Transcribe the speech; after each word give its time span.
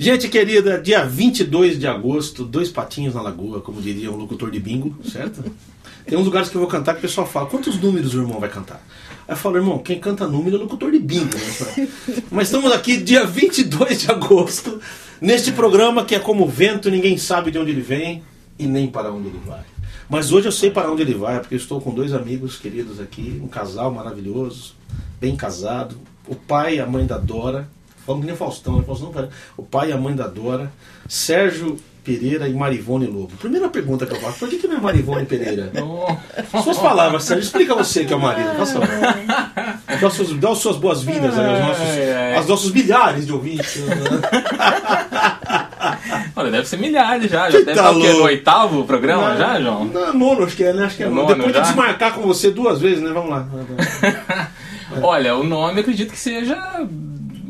Gente 0.00 0.30
querida, 0.30 0.80
dia 0.80 1.04
22 1.04 1.78
de 1.78 1.86
agosto, 1.86 2.42
dois 2.42 2.70
patinhos 2.70 3.12
na 3.12 3.20
lagoa, 3.20 3.60
como 3.60 3.82
diria 3.82 4.10
um 4.10 4.16
locutor 4.16 4.50
de 4.50 4.58
bingo, 4.58 4.96
certo? 5.04 5.44
Tem 6.08 6.16
uns 6.16 6.24
lugares 6.24 6.48
que 6.48 6.54
eu 6.54 6.60
vou 6.62 6.70
cantar 6.70 6.94
que 6.94 7.00
o 7.00 7.02
pessoal 7.02 7.26
fala, 7.26 7.44
quantos 7.44 7.78
números 7.78 8.14
o 8.14 8.22
irmão 8.22 8.40
vai 8.40 8.48
cantar? 8.48 8.82
Aí 9.28 9.34
eu 9.34 9.36
falo, 9.36 9.58
irmão, 9.58 9.78
quem 9.78 10.00
canta 10.00 10.26
número 10.26 10.56
é 10.56 10.58
locutor 10.58 10.90
de 10.90 10.98
bingo. 10.98 11.36
Né? 11.36 11.86
Mas 12.32 12.48
estamos 12.48 12.72
aqui 12.72 12.96
dia 12.96 13.26
22 13.26 14.00
de 14.00 14.10
agosto, 14.10 14.80
neste 15.20 15.52
programa 15.52 16.02
que 16.02 16.14
é 16.14 16.18
como 16.18 16.46
vento, 16.46 16.90
ninguém 16.90 17.18
sabe 17.18 17.50
de 17.50 17.58
onde 17.58 17.70
ele 17.70 17.82
vem 17.82 18.22
e 18.58 18.64
nem 18.66 18.86
para 18.86 19.12
onde 19.12 19.28
ele 19.28 19.40
vai. 19.46 19.64
Mas 20.08 20.32
hoje 20.32 20.48
eu 20.48 20.52
sei 20.52 20.70
para 20.70 20.90
onde 20.90 21.02
ele 21.02 21.12
vai, 21.12 21.40
porque 21.40 21.56
eu 21.56 21.58
estou 21.58 21.78
com 21.78 21.92
dois 21.92 22.14
amigos 22.14 22.56
queridos 22.56 23.00
aqui, 23.00 23.38
um 23.44 23.48
casal 23.48 23.92
maravilhoso, 23.92 24.74
bem 25.20 25.36
casado, 25.36 25.94
o 26.26 26.34
pai 26.34 26.76
e 26.76 26.80
a 26.80 26.86
mãe 26.86 27.04
da 27.04 27.18
Dora, 27.18 27.68
falando 28.10 28.20
que 28.20 28.26
nem 28.26 28.36
Faustão, 28.36 28.78
né? 28.78 28.84
Faustão 28.86 29.12
não, 29.12 29.28
o 29.56 29.62
pai 29.62 29.90
e 29.90 29.92
a 29.92 29.96
mãe 29.96 30.14
da 30.14 30.26
Dora, 30.26 30.72
Sérgio 31.08 31.78
Pereira 32.02 32.48
e 32.48 32.54
Marivone 32.54 33.06
Lobo. 33.06 33.36
Primeira 33.36 33.68
pergunta 33.68 34.06
que 34.06 34.14
eu 34.14 34.20
faço, 34.20 34.38
por 34.38 34.48
que, 34.48 34.58
que 34.58 34.66
não 34.66 34.78
é 34.78 34.80
Marivone 34.80 35.26
Pereira? 35.26 35.70
Suas 36.62 36.78
palavras, 36.78 37.24
Sérgio, 37.24 37.44
explica 37.44 37.74
você 37.74 38.04
que 38.04 38.12
é 38.12 38.16
o 38.16 38.20
marido, 38.20 38.50
faça 38.56 38.80
dá, 40.00 40.06
os 40.06 40.14
seus, 40.14 40.34
dá 40.34 40.50
as 40.50 40.58
suas 40.58 40.76
boas-vindas 40.76 41.38
aos 41.38 41.60
nossos, 41.60 41.86
aos 42.36 42.46
nossos 42.46 42.72
milhares 42.72 43.26
de 43.26 43.32
ouvintes. 43.32 43.76
Né? 43.76 43.94
Olha, 46.34 46.50
deve 46.50 46.66
ser 46.66 46.78
milhares 46.78 47.30
já. 47.30 47.50
Já 47.50 47.58
deve 47.58 47.74
tá 47.74 47.90
estar 47.90 47.92
no 47.92 48.22
oitavo 48.22 48.84
programa 48.84 49.36
já, 49.36 49.60
João? 49.60 49.84
Não, 49.84 50.14
nono, 50.14 50.44
acho 50.44 50.56
que 50.56 50.64
é, 50.64 50.72
né? 50.72 50.84
Acho 50.84 50.96
que 50.96 51.02
é 51.02 51.08
nono. 51.08 51.26
Depois 51.26 51.52
já? 51.52 51.60
de 51.60 51.68
desmarcar 51.68 52.14
com 52.14 52.22
você 52.22 52.50
duas 52.50 52.80
vezes, 52.80 53.02
né? 53.02 53.10
Vamos 53.12 53.30
lá. 53.30 53.46
Olha, 55.02 55.36
o 55.36 55.44
nome 55.44 55.80
acredito 55.80 56.12
que 56.12 56.18
seja 56.18 56.56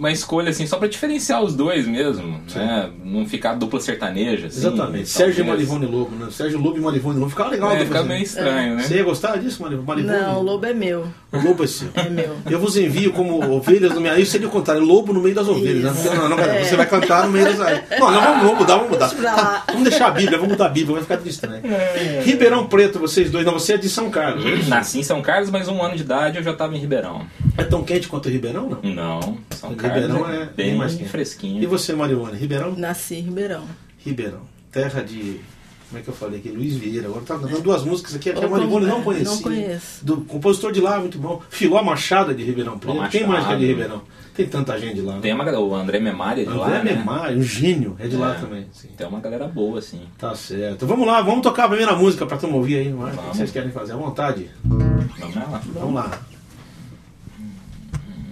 uma 0.00 0.10
escolha 0.10 0.48
assim 0.48 0.66
só 0.66 0.78
para 0.78 0.88
diferenciar 0.88 1.42
os 1.42 1.54
dois 1.54 1.86
mesmo, 1.86 2.40
Sim. 2.48 2.58
né? 2.58 2.88
Não 3.04 3.26
ficar 3.26 3.52
dupla 3.52 3.78
sertaneja. 3.80 4.46
Assim, 4.46 4.58
Exatamente. 4.60 5.08
Sérgio 5.10 5.44
e 5.44 5.46
Marivone 5.46 5.84
Lobo, 5.84 6.16
né? 6.16 6.28
Sérgio 6.30 6.58
Lobo 6.58 6.78
e 6.78 6.80
Marivone 6.80 7.18
Lobo. 7.18 7.28
Ficava 7.28 7.50
legal. 7.50 7.70
É, 7.72 7.84
fica 7.84 8.02
meio 8.02 8.22
estranho, 8.22 8.72
é. 8.72 8.76
né? 8.76 8.82
Você 8.82 8.94
ia 8.94 9.04
gostar 9.04 9.36
disso, 9.36 9.62
Marivone? 9.62 10.02
Não, 10.02 10.38
o 10.38 10.42
Lobo 10.42 10.64
é 10.64 10.72
meu. 10.72 11.06
O 11.30 11.38
Lobo 11.38 11.62
é 11.62 11.66
seu. 11.66 11.90
É 11.94 12.08
meu. 12.08 12.34
Eu 12.48 12.58
vos 12.58 12.78
envio 12.78 13.12
como 13.12 13.54
ovelhas 13.54 13.92
no 13.92 14.00
meio. 14.00 14.18
Isso 14.18 14.32
seria 14.32 14.48
o 14.48 14.50
contrário. 14.50 14.82
Lobo 14.82 15.12
no 15.12 15.20
meio 15.20 15.34
das 15.34 15.46
ovelhas. 15.46 15.94
Né? 15.94 16.14
Não, 16.16 16.30
não, 16.30 16.38
é. 16.38 16.64
Você 16.64 16.76
vai 16.76 16.86
cantar 16.86 17.26
no 17.26 17.32
meio 17.32 17.44
das. 17.44 17.58
Não, 17.58 18.10
não, 18.10 18.22
vamos, 18.22 18.42
vamos 18.42 18.58
mudar, 18.58 18.76
vamos 18.76 18.90
mudar. 18.92 19.10
Tá, 19.10 19.64
vamos 19.66 19.82
deixar 19.86 20.06
a 20.06 20.10
Bíblia, 20.12 20.38
vamos 20.38 20.52
mudar 20.52 20.66
a 20.66 20.70
Bíblia, 20.70 20.94
vai 20.94 21.02
ficar 21.02 21.28
estranho. 21.28 21.62
É. 21.66 22.22
Ribeirão 22.24 22.66
Preto, 22.66 22.98
vocês 22.98 23.30
dois. 23.30 23.44
Não, 23.44 23.52
você 23.52 23.74
é 23.74 23.76
de 23.76 23.88
São 23.90 24.08
Carlos. 24.10 24.46
É 24.46 24.66
Nasci 24.66 25.00
em 25.00 25.02
São 25.02 25.20
Carlos, 25.20 25.50
mas 25.50 25.68
um 25.68 25.82
ano 25.82 25.94
de 25.94 26.02
idade 26.02 26.38
eu 26.38 26.42
já 26.42 26.52
estava 26.52 26.74
em 26.74 26.78
Ribeirão. 26.78 27.26
É 27.60 27.64
tão 27.64 27.84
quente 27.84 28.08
quanto 28.08 28.28
Ribeirão, 28.28 28.70
não? 28.70 28.94
Não. 28.94 29.38
São 29.50 29.74
Carlos 29.74 30.02
Ribeirão 30.02 30.28
é, 30.30 30.46
bem 30.46 30.70
bem 30.70 30.74
mais 30.76 30.98
fresquinho. 30.98 31.62
E 31.62 31.66
você, 31.66 31.92
Marione, 31.92 32.38
Ribeirão? 32.38 32.74
Nasci 32.74 33.16
em 33.16 33.22
Ribeirão. 33.22 33.64
Ribeirão. 33.98 34.40
Terra 34.72 35.02
de. 35.02 35.40
Como 35.88 35.98
é 35.98 36.02
que 36.02 36.08
eu 36.08 36.14
falei 36.14 36.38
aqui? 36.38 36.48
Luiz 36.50 36.76
Vieira. 36.76 37.08
Agora 37.08 37.24
tá 37.24 37.36
dando 37.36 37.60
duas 37.60 37.82
músicas 37.82 38.14
aqui, 38.14 38.32
que 38.32 38.44
a 38.44 38.48
Maribone 38.48 38.86
não 38.86 39.02
conhecia. 39.02 39.34
Não 39.34 39.42
conheço. 39.42 40.04
Do 40.04 40.18
compositor 40.18 40.72
de 40.72 40.80
lá, 40.80 41.00
muito 41.00 41.18
bom. 41.18 41.42
Filó 41.50 41.82
Machado 41.82 42.30
é 42.30 42.34
de 42.34 42.44
Ribeirão 42.44 42.78
Preto. 42.78 43.08
Quem 43.10 43.26
mais 43.26 43.44
que 43.44 43.52
é 43.52 43.56
de 43.56 43.66
Ribeirão? 43.66 44.02
Tem 44.34 44.46
tanta 44.46 44.78
gente 44.78 44.94
de 44.94 45.00
lá. 45.02 45.16
Né? 45.16 45.20
Tem 45.20 45.34
uma 45.34 45.58
o 45.58 45.74
André 45.74 45.98
Memari 45.98 46.42
é 46.42 46.44
de 46.44 46.50
André 46.50 46.60
lá. 46.60 46.66
André 46.68 46.92
né? 46.92 46.98
Memari, 46.98 47.36
um 47.36 47.42
gênio, 47.42 47.96
é 47.98 48.06
de 48.06 48.14
é, 48.14 48.18
lá 48.18 48.34
também. 48.34 48.66
Sim. 48.72 48.88
Tem 48.96 49.06
uma 49.06 49.20
galera 49.20 49.46
boa, 49.48 49.80
assim. 49.80 50.00
Tá 50.16 50.34
certo. 50.34 50.86
Vamos 50.86 51.06
lá, 51.06 51.20
vamos 51.20 51.42
tocar 51.42 51.64
a 51.64 51.68
primeira 51.68 51.94
música 51.94 52.24
pra 52.24 52.38
tu 52.38 52.46
ouvir 52.46 52.76
aí. 52.76 52.88
Vamos. 52.90 53.14
O 53.14 53.30
que 53.32 53.36
vocês 53.36 53.50
querem 53.50 53.72
fazer? 53.72 53.92
À 53.92 53.96
vontade. 53.96 54.48
Vamos 54.64 55.34
lá. 55.34 55.62
Vamos 55.74 55.94
lá. 55.94 56.20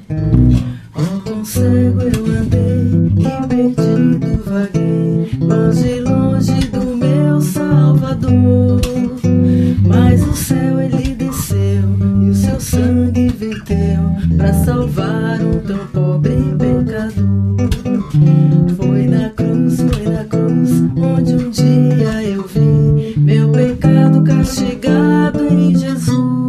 Com 0.09 1.45
cego 1.45 2.01
eu 2.01 2.25
andei 2.25 3.13
e 3.19 3.47
perdido 3.47 4.43
vaguei, 4.43 5.31
longe, 5.39 6.01
longe 6.01 6.61
do 6.69 6.97
meu 6.97 7.39
Salvador. 7.43 8.81
Mas 9.87 10.27
o 10.27 10.35
céu 10.35 10.81
ele 10.81 11.15
desceu 11.15 11.85
e 12.23 12.31
o 12.31 12.35
seu 12.35 12.59
sangue 12.59 13.29
verteu 13.29 14.17
para 14.39 14.55
salvar 14.65 15.43
um 15.43 15.61
tão 15.61 15.87
pobre 15.89 16.57
pecador. 16.59 17.69
Foi 18.79 19.07
na 19.07 19.29
cruz, 19.29 19.77
foi 19.77 20.11
na 20.11 20.25
cruz, 20.25 20.71
onde 20.97 21.35
um 21.35 21.51
dia 21.51 22.25
eu 22.25 22.47
vi 22.47 23.15
meu 23.19 23.53
pecado 23.53 24.25
castigado 24.25 25.47
em 25.47 25.77
Jesus. 25.77 26.48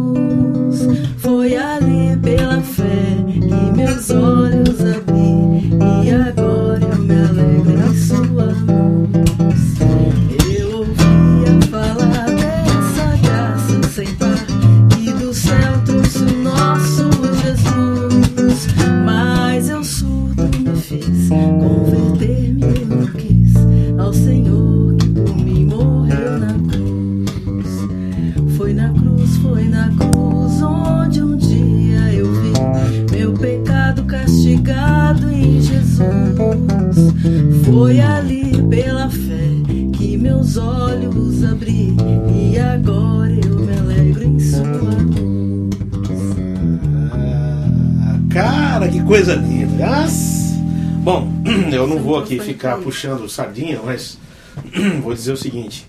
Aqui 52.34 52.40
ficar 52.40 52.78
puxando 52.78 53.28
sardinha, 53.28 53.80
mas 53.84 54.18
vou 55.02 55.14
dizer 55.14 55.32
o 55.32 55.36
seguinte. 55.36 55.86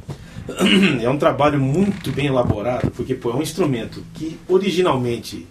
É 1.01 1.09
um 1.09 1.17
trabalho 1.17 1.59
muito 1.59 2.11
bem 2.11 2.25
elaborado, 2.25 2.91
porque 2.91 3.13
pô, 3.13 3.31
é 3.31 3.35
um 3.35 3.41
instrumento 3.41 4.03
que 4.13 4.39
originalmente 4.47 5.47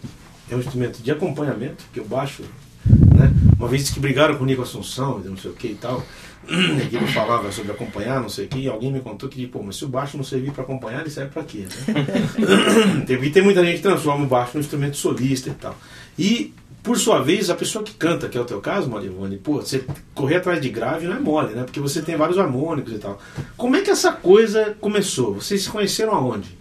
é 0.50 0.54
um 0.54 0.58
instrumento 0.58 1.00
de 1.00 1.10
acompanhamento, 1.10 1.84
que 1.92 2.00
eu 2.00 2.04
baixo, 2.04 2.42
né? 2.84 3.32
Uma 3.56 3.68
vez 3.68 3.88
que 3.88 4.00
brigaram 4.00 4.36
com 4.36 4.42
o 4.42 4.46
Nico 4.46 4.62
Assunção, 4.62 5.20
não 5.20 5.36
sei 5.36 5.50
o 5.50 5.54
que 5.54 5.68
e 5.68 5.74
tal, 5.74 6.04
e 6.48 6.94
ele 6.94 7.06
falava 7.06 7.50
sobre 7.52 7.72
acompanhar, 7.72 8.20
não 8.20 8.28
sei 8.28 8.46
o 8.46 8.48
que, 8.48 8.58
e 8.58 8.68
alguém 8.68 8.92
me 8.92 9.00
contou 9.00 9.28
que, 9.28 9.46
pô, 9.46 9.62
mas 9.62 9.76
se 9.76 9.84
o 9.84 9.88
baixo 9.88 10.16
não 10.16 10.24
servir 10.24 10.50
para 10.52 10.64
acompanhar, 10.64 11.00
ele 11.00 11.10
serve 11.10 11.30
para 11.30 11.44
quê? 11.44 11.66
Né? 11.86 13.04
tem, 13.06 13.30
tem 13.30 13.42
muita 13.42 13.64
gente 13.64 13.76
que 13.76 13.82
transforma 13.82 14.24
o 14.24 14.28
baixo 14.28 14.52
num 14.54 14.60
instrumento 14.60 14.96
solista 14.96 15.50
e 15.50 15.54
tal. 15.54 15.76
E 16.18 16.52
por 16.82 16.98
sua 16.98 17.20
vez, 17.20 17.50
a 17.50 17.54
pessoa 17.54 17.84
que 17.84 17.92
canta, 17.92 18.28
que 18.28 18.38
é 18.38 18.40
o 18.40 18.44
teu 18.44 18.60
caso, 18.60 18.88
Marivone, 18.88 19.36
pô, 19.36 19.60
você 19.60 19.84
correr 20.14 20.36
atrás 20.36 20.60
de 20.60 20.68
grave 20.70 21.06
não 21.06 21.16
é 21.16 21.20
mole, 21.20 21.54
né? 21.54 21.64
Porque 21.64 21.80
você 21.80 22.00
tem 22.00 22.16
vários 22.16 22.38
harmônicos 22.38 22.92
e 22.92 22.98
tal. 22.98 23.20
Como 23.56 23.76
é 23.76 23.82
que 23.82 23.90
essa 23.90 24.12
coisa 24.12 24.76
começou? 24.80 25.34
Vocês 25.34 25.62
se 25.62 25.68
conheceram 25.68 26.14
aonde? 26.14 26.58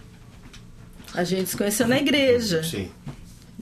A 1.14 1.24
gente 1.24 1.50
se 1.50 1.58
conheceu 1.58 1.88
na 1.88 1.98
igreja. 1.98 2.64
Sim. 2.64 2.90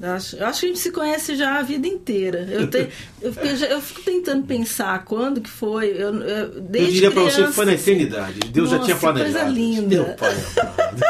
Acho, 0.02 0.36
eu 0.36 0.46
acho 0.46 0.60
que 0.60 0.66
a 0.68 0.70
gente 0.70 0.80
se 0.80 0.92
conhece 0.92 1.36
já 1.36 1.58
a 1.58 1.62
vida 1.64 1.88
inteira. 1.88 2.48
Eu, 2.52 2.68
te, 2.70 2.88
eu, 3.20 3.34
eu, 3.34 3.56
eu 3.68 3.82
fico 3.82 4.02
tentando 4.02 4.46
pensar 4.46 5.04
quando 5.04 5.42
que 5.42 5.50
foi. 5.50 5.88
Eu, 5.90 6.14
eu, 6.22 6.62
desde 6.62 6.90
eu 6.90 6.94
diria 6.94 7.12
para 7.12 7.24
você 7.24 7.44
que 7.46 7.52
foi 7.52 7.66
na 7.66 7.74
eternidade. 7.74 8.40
Deus 8.52 8.70
Nossa, 8.72 8.78
já 8.78 8.86
tinha 8.86 8.96
planejado. 8.98 9.34
coisa 9.34 9.50
linda. 9.50 9.96
Meu 9.96 10.06
pai 10.16 10.32
amado. 10.32 11.02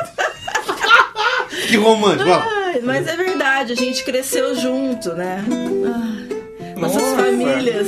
que 1.68 1.76
romântico. 1.76 2.30
Mas 2.84 3.08
é 3.08 3.16
verdade, 3.16 3.74
a 3.74 3.76
gente 3.76 4.04
cresceu 4.04 4.56
junto, 4.56 5.14
né? 5.14 5.44
Ai, 5.46 6.76
nossas 6.80 7.02
Nossa. 7.02 7.16
famílias. 7.24 7.88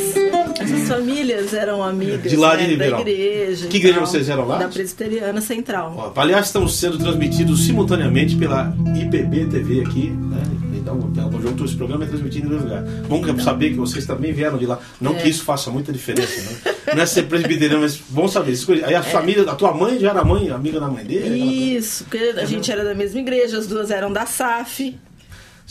Nossas 0.59 0.87
famílias 0.87 1.53
eram 1.53 1.83
amigas 1.83 2.29
De 2.29 2.35
lá 2.35 2.55
de 2.55 2.63
né, 2.63 2.69
Ribeirão. 2.69 3.03
da 3.03 3.09
igreja. 3.09 3.67
Que 3.67 3.77
igreja 3.77 3.97
tal, 3.97 4.05
vocês 4.07 4.29
eram 4.29 4.47
lá? 4.47 4.57
Da 4.57 4.67
Presbiteriana 4.67 5.41
Central. 5.41 5.93
Ó, 6.15 6.19
aliás, 6.19 6.47
estamos 6.47 6.75
sendo 6.77 6.97
transmitidos 6.97 7.65
simultaneamente 7.65 8.35
pela 8.35 8.73
IPB 8.99 9.45
TV 9.45 9.81
aqui, 9.81 10.09
né? 10.09 10.41
Então, 10.73 10.97
o 10.97 11.31
conjunto 11.31 11.65
esse 11.65 11.75
programa 11.75 12.03
é 12.05 12.07
transmitido 12.07 12.47
em 12.47 12.49
dois 12.49 12.63
lugares. 12.63 12.89
Bom 13.07 13.23
é 13.27 13.39
saber 13.43 13.69
que 13.71 13.75
vocês 13.75 14.05
também 14.05 14.31
vieram 14.33 14.57
de 14.57 14.65
lá. 14.65 14.79
Não 14.99 15.11
É. 15.11 15.15
que 15.19 15.29
isso 15.29 15.43
faça 15.43 15.69
muita 15.69 15.91
diferença, 15.93 16.41
né? 16.41 16.68
Não 16.95 17.03
é 17.03 17.05
ser 17.05 17.23
presbiteriano, 17.23 17.81
mas 17.81 17.97
bom 17.97 18.27
saber. 18.27 18.55
Aí 18.85 18.95
a 18.95 19.03
família, 19.03 19.43
a 19.43 19.55
tua 19.55 19.73
mãe 19.73 19.99
já 19.99 20.09
era 20.09 20.23
mãe, 20.23 20.49
amiga 20.49 20.79
da 20.79 20.87
mãe 20.87 21.05
dele? 21.05 21.39
Isso, 21.75 22.03
porque 22.03 22.33
a 22.39 22.45
gente 22.45 22.71
era 22.71 22.83
da 22.83 22.93
mesma 22.95 23.19
igreja, 23.19 23.57
as 23.57 23.67
duas 23.67 23.91
eram 23.91 24.11
da 24.11 24.25
SAF. 24.25 24.97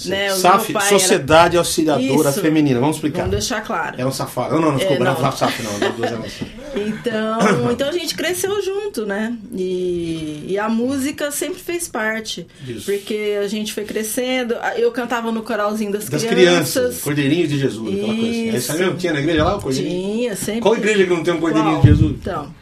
Né? 0.06 0.32
O 0.32 0.36
SAF, 0.36 0.72
pai 0.72 0.86
era- 0.88 0.98
Sociedade 0.98 1.56
Auxiliadora 1.56 2.30
Isso. 2.30 2.40
Feminina, 2.40 2.78
vamos 2.78 2.96
explicar. 2.96 3.18
Vamos 3.22 3.32
deixar 3.32 3.60
claro. 3.62 3.96
É 3.98 4.06
um 4.06 4.12
safado. 4.12 4.54
Não, 4.54 4.60
não, 4.62 4.72
não 4.72 4.78
ficou 4.78 4.94
É, 4.96 4.98
bravo 4.98 5.22
não. 5.22 5.32
SAF, 5.32 5.62
não. 5.62 5.72
Emoções. 6.08 6.50
Então, 6.76 7.38
então 7.72 7.88
a 7.88 7.92
gente 7.92 8.14
cresceu 8.14 8.62
junto, 8.62 9.04
né? 9.06 9.36
E, 9.52 10.44
e 10.48 10.58
a 10.58 10.68
música 10.68 11.30
sempre 11.30 11.58
fez 11.60 11.88
parte. 11.88 12.46
Isso. 12.66 12.84
Porque 12.84 13.38
a 13.42 13.48
gente 13.48 13.72
foi 13.72 13.84
crescendo. 13.84 14.54
Eu 14.76 14.92
cantava 14.92 15.32
no 15.32 15.42
coralzinho 15.42 15.90
das, 15.92 16.08
Das 16.08 16.22
crianças. 16.22 16.72
crianças, 16.74 17.00
Cordeirinho 17.02 17.48
de 17.48 17.58
Jesus, 17.58 17.88
aquela 17.88 18.14
coisa 18.14 18.30
assim. 18.30 18.48
É 18.50 18.56
isso 18.56 18.72
aí 18.72 18.78
mesmo? 18.78 18.96
Tinha 18.96 19.12
na 19.12 19.20
igreja 19.20 19.44
lá 19.44 19.56
o 19.56 19.60
Cordeirinho? 19.60 20.12
Tinha, 20.18 20.36
sempre. 20.36 20.60
Qual 20.60 20.76
igreja 20.76 21.04
que 21.04 21.10
não 21.10 21.22
tem 21.24 21.34
um 21.34 21.40
Cordeirinho 21.40 21.74
Qual? 21.74 21.82
de 21.82 21.88
Jesus? 21.88 22.12
Então. 22.20 22.54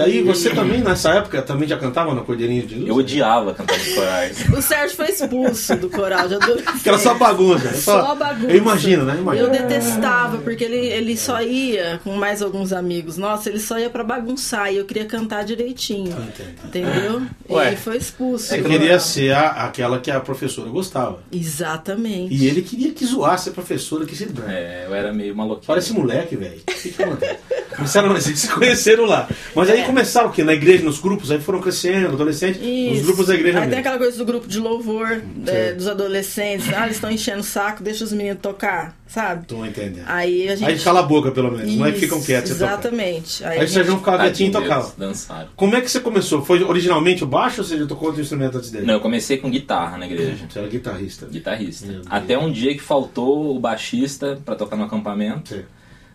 E 0.00 0.18
aí 0.18 0.22
você 0.22 0.50
também, 0.50 0.80
nessa 0.80 1.10
época, 1.14 1.42
também 1.42 1.68
já 1.68 1.76
cantava 1.76 2.14
no 2.14 2.24
Cordeirinho 2.24 2.62
de 2.62 2.70
Jesus? 2.70 2.88
Eu 2.88 2.96
odiava 2.96 3.54
cantar 3.54 3.78
nos 3.78 3.94
corais. 3.94 4.44
O 4.56 4.62
Sérgio 4.62 4.96
foi 4.96 5.06
expulso 5.10 5.76
do 5.76 5.88
coral 5.90 6.28
de 6.28 6.34
adolescente. 6.34 6.80
Que 6.82 6.88
era 6.88 6.98
só 6.98 7.14
bagunça. 7.14 7.68
é 7.68 7.72
Só 7.74 8.14
bagunça. 8.14 8.50
Eu 8.50 8.56
imagino, 8.56 9.04
né? 9.04 9.16
Imagino. 9.18 9.46
Eu 9.46 9.50
detestava, 9.50 10.38
porque 10.38 10.64
ele, 10.64 10.76
ele 10.86 11.16
só 11.16 11.40
ia 11.42 12.00
com 12.04 12.14
mais 12.16 12.42
alguns 12.42 12.72
amigos. 12.72 13.16
Nossa, 13.16 13.48
ele 13.48 13.60
só 13.60 13.78
ia 13.78 13.90
pra 13.90 14.02
bagunçar 14.04 14.72
e 14.72 14.76
eu 14.76 14.84
queria 14.84 15.04
cantar 15.04 15.44
direitinho. 15.44 16.10
Entendi. 16.12 16.54
Entendeu? 16.64 17.22
Ué. 17.50 17.64
E 17.64 17.68
ele 17.68 17.76
foi 17.76 17.96
expulso. 17.96 18.46
Você 18.46 18.58
do 18.58 18.68
queria 18.68 18.98
ser 18.98 19.32
a- 19.32 19.64
aquela 19.66 19.98
que 20.00 20.10
a 20.10 20.20
professora 20.20 20.68
gostava. 20.70 21.18
Exatamente. 21.32 22.34
E 22.34 22.46
ele 22.46 22.62
queria 22.62 22.92
que 22.92 23.04
zoasse 23.04 23.48
a 23.48 23.52
professora 23.52 24.04
que 24.04 24.16
se 24.16 24.26
dane. 24.26 24.52
É, 24.52 24.84
eu 24.88 24.94
era 24.94 25.12
meio 25.12 25.34
maluquinho. 25.36 25.66
Parece 25.66 25.92
moleque, 25.92 26.36
velho. 26.36 26.56
O 26.58 26.72
que 26.72 26.90
que 26.90 27.02
acontece? 27.02 27.38
Começaram, 27.76 28.08
vocês 28.12 28.38
se 28.38 28.48
conheceram 28.48 29.04
lá. 29.06 29.28
Mas 29.54 29.70
aí 29.70 29.82
começaram 29.90 30.28
o 30.28 30.32
quê? 30.32 30.42
Na 30.44 30.52
igreja, 30.54 30.82
nos 30.84 30.98
grupos, 31.00 31.30
aí 31.30 31.40
foram 31.40 31.60
crescendo, 31.60 32.08
adolescentes, 32.14 32.60
nos 32.60 32.96
Isso. 32.98 33.04
grupos 33.06 33.26
da 33.26 33.34
igreja 33.34 33.58
Aí 33.58 33.62
tem 33.62 33.68
mesmo. 33.70 33.80
aquela 33.80 33.98
coisa 33.98 34.16
do 34.18 34.24
grupo 34.24 34.48
de 34.48 34.58
louvor, 34.58 35.22
é, 35.46 35.70
Sim. 35.70 35.76
dos 35.76 35.86
adolescentes. 35.86 36.68
Ah, 36.74 36.84
eles 36.84 36.96
estão 36.96 37.10
enchendo 37.10 37.40
o 37.40 37.44
saco, 37.44 37.82
deixa 37.82 38.04
os 38.04 38.12
meninos 38.12 38.40
tocar, 38.40 38.96
sabe? 39.06 39.46
Tô 39.46 39.64
entendendo. 39.64 40.04
Aí 40.06 40.48
a 40.48 40.56
gente. 40.56 40.68
Aí 40.70 40.78
cala 40.78 41.00
a 41.00 41.02
boca, 41.02 41.30
pelo 41.30 41.50
menos. 41.50 41.74
Não 41.74 41.86
é 41.86 41.90
que 41.90 41.98
Isso, 41.98 42.06
ficam 42.06 42.22
quietos. 42.22 42.50
toca. 42.52 42.64
Exatamente. 42.64 43.44
Aí 43.44 43.58
a 43.60 43.64
o 43.64 43.68
Sérgio 43.68 43.84
gente- 43.92 43.98
ficava 43.98 44.18
quietinho 44.24 44.48
e 44.48 44.52
deles, 44.52 44.94
Dançaram. 44.96 45.48
Como 45.56 45.76
é 45.76 45.80
que 45.80 45.90
você 45.90 46.00
começou? 46.00 46.44
Foi 46.44 46.62
originalmente 46.62 47.22
o 47.24 47.26
baixo 47.26 47.60
ou 47.60 47.66
você 47.66 47.78
já 47.78 47.86
tocou 47.86 48.08
outro 48.08 48.22
instrumento 48.22 48.56
antes 48.58 48.70
dele? 48.70 48.86
Não, 48.86 48.94
eu 48.94 49.00
comecei 49.00 49.36
com 49.38 49.50
guitarra 49.50 49.98
na 49.98 50.06
igreja. 50.06 50.46
Você 50.48 50.58
era 50.58 50.68
guitarrista. 50.68 51.26
Guitarrista. 51.26 52.00
Até 52.08 52.38
um 52.38 52.50
dia 52.50 52.72
que 52.74 52.80
faltou 52.82 53.56
o 53.56 53.58
baixista 53.60 54.38
pra 54.44 54.54
tocar 54.54 54.76
no 54.76 54.84
acampamento. 54.84 55.54
Sim. 55.54 55.62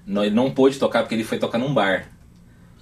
Não, 0.07 0.23
ele 0.23 0.35
não 0.35 0.51
pôde 0.51 0.77
tocar 0.77 1.01
porque 1.01 1.15
ele 1.15 1.23
foi 1.23 1.39
tocar 1.39 1.57
num 1.57 1.73
bar. 1.73 2.07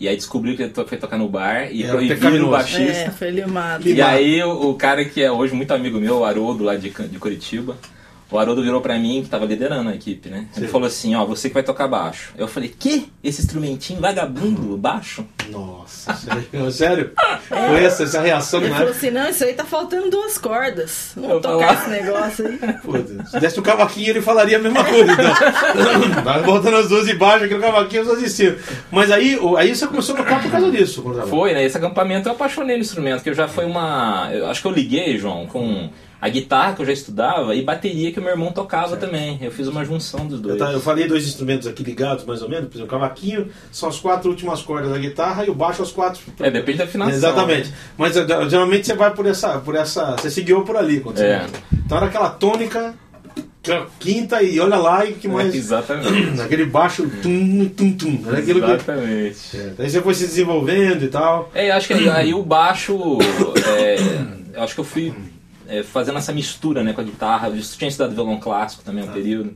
E 0.04 0.08
aí 0.10 0.16
descobriu 0.18 0.56
que 0.56 0.64
ele 0.64 0.72
to- 0.74 0.86
foi 0.86 0.98
tocar 0.98 1.18
no 1.18 1.30
bar 1.30 1.70
e 1.72 1.84
Era 1.84 1.98
pecaminoso. 1.98 2.48
o 2.48 2.52
baixista. 2.52 2.82
É, 2.92 3.10
foi 3.10 3.30
limado. 3.32 3.84
Lim- 3.86 3.96
E 3.96 4.02
aí 4.02 4.44
o, 4.44 4.70
o 4.72 4.76
cara 4.76 5.06
que 5.06 5.22
é 5.24 5.32
hoje 5.32 5.54
muito 5.56 5.74
amigo 5.74 6.00
meu, 6.00 6.20
o 6.20 6.26
Haroldo 6.26 6.64
lá 6.64 6.76
de, 6.76 6.90
de 6.90 7.18
Curitiba, 7.20 7.78
o 8.34 8.40
Haroldo 8.40 8.64
virou 8.64 8.82
pra 8.82 8.98
mim, 8.98 9.22
que 9.24 9.30
tava 9.30 9.46
liderando 9.46 9.90
a 9.90 9.96
equipe, 9.96 10.28
né? 10.28 10.48
Ele 10.58 10.66
Sim. 10.66 10.72
falou 10.72 10.88
assim, 10.88 11.14
ó, 11.16 11.24
você 11.24 11.50
que 11.50 11.54
vai 11.54 11.62
tocar 11.64 11.88
baixo. 11.88 12.34
Eu 12.36 12.48
falei, 12.48 12.68
que? 12.78 13.08
Esse 13.24 13.42
instrumentinho 13.42 14.02
vagabundo, 14.02 14.76
baixo? 14.76 15.26
Nossa, 15.50 16.14
sério? 16.16 16.72
sério? 16.72 17.12
Foi 17.48 17.84
essa, 17.84 18.04
essa 18.04 18.22
reação 18.22 18.60
Ele 18.60 18.70
na 18.70 18.78
falou 18.78 18.92
assim: 18.92 19.10
não, 19.12 19.30
isso 19.30 19.44
aí 19.44 19.54
tá 19.54 19.64
faltando 19.64 20.10
duas 20.10 20.38
cordas. 20.38 21.12
Vamos 21.16 21.42
tocar 21.42 21.76
falava- 21.76 21.82
esse 21.82 21.90
negócio 22.04 22.48
aí. 22.48 22.60
Foda-se. 22.84 23.32
Se 23.32 23.40
desse 23.40 23.60
o 23.60 23.64
cavaquinho, 23.64 24.10
ele 24.10 24.22
falaria 24.22 24.58
a 24.58 24.62
mesma 24.62 24.84
coisa. 24.84 25.12
Então. 25.12 26.24
Tava 26.24 26.44
botando 26.44 26.76
as 26.76 26.90
duas 26.90 27.08
embaixo, 27.08 27.46
aqui 27.46 27.54
no 27.54 27.62
cavaquinho, 27.62 28.02
as 28.02 28.08
duas 28.08 28.24
em 28.24 28.28
cima. 28.28 28.58
Mas 28.92 29.12
aí, 29.12 29.38
aí 29.58 29.76
você 29.76 29.86
começou 29.86 30.16
a 30.16 30.18
tocar 30.20 30.42
por 30.42 30.50
causa 30.52 30.72
disso. 30.72 31.04
Foi, 31.30 31.54
né? 31.54 31.64
Esse 31.64 31.78
acampamento 31.78 32.28
eu 32.28 32.34
apaixonei 32.34 32.76
no 32.78 32.82
instrumento, 32.82 33.22
que 33.22 33.30
eu 33.30 33.34
já 33.36 33.48
foi 33.48 33.66
uma. 33.66 34.30
Eu 34.34 34.48
acho 34.48 34.62
que 34.62 34.68
eu 34.68 34.72
liguei, 34.72 35.18
João, 35.18 35.46
com 35.46 35.90
a 36.26 36.30
guitarra 36.30 36.74
que 36.74 36.82
eu 36.82 36.86
já 36.86 36.94
estudava 36.94 37.54
e 37.54 37.62
bateria 37.62 38.10
que 38.10 38.18
o 38.18 38.22
meu 38.24 38.32
irmão 38.32 38.50
tocava 38.54 38.96
também. 38.96 39.38
Eu 39.42 39.52
fiz 39.52 39.68
uma 39.68 39.84
junção 39.84 40.26
dos 40.26 40.38
Eu, 40.40 40.44
dois. 40.56 40.58
ta- 40.58 40.72
eu 40.72 40.80
falei 40.80 41.06
dois 41.06 41.28
instrumentos 41.28 41.68
aqui 41.68 41.84
ligados, 41.84 42.24
mais 42.24 42.42
ou 42.42 42.48
menos. 42.48 42.68
Por 42.70 42.76
exemplo, 42.78 42.86
o 42.86 43.00
cavaquinho 43.00 43.50
são 43.74 43.90
as 43.90 44.00
quatro 44.00 44.30
últimas 44.30 44.62
cordas 44.62 44.90
da 44.90 44.98
guitarra 44.98 45.46
e 45.46 45.50
o 45.50 45.54
baixo 45.54 45.82
as 45.84 45.92
quatro. 45.92 46.22
É, 46.40 46.50
depende 46.50 46.78
da 46.78 46.86
afinação. 46.86 47.14
Exatamente. 47.14 47.74
Mas 47.98 48.16
eh, 48.16 48.26
geralmente 48.50 48.88
você 48.88 48.94
vai 48.96 49.14
por 49.14 49.26
essa, 49.26 49.60
por 49.60 49.76
essa. 49.76 50.16
Você 50.16 50.32
seguiu 50.32 50.62
por 50.64 50.78
ali 50.78 51.02
quando 51.02 51.18
você 51.18 51.26
É. 51.26 51.46
Então 51.86 51.98
era 51.98 52.06
aquela 52.06 52.30
tônica, 52.30 52.94
aquela 53.62 53.88
quinta 54.00 54.42
e 54.42 54.58
olha 54.62 54.78
lá 54.78 55.06
e 55.06 55.16
que 55.16 55.28
mais. 55.28 55.54
É, 55.54 55.58
exatamente. 55.58 56.40
Aquele 56.40 56.66
baixo 56.66 57.06
tum, 57.22 57.66
tum, 57.76 57.92
tum. 57.98 58.24
Era 58.30 58.38
aquilo 58.40 58.62
que. 58.62 58.72
Exatamente. 58.72 59.38
É, 59.56 59.74
Aí 59.78 59.90
você 59.90 60.02
foi 60.02 60.14
se 60.14 60.26
desenvolvendo 60.26 61.04
e 61.04 61.10
tal. 61.10 61.52
É, 61.54 61.70
eu 61.70 61.74
acho 61.76 61.88
que 61.88 61.94
aí, 61.94 62.10
aí 62.10 62.34
o 62.34 62.42
baixo. 62.44 62.98
é, 63.78 63.96
eu 64.56 64.64
acho 64.64 64.74
que 64.76 64.80
eu 64.80 64.86
fui 64.86 65.14
é, 65.74 65.84
fazendo 65.84 66.18
essa 66.18 66.32
mistura 66.32 66.84
né, 66.84 66.94
com 66.94 67.02
a 67.02 67.04
guitarra. 67.04 67.50
Eu 67.50 67.62
tinha 67.62 67.88
estudado 67.88 68.14
violão 68.14 68.40
clássico 68.40 68.84
também 68.84 69.04
um 69.04 69.12
período. 69.12 69.56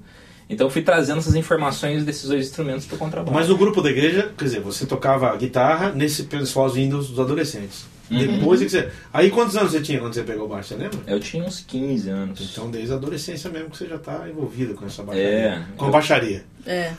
Então 0.50 0.68
eu 0.68 0.72
fui 0.72 0.82
trazendo 0.82 1.20
essas 1.20 1.36
informações 1.36 2.06
desses 2.06 2.28
dois 2.30 2.48
instrumentos 2.48 2.86
pro 2.86 2.98
contrabaixo. 2.98 3.34
Mas 3.34 3.50
no 3.50 3.58
grupo 3.58 3.82
da 3.82 3.90
igreja, 3.90 4.32
quer 4.38 4.46
dizer, 4.46 4.62
você 4.62 4.86
tocava 4.86 5.36
guitarra 5.36 5.92
nesse 5.92 6.24
pessoalzinho 6.24 6.92
dos, 6.92 7.10
dos 7.10 7.20
adolescentes. 7.20 7.86
Uhum. 8.10 8.18
Depois 8.18 8.62
é 8.62 8.66
que 8.66 8.72
você. 8.72 8.90
Aí 9.14 9.30
quantos 9.30 9.58
anos 9.58 9.74
você 9.74 9.82
tinha 9.82 10.00
quando 10.00 10.14
você 10.14 10.24
pegou 10.24 10.46
o 10.46 10.48
baixo, 10.48 10.70
você 10.70 10.76
lembra? 10.76 10.98
Eu 11.06 11.20
tinha 11.20 11.44
uns 11.44 11.60
15 11.60 12.10
anos. 12.10 12.50
Então 12.52 12.72
desde 12.72 12.94
a 12.94 12.96
adolescência 12.96 13.50
mesmo 13.50 13.70
que 13.70 13.78
você 13.78 13.88
já 13.88 13.98
está 13.98 14.28
envolvido 14.30 14.74
com 14.74 14.86
essa 14.86 15.04
baixaria. 15.04 15.30
É. 15.30 15.64
Com 15.76 15.86
a 15.86 15.90
baixaria. 15.92 16.46
É. 16.66 16.94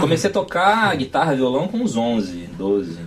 Comecei 0.00 0.30
a 0.30 0.32
tocar 0.32 0.96
guitarra, 0.96 1.34
violão 1.34 1.66
com 1.66 1.78
uns 1.78 1.96
11, 1.96 2.50
12. 2.56 2.98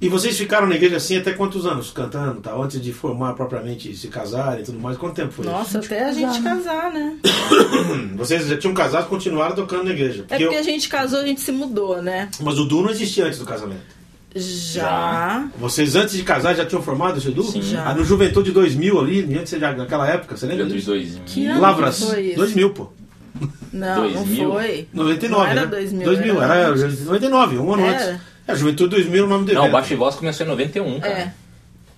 E 0.00 0.08
vocês 0.08 0.38
ficaram 0.38 0.68
na 0.68 0.76
igreja 0.76 0.96
assim 0.96 1.16
até 1.16 1.32
quantos 1.32 1.66
anos 1.66 1.90
cantando, 1.90 2.40
tá? 2.40 2.54
Antes 2.54 2.80
de 2.80 2.92
formar 2.92 3.32
propriamente, 3.34 3.96
se 3.96 4.06
casarem 4.06 4.60
e 4.60 4.64
tudo 4.64 4.78
mais. 4.78 4.96
Quanto 4.96 5.16
tempo 5.16 5.32
foi 5.32 5.44
Nossa, 5.44 5.78
até 5.80 6.04
a 6.04 6.12
gente 6.12 6.40
casar, 6.40 6.92
né? 6.92 7.16
isso? 7.24 8.14
Vocês 8.16 8.46
já 8.46 8.56
tinham 8.56 8.72
casado 8.74 9.06
e 9.06 9.08
continuaram 9.08 9.56
tocando 9.56 9.84
na 9.84 9.90
igreja. 9.90 10.20
É 10.20 10.22
Porque 10.28 10.44
porque 10.44 10.56
eu- 10.56 10.60
a 10.60 10.62
gente 10.62 10.88
casou, 10.88 11.18
a 11.18 11.26
gente 11.26 11.40
se 11.40 11.50
mudou, 11.50 12.00
né? 12.00 12.28
Mas 12.40 12.58
o 12.60 12.64
Du 12.64 12.80
não 12.82 12.90
existia 12.90 13.26
antes 13.26 13.40
do 13.40 13.44
casamento. 13.44 13.98
Já. 14.36 15.48
Vocês 15.58 15.96
antes 15.96 16.14
de 16.14 16.22
casar 16.22 16.54
já 16.54 16.64
tinham 16.64 16.82
formado 16.82 17.18
esse 17.18 17.30
Du? 17.30 17.42
Sim. 17.42 17.62
Já. 17.62 17.88
Ah, 17.88 17.94
no 17.94 18.04
Juventude 18.04 18.52
2000 18.52 19.00
ali, 19.00 19.36
antes 19.38 19.58
já, 19.58 19.72
naquela 19.72 20.06
época, 20.08 20.36
você 20.36 20.46
lembra 20.46 20.66
disso? 20.66 20.86
2000. 20.86 21.20
Que 21.26 21.46
ano? 21.46 21.60
Lavras, 21.60 22.04
foi 22.04 22.20
isso? 22.22 22.36
2000, 22.36 22.70
pô. 22.70 22.88
Não, 23.72 24.02
2000? 24.12 24.44
não 24.48 24.52
foi. 24.54 24.88
99, 24.92 25.28
Não 25.44 25.46
era 25.50 25.60
né? 25.62 25.66
2000, 25.66 26.04
2000, 26.04 26.42
era 26.42 26.54
era, 26.56 26.68
antes. 26.70 27.04
99, 27.04 27.58
um 27.58 27.72
ano 27.74 27.84
Era. 27.84 28.04
antes. 28.12 28.20
É, 28.48 28.54
Juventude 28.56 28.90
2000 28.90 29.24
o 29.24 29.28
nome 29.28 29.44
do 29.44 29.52
Não, 29.52 29.60
o 29.60 29.64
evento. 29.64 29.72
Baixo 29.72 29.92
e 29.92 29.96
Voz 29.96 30.14
começou 30.16 30.44
em 30.46 30.48
91, 30.48 31.00
cara. 31.00 31.12
É. 31.14 31.32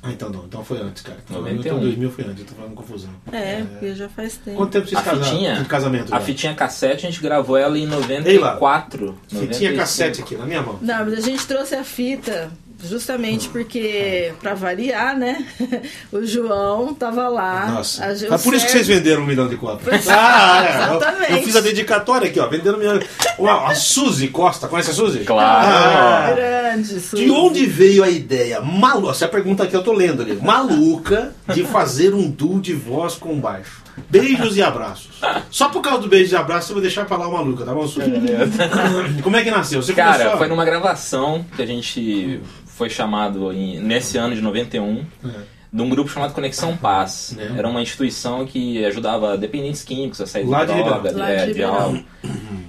Ah, 0.03 0.11
então 0.11 0.31
não, 0.31 0.45
então 0.47 0.65
foi 0.65 0.79
antes, 0.81 1.03
cara. 1.03 1.19
Então, 1.23 1.43
91. 1.43 1.61
Então 1.61 1.79
2000 1.81 2.11
foi 2.11 2.25
antes, 2.25 2.41
eu 2.41 2.47
tô 2.47 2.55
falando 2.55 2.75
confusão. 2.75 3.11
É, 3.31 3.63
porque 3.63 3.95
já 3.95 4.09
faz 4.09 4.37
tempo. 4.39 4.57
Quanto 4.57 4.73
tempo 4.73 4.89
vocês 4.89 4.99
A 5.01 5.05
casaram? 5.05 5.25
fitinha, 5.31 5.55
de 5.57 5.65
casamento? 5.67 6.15
a 6.15 6.19
já? 6.19 6.25
fitinha 6.25 6.55
cassete 6.55 7.07
a 7.07 7.11
gente 7.11 7.23
gravou 7.23 7.57
ela 7.57 7.79
em 7.79 7.83
Ei 7.83 8.39
lá. 8.39 8.55
94. 8.55 9.19
Fitinha 9.29 9.43
95. 9.43 9.77
cassete 9.77 10.23
aqui, 10.23 10.37
na 10.37 10.47
minha 10.47 10.63
mão. 10.63 10.79
Não, 10.81 11.05
mas 11.05 11.15
a 11.15 11.21
gente 11.21 11.47
trouxe 11.47 11.75
a 11.75 11.85
fita 11.85 12.51
justamente 12.83 13.49
porque, 13.49 14.33
pra 14.41 14.55
variar, 14.55 15.17
né? 15.17 15.45
O 16.13 16.25
João 16.25 16.93
tava 16.95 17.29
lá. 17.29 17.67
Nossa. 17.67 18.05
a- 18.05 18.09
É 18.09 18.35
o 18.35 18.39
por 18.39 18.55
isso 18.55 18.67
que 18.67 18.73
vocês 18.73 18.87
venderam 18.87 19.23
um 19.23 19.27
milhão 19.27 19.49
de 19.49 19.57
cópias. 19.57 20.07
Ah, 20.09 20.65
é. 20.65 20.71
Eu- 20.71 20.97
Exatamente. 20.97 21.33
Eu, 21.33 21.43
fiz 21.43 21.57
a 21.57 21.61
dedicatória 21.61 22.29
aqui, 22.29 22.41
ó. 22.41 22.47
Vendendo 22.49 22.75
um 22.77 22.79
milhão. 22.79 23.01
Uau, 23.39 23.67
a 23.67 23.75
Suzy 23.75 24.29
Costa, 24.29 24.67
conhece 24.69 24.91
a 24.91 24.95
Suzy? 24.95 25.21
Claro. 25.21 25.69
Ah, 25.69 26.33
Grande, 26.35 27.01
Suzy. 27.01 27.25
De 27.25 27.31
onde 27.31 27.67
veio 27.67 28.03
a 28.03 28.09
ideia 28.11 28.61
maluca? 28.61 29.11
Essa 29.13 29.25
é 29.25 29.29
a 29.29 29.31
pergunta 29.31 29.67
que 29.67 29.75
eu 29.77 29.83
tô 29.83 29.93
lendo 29.93 30.23
ali. 30.23 30.35
Maluca 30.41 31.33
de 31.55 31.63
fazer 31.71 32.15
um 32.15 32.29
duo 32.31 32.61
de 32.61 32.73
voz 32.75 33.15
com 33.15 33.39
baixo. 33.41 33.83
Beijos 34.09 34.57
e 34.57 34.63
abraços. 34.63 35.21
Só 35.51 35.69
por 35.69 35.81
causa 35.83 36.01
do 36.03 36.09
beijo 36.09 36.35
e 36.35 36.37
abraço 36.37 36.71
eu 36.71 36.75
vou 36.75 36.83
deixar 36.83 37.05
pra 37.07 37.17
lá 37.17 37.29
o 37.29 37.33
maluca, 37.33 37.65
tá 37.65 37.75
bom, 37.75 37.87
Suzy? 37.87 38.11
Como 39.23 39.37
é 39.37 39.43
que 39.45 39.51
nasceu? 39.51 39.83
Você 39.83 39.93
Cara, 39.93 40.17
começou... 40.19 40.39
foi 40.39 40.49
numa 40.49 40.65
gravação 40.65 41.45
que 41.55 41.63
a 41.63 41.67
gente 41.67 42.41
foi 42.67 42.89
chamado 42.91 43.53
em- 43.53 43.79
nesse 43.81 44.17
ano 44.19 44.35
de 44.35 44.41
91 44.41 45.05
É. 45.25 45.29
de 45.73 45.83
um 45.83 45.89
grupo 45.89 46.11
chamado 46.11 46.33
Conexão 46.33 46.77
Paz. 46.77 47.37
É. 47.39 47.59
Era 47.59 47.69
uma 47.69 47.83
instituição 47.83 48.47
que 48.47 48.85
ajudava 48.85 49.37
dependentes 49.37 49.83
químicos 49.85 50.21
a 50.21 50.27
sair 50.27 50.45
Lá 50.47 50.65
de 50.65 50.75
de 50.75 50.83
droga. 50.83 51.13
Lá 51.17 51.31
é, 51.31 51.47
de 51.47 51.55
de 51.55 51.63
álcool. 51.63 52.03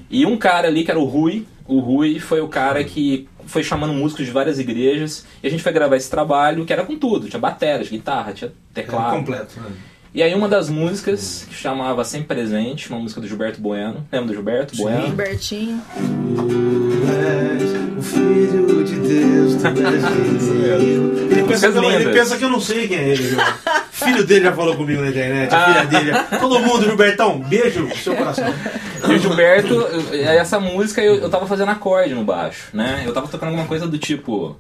E 0.10 0.25
um 0.25 0.38
cara 0.38 0.68
ali 0.68 0.84
que 0.84 0.92
era 0.92 1.00
o 1.00 1.06
Rui, 1.06 1.46
o 1.66 1.80
Rui 1.80 2.20
foi 2.20 2.42
o 2.42 2.48
cara 2.48 2.84
que 2.84 3.28
foi 3.46 3.63
chamando 3.63 3.94
músicos 3.94 4.25
de 4.25 4.32
várias 4.32 4.60
igrejas 4.60 5.25
e 5.42 5.48
a 5.48 5.50
gente 5.50 5.63
foi 5.63 5.72
gravar 5.72 5.96
esse 5.96 6.10
trabalho 6.10 6.66
que 6.66 6.72
era 6.74 6.84
com 6.86 6.98
tudo, 6.98 7.28
tinha 7.28 7.40
bateria, 7.40 7.86
guitarra, 7.88 8.34
tinha 8.34 8.50
É, 8.50 8.54
teclado. 8.74 9.16
completo. 9.18 9.60
né? 9.60 9.70
E 10.13 10.22
aí 10.22 10.34
uma 10.36 10.50
das 10.50 10.70
músicas 10.70 11.46
que 11.48 11.56
chamava 11.56 12.03
Sempre 12.03 12.36
Presente, 12.36 12.89
uma 12.89 13.00
música 13.00 13.22
do 13.22 13.27
Gilberto 13.27 13.62
Bueno. 13.62 14.06
Lembra 14.12 14.27
do 14.27 14.34
Gilberto 14.34 14.75
Sim. 14.75 14.84
Bueno? 14.84 15.06
Gilbertinho. 15.08 15.82
Tu 15.96 17.08
és 17.13 17.98
o 17.98 18.01
filho 18.01 18.84
de 18.84 18.96
Deus, 18.98 19.56
tu 19.56 19.68
és. 19.68 20.03
Ele 21.32 21.44
pensa, 21.44 21.68
Músicas 21.70 21.72
que 21.72 21.77
eu, 21.77 21.91
ele 22.01 22.13
pensa 22.13 22.38
que 22.38 22.44
eu 22.46 22.50
não 22.50 22.60
sei 22.60 22.88
quem 22.89 22.98
é 22.98 23.08
ele. 23.10 23.24
viu? 23.24 23.39
filho 23.91 24.25
dele 24.25 24.46
já 24.46 24.51
falou 24.53 24.75
comigo 24.75 25.01
na 25.01 25.10
internet, 25.10 25.53
a 25.53 25.58
Ah. 25.58 25.65
filha 25.65 25.86
dele. 25.86 26.12
já- 26.12 26.24
Todo 26.39 26.60
mundo, 26.60 26.84
Gilbertão, 26.84 27.39
beijo 27.39 27.82
no 27.84 27.96
seu 27.96 28.15
coração. 28.15 28.46
E 29.10 29.13
o 29.13 29.18
Gilberto, 29.20 29.74
eu- 29.74 30.24
essa 30.30 30.60
música 30.60 31.01
eu, 31.01 31.15
eu 31.15 31.30
tava 31.30 31.48
fazendo 31.48 31.72
acorde 31.72 32.13
no 32.13 32.24
baixo, 32.24 32.68
né? 32.74 33.01
Eu 33.06 33.13
tava 33.13 33.27
tocando 33.27 33.50
alguma 33.50 33.65
coisa 33.68 33.88
do 33.88 33.98
tipo. 33.98 34.56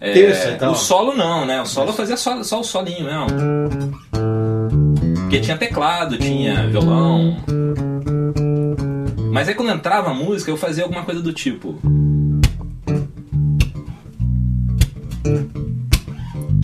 é, 0.00 0.12
Terça 0.12 0.50
e 0.50 0.56
tal. 0.58 0.72
O 0.72 0.76
solo 0.76 1.14
não, 1.16 1.44
né? 1.46 1.60
O 1.62 1.66
solo 1.66 1.88
eu 1.90 1.94
fazia 1.94 2.16
só, 2.16 2.42
só 2.42 2.60
o 2.60 2.64
solinho 2.64 3.04
mesmo. 3.06 3.26
Porque 5.20 5.40
tinha 5.40 5.56
teclado, 5.56 6.16
tinha 6.18 6.66
violão. 6.68 7.36
Mas 9.32 9.48
aí 9.48 9.54
quando 9.54 9.70
entrava 9.70 10.10
a 10.10 10.14
música, 10.14 10.50
eu 10.50 10.56
fazia 10.56 10.82
alguma 10.84 11.04
coisa 11.04 11.20
do 11.22 11.32
tipo. 11.32 11.78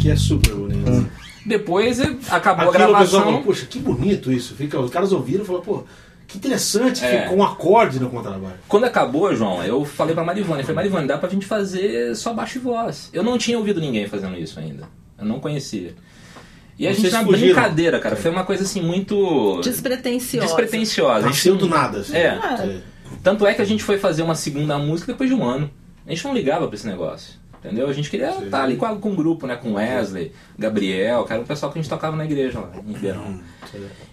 Que 0.00 0.10
é 0.10 0.16
super 0.16 0.54
bonito. 0.54 1.10
Depois 1.44 2.00
eh, 2.00 2.16
acabou 2.30 2.68
Aquilo 2.70 2.96
a 2.96 2.98
pessoal 2.98 3.22
gravação. 3.22 3.22
fala, 3.22 3.42
poxa, 3.42 3.66
que 3.66 3.78
bonito 3.78 4.32
isso. 4.32 4.54
Fica, 4.54 4.80
os 4.80 4.90
caras 4.90 5.12
ouviram 5.12 5.44
e 5.44 5.46
falaram, 5.46 5.64
pô, 5.64 5.84
que 6.26 6.38
interessante, 6.38 7.04
É. 7.04 7.22
ficou 7.22 7.38
um 7.38 7.44
acorde 7.44 8.00
no 8.00 8.10
contrabaixo. 8.10 8.56
Quando 8.66 8.84
acabou, 8.84 9.32
João, 9.34 9.62
eu 9.62 9.84
falei 9.84 10.12
pra 10.14 10.24
Marivane, 10.24 10.62
falei, 10.62 10.74
Marivane, 10.74 11.06
dá 11.06 11.16
pra 11.18 11.28
gente 11.28 11.46
fazer 11.46 12.16
só 12.16 12.34
baixo 12.34 12.58
e 12.58 12.60
voz. 12.60 13.10
Eu 13.12 13.22
não 13.22 13.38
tinha 13.38 13.56
ouvido 13.58 13.80
ninguém 13.80 14.08
fazendo 14.08 14.36
isso 14.36 14.58
ainda. 14.58 14.88
Eu 15.18 15.24
não 15.24 15.38
conhecia. 15.38 15.94
E 16.78 16.86
a 16.86 16.90
Vocês 16.90 17.04
gente 17.04 17.12
na 17.12 17.24
fugiram. 17.24 17.54
brincadeira, 17.54 17.98
cara, 17.98 18.16
foi 18.16 18.30
uma 18.30 18.44
coisa 18.44 18.62
assim 18.64 18.82
muito 18.82 19.60
Despretensiosa. 19.62 20.46
despretensiosa. 20.46 21.26
Nasceu 21.26 21.52
não- 21.54 21.60
do 21.60 21.68
nada. 21.68 22.00
Assim. 22.00 22.14
É. 22.16 22.26
É. 22.26 22.80
Tanto 23.22 23.46
é 23.46 23.54
que 23.54 23.62
a 23.62 23.64
gente 23.64 23.82
foi 23.82 23.98
fazer 23.98 24.22
uma 24.22 24.34
segunda 24.34 24.78
música 24.78 25.12
depois 25.12 25.28
de 25.30 25.34
um 25.34 25.42
ano. 25.42 25.70
A 26.06 26.10
gente 26.10 26.24
não 26.24 26.34
ligava 26.34 26.66
pra 26.66 26.76
esse 26.76 26.86
negócio. 26.86 27.34
Entendeu? 27.64 27.88
A 27.88 27.92
gente 27.92 28.08
queria 28.10 28.30
estar 28.30 28.62
ali 28.62 28.76
com, 28.76 28.84
a- 28.86 28.94
com 28.94 29.10
um 29.10 29.16
grupo, 29.16 29.46
né? 29.46 29.56
Com 29.56 29.72
Wesley, 29.72 30.30
Gabriel, 30.58 31.24
que 31.24 31.32
era 31.32 31.42
o 31.42 31.46
pessoal 31.46 31.72
que 31.72 31.78
a 31.78 31.82
gente 31.82 31.88
tocava 31.90 32.14
na 32.16 32.24
igreja 32.24 32.60
lá 32.60 32.70
em 32.86 32.92
Ribeirão. 32.92 33.40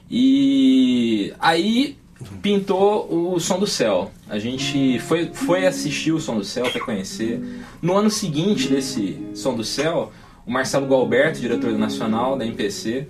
E 0.09 1.33
aí 1.39 1.97
pintou 2.41 3.33
o 3.33 3.39
Som 3.39 3.59
do 3.59 3.67
Céu. 3.67 4.11
A 4.29 4.39
gente 4.39 4.99
foi, 4.99 5.31
foi 5.33 5.65
assistir 5.67 6.11
o 6.13 6.19
Som 6.19 6.37
do 6.37 6.43
Céu, 6.43 6.65
foi 6.67 6.81
conhecer. 6.81 7.41
No 7.81 7.93
ano 7.97 8.09
seguinte 8.09 8.69
desse 8.69 9.19
Som 9.35 9.55
do 9.55 9.63
Céu, 9.63 10.11
o 10.45 10.51
Marcelo 10.51 10.87
Gualberto, 10.87 11.39
diretor 11.39 11.71
nacional 11.77 12.37
da 12.37 12.45
MPC, 12.45 13.07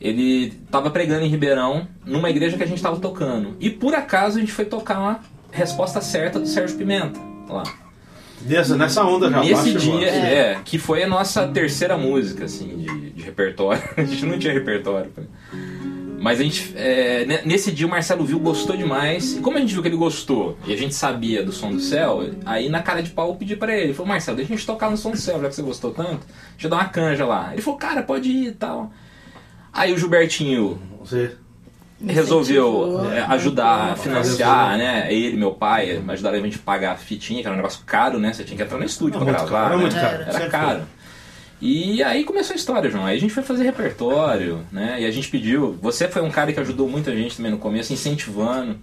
ele 0.00 0.54
estava 0.64 0.90
pregando 0.90 1.24
em 1.24 1.28
Ribeirão, 1.28 1.88
numa 2.04 2.28
igreja 2.28 2.56
que 2.56 2.62
a 2.62 2.66
gente 2.66 2.76
estava 2.76 2.98
tocando. 2.98 3.56
E 3.58 3.70
por 3.70 3.94
acaso 3.94 4.36
a 4.36 4.40
gente 4.40 4.52
foi 4.52 4.64
tocar 4.64 4.98
uma 4.98 5.20
resposta 5.50 6.00
certa 6.00 6.38
do 6.38 6.46
Sérgio 6.46 6.76
Pimenta 6.76 7.18
lá. 7.48 7.62
Nessa, 8.42 8.76
nessa 8.76 9.02
onda 9.02 9.30
já. 9.30 9.40
Nesse 9.40 9.72
dia, 9.72 9.90
voz. 9.92 10.04
é. 10.04 10.60
que 10.64 10.78
foi 10.78 11.02
a 11.02 11.08
nossa 11.08 11.48
terceira 11.48 11.96
música, 11.96 12.44
assim, 12.44 12.76
de, 12.76 13.10
de 13.10 13.22
repertório. 13.22 13.82
a 13.96 14.04
gente 14.04 14.26
não 14.26 14.38
tinha 14.38 14.52
repertório. 14.52 15.10
cara. 15.10 15.28
Mas 16.18 16.40
a 16.40 16.42
gente, 16.42 16.72
é, 16.76 17.24
ne- 17.26 17.42
nesse 17.44 17.70
dia 17.70 17.86
o 17.86 17.90
Marcelo 17.90 18.24
viu, 18.24 18.38
gostou 18.38 18.76
demais. 18.76 19.36
E 19.36 19.40
como 19.40 19.56
a 19.58 19.60
gente 19.60 19.72
viu 19.72 19.82
que 19.82 19.88
ele 19.88 19.96
gostou 19.96 20.56
e 20.66 20.72
a 20.72 20.76
gente 20.76 20.94
sabia 20.94 21.42
do 21.44 21.52
som 21.52 21.70
do 21.70 21.78
céu, 21.80 22.22
aí 22.44 22.68
na 22.68 22.82
cara 22.82 23.02
de 23.02 23.10
pau 23.10 23.28
eu 23.28 23.34
pedi 23.34 23.54
pra 23.54 23.76
ele. 23.76 23.92
Falou, 23.92 24.08
Marcelo, 24.08 24.36
deixa 24.36 24.52
a 24.52 24.56
gente 24.56 24.66
tocar 24.66 24.90
no 24.90 24.96
som 24.96 25.10
do 25.10 25.16
céu, 25.18 25.40
já 25.40 25.48
que 25.48 25.54
você 25.54 25.62
gostou 25.62 25.90
tanto. 25.92 26.26
Deixa 26.52 26.66
eu 26.66 26.70
dar 26.70 26.76
uma 26.76 26.88
canja 26.88 27.24
lá. 27.26 27.50
Ele 27.52 27.62
falou, 27.62 27.78
cara, 27.78 28.02
pode 28.02 28.28
ir 28.30 28.46
e 28.48 28.52
tal. 28.52 28.90
Aí 29.72 29.92
o 29.92 29.98
Gilbertinho 29.98 30.80
Você. 31.00 31.32
resolveu 32.06 32.66
Incentivou. 32.88 33.12
é, 33.12 33.20
ajudar 33.34 33.92
a 33.92 33.96
financiar, 33.96 34.78
né? 34.78 35.12
Ele, 35.12 35.36
meu 35.36 35.52
pai, 35.52 36.02
ajudaram 36.08 36.38
a 36.38 36.40
gente 36.40 36.56
a 36.56 36.62
pagar 36.64 36.92
a 36.92 36.96
fitinha, 36.96 37.40
que 37.42 37.46
era 37.46 37.54
um 37.54 37.58
negócio 37.58 37.80
caro, 37.84 38.18
né? 38.18 38.32
Você 38.32 38.42
tinha 38.42 38.56
que 38.56 38.62
entrar 38.62 38.78
no 38.78 38.84
estúdio 38.84 39.16
Era 39.16 39.24
pra 39.24 39.34
gravar. 39.34 39.50
caro, 39.50 39.66
era 39.66 39.76
né? 39.76 39.82
muito 39.82 39.94
caro. 39.94 40.22
Era 40.22 40.32
Sempre 40.32 40.48
caro. 40.50 40.82
E 41.60 42.02
aí 42.02 42.24
começou 42.24 42.52
a 42.52 42.56
história, 42.56 42.90
João. 42.90 43.06
Aí 43.06 43.16
a 43.16 43.20
gente 43.20 43.32
foi 43.32 43.42
fazer 43.42 43.64
repertório, 43.64 44.60
né? 44.70 45.00
E 45.00 45.06
a 45.06 45.10
gente 45.10 45.28
pediu. 45.28 45.78
Você 45.80 46.06
foi 46.06 46.22
um 46.22 46.30
cara 46.30 46.52
que 46.52 46.60
ajudou 46.60 46.88
muita 46.88 47.14
gente 47.16 47.36
também 47.36 47.50
no 47.50 47.58
começo, 47.58 47.92
incentivando 47.92 48.78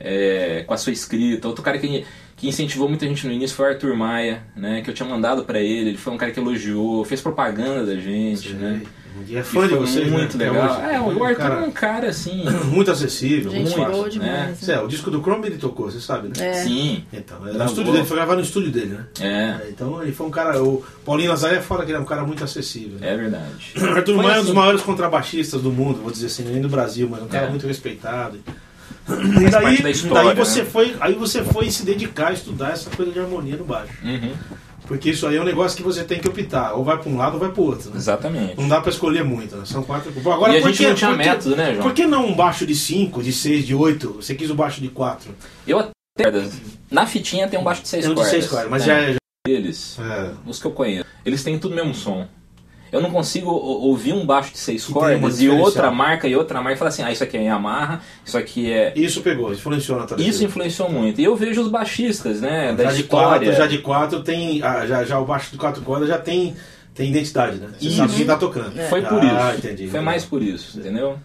é, 0.00 0.64
com 0.66 0.74
a 0.74 0.76
sua 0.76 0.92
escrita. 0.92 1.46
Outro 1.46 1.62
cara 1.62 1.78
que, 1.78 2.04
que 2.36 2.48
incentivou 2.48 2.88
muita 2.88 3.06
gente 3.06 3.26
no 3.26 3.32
início 3.32 3.56
foi 3.56 3.66
o 3.66 3.68
Arthur 3.70 3.96
Maia, 3.96 4.42
né? 4.56 4.82
Que 4.82 4.90
eu 4.90 4.94
tinha 4.94 5.08
mandado 5.08 5.44
pra 5.44 5.60
ele. 5.60 5.90
Ele 5.90 5.98
foi 5.98 6.12
um 6.12 6.16
cara 6.16 6.32
que 6.32 6.40
elogiou, 6.40 7.04
fez 7.04 7.20
propaganda 7.20 7.86
da 7.86 8.00
gente, 8.00 8.52
né? 8.52 8.82
E 9.28 9.36
é 9.36 9.40
E 9.40 9.42
fã 9.42 9.66
de 9.68 9.74
vocês, 9.74 10.10
muito 10.10 10.36
né? 10.38 10.50
Legal. 10.50 10.80
É, 10.82 11.00
o 11.00 11.24
Arthur 11.24 11.36
cara 11.36 11.54
é 11.54 11.58
um 11.66 11.70
cara 11.70 12.08
assim. 12.08 12.44
muito 12.66 12.90
acessível, 12.90 13.50
Gente 13.50 13.62
muito 13.70 13.76
boa 13.76 14.04
fácil. 14.04 14.10
demais. 14.20 14.58
Cê, 14.58 14.72
né? 14.72 14.80
o 14.80 14.88
disco 14.88 15.10
do 15.10 15.20
Chrome 15.20 15.46
ele 15.46 15.58
tocou, 15.58 15.90
você 15.90 16.00
sabe, 16.00 16.28
né? 16.28 16.34
É. 16.50 16.54
Sim. 16.62 17.04
Então, 17.12 17.46
era 17.46 17.58
no 17.58 17.64
estúdio 17.64 17.92
dele, 17.92 18.04
foi 18.04 18.16
gravar 18.16 18.34
no 18.36 18.42
estúdio 18.42 18.70
dele, 18.70 18.86
né? 18.94 19.04
É, 19.20 19.26
É, 19.26 19.68
Então 19.70 20.02
ele 20.02 20.12
foi 20.12 20.26
um 20.26 20.30
cara. 20.30 20.62
O 20.62 20.84
Paulinho 21.04 21.30
Nazaré 21.30 21.60
fora 21.60 21.84
que 21.84 21.90
ele 21.90 21.98
é 21.98 22.00
um 22.00 22.04
cara 22.04 22.24
muito 22.24 22.42
acessível. 22.44 22.98
né? 22.98 23.12
é 23.12 23.16
verdade. 23.16 23.72
Arthur 23.94 24.16
Maia 24.16 24.28
é 24.28 24.30
um 24.30 24.34
assim. 24.36 24.44
dos 24.46 24.54
maiores 24.54 24.82
contrabaixistas 24.82 25.60
do 25.62 25.70
mundo, 25.72 26.00
vou 26.02 26.10
dizer 26.10 26.26
assim, 26.26 26.44
nem 26.44 26.60
do 26.60 26.68
Brasil, 26.68 27.08
mas 27.10 27.22
um 27.22 27.28
cara 27.28 27.46
É. 27.46 27.50
muito 27.50 27.66
respeitado. 27.66 28.38
E 29.10 29.50
daí, 29.50 29.82
da 29.82 29.90
história, 29.90 30.34
daí 30.34 30.36
você 30.36 30.60
né? 30.62 30.68
foi, 30.70 30.94
aí 31.00 31.14
você 31.14 31.42
foi 31.42 31.70
se 31.70 31.82
dedicar 31.82 32.28
a 32.28 32.32
estudar 32.32 32.72
essa 32.72 32.90
coisa 32.90 33.10
de 33.10 33.18
harmonia 33.18 33.56
no 33.56 33.64
baixo. 33.64 33.92
Uhum, 34.04 34.32
Porque 34.88 35.10
isso 35.10 35.26
aí 35.26 35.36
é 35.36 35.40
um 35.40 35.44
negócio 35.44 35.76
que 35.76 35.82
você 35.82 36.02
tem 36.02 36.18
que 36.18 36.26
optar, 36.26 36.72
ou 36.72 36.82
vai 36.82 36.96
para 36.98 37.10
um 37.10 37.16
lado 37.16 37.34
ou 37.34 37.38
vai 37.40 37.50
para 37.50 37.60
o 37.60 37.66
outro. 37.66 37.90
Né? 37.90 37.96
exatamente. 37.98 38.56
Não 38.58 38.66
dá 38.68 38.80
para 38.80 38.90
escolher 38.90 39.22
muito, 39.22 39.54
né? 39.54 39.64
São 39.66 39.82
quatro. 39.82 40.10
Agora, 40.32 40.54
E 40.54 40.56
a 40.56 40.60
gente 40.62 40.78
que- 40.78 40.88
não 40.88 40.94
tinha 40.94 41.10
por 41.10 41.18
que- 41.20 41.28
método, 41.28 41.56
né, 41.56 41.72
João? 41.74 41.82
Por 41.82 41.92
que 41.92 42.06
não 42.06 42.26
um 42.26 42.34
baixo 42.34 42.66
de 42.66 42.74
5, 42.74 43.22
de 43.22 43.32
6, 43.32 43.66
de 43.66 43.74
8? 43.74 44.14
Você 44.14 44.34
quis 44.34 44.50
o 44.50 44.54
baixo 44.54 44.80
de 44.80 44.88
4? 44.88 45.30
Eu 45.66 45.78
até. 45.78 45.92
Na 46.90 47.06
fitinha 47.06 47.46
tem 47.46 47.60
um 47.60 47.62
baixo 47.62 47.82
de 47.82 47.88
seis 47.88 48.02
Tem 48.02 48.10
um 48.10 48.14
de 48.14 48.20
cordas. 48.22 48.32
6 48.32 48.46
cordas, 48.48 48.70
mas 48.70 48.80
né? 48.82 48.86
já 48.86 48.98
é. 48.98 49.12
já- 49.12 49.18
Eles, 49.46 49.98
é. 50.00 50.32
os 50.46 50.58
que 50.60 50.66
eu 50.66 50.72
conheço, 50.72 51.04
eles 51.24 51.42
têm 51.44 51.58
tudo 51.58 51.72
o 51.72 51.76
mesmo 51.76 51.94
som. 51.94 52.26
Eu 52.90 53.00
não 53.00 53.10
consigo 53.10 53.50
ouvir 53.50 54.12
um 54.12 54.24
baixo 54.24 54.52
de 54.52 54.58
seis 54.58 54.84
cordas 54.84 55.40
e 55.40 55.48
outra 55.48 55.90
marca 55.90 56.26
e 56.26 56.34
outra 56.34 56.60
marca 56.60 56.74
e 56.74 56.78
falar 56.78 56.88
assim, 56.88 57.02
ah, 57.02 57.12
isso 57.12 57.22
aqui 57.22 57.36
é 57.36 57.42
Yamaha, 57.44 58.00
isso 58.24 58.38
aqui 58.38 58.72
é. 58.72 58.92
Isso 58.96 59.20
pegou, 59.20 59.52
influenciou 59.52 59.98
na 59.98 60.06
tua 60.06 60.20
Isso 60.20 60.44
influenciou 60.44 60.90
muito. 60.90 61.20
E 61.20 61.24
eu 61.24 61.36
vejo 61.36 61.60
os 61.60 61.68
baixistas, 61.68 62.40
né? 62.40 62.72
Da 62.74 62.84
já 62.84 62.92
de 62.92 63.00
história. 63.02 63.46
4, 63.50 63.52
já 63.56 63.66
de 63.66 63.78
4 63.78 64.22
tem. 64.22 64.62
ah, 64.62 64.86
já, 64.86 65.04
já 65.04 65.18
o 65.18 65.24
baixo 65.24 65.50
de 65.52 65.58
4 65.58 65.82
cordas 65.82 66.08
já 66.08 66.18
tem, 66.18 66.54
tem 66.94 67.10
identidade, 67.10 67.58
né? 67.58 67.68
Você 67.78 67.88
Isso. 67.88 67.96
sabe 67.96 68.14
quem 68.14 68.26
tá 68.26 68.36
tocando. 68.36 68.72
Foi 68.88 69.02
por 69.02 69.22
Ah, 69.22 69.54
isso. 69.56 69.66
entendi. 69.66 69.88
Foi 69.88 70.00
mais 70.00 70.24
por 70.24 70.42
isso, 70.42 70.78
entendeu? 70.78 71.18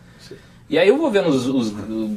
E 0.74 0.78
aí 0.80 0.88
eu 0.88 0.98
vou 0.98 1.12
vendo 1.12 1.30
os, 1.30 1.46
os 1.46 1.70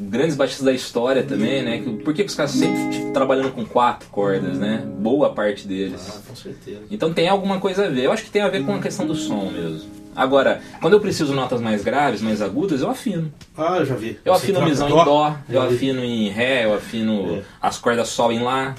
grandes 0.09 0.35
baixistas 0.35 0.65
da 0.65 0.73
história 0.73 1.23
também, 1.23 1.63
né? 1.63 1.85
Por 2.03 2.15
que 2.15 2.23
os 2.23 2.35
caras 2.35 2.53
sempre 2.53 2.89
tipo, 2.89 3.13
trabalhando 3.13 3.53
com 3.53 3.67
quatro 3.67 4.09
cordas, 4.09 4.57
né? 4.57 4.83
Boa 4.99 5.29
parte 5.29 5.69
deles. 5.69 6.01
Ah, 6.09 6.23
com 6.27 6.35
certeza. 6.35 6.81
Então 6.91 7.13
tem 7.13 7.29
alguma 7.29 7.61
coisa 7.61 7.85
a 7.85 7.91
ver. 7.91 8.05
Eu 8.05 8.13
acho 8.13 8.25
que 8.25 8.31
tem 8.31 8.41
a 8.41 8.49
ver 8.49 8.65
com 8.65 8.75
a 8.75 8.79
questão 8.81 9.07
do 9.07 9.15
som 9.15 9.51
mesmo. 9.51 9.91
Agora, 10.17 10.63
quando 10.81 10.95
eu 10.95 11.01
preciso 11.01 11.35
notas 11.35 11.61
mais 11.61 11.85
graves, 11.85 12.23
mais 12.23 12.41
agudas, 12.41 12.81
eu 12.81 12.89
afino. 12.89 13.31
Ah, 13.55 13.77
eu 13.81 13.85
já 13.85 13.95
vi. 13.95 14.19
Eu 14.25 14.33
Você 14.33 14.45
afino 14.51 14.65
misão 14.65 14.89
em 14.89 15.05
dó, 15.05 15.37
eu 15.51 15.61
afino 15.61 16.03
em 16.03 16.31
ré, 16.31 16.65
eu 16.65 16.73
afino 16.73 17.37
É. 17.37 17.43
as 17.61 17.77
cordas 17.77 18.09
sol 18.09 18.33
em 18.33 18.39
lá. 18.43 18.75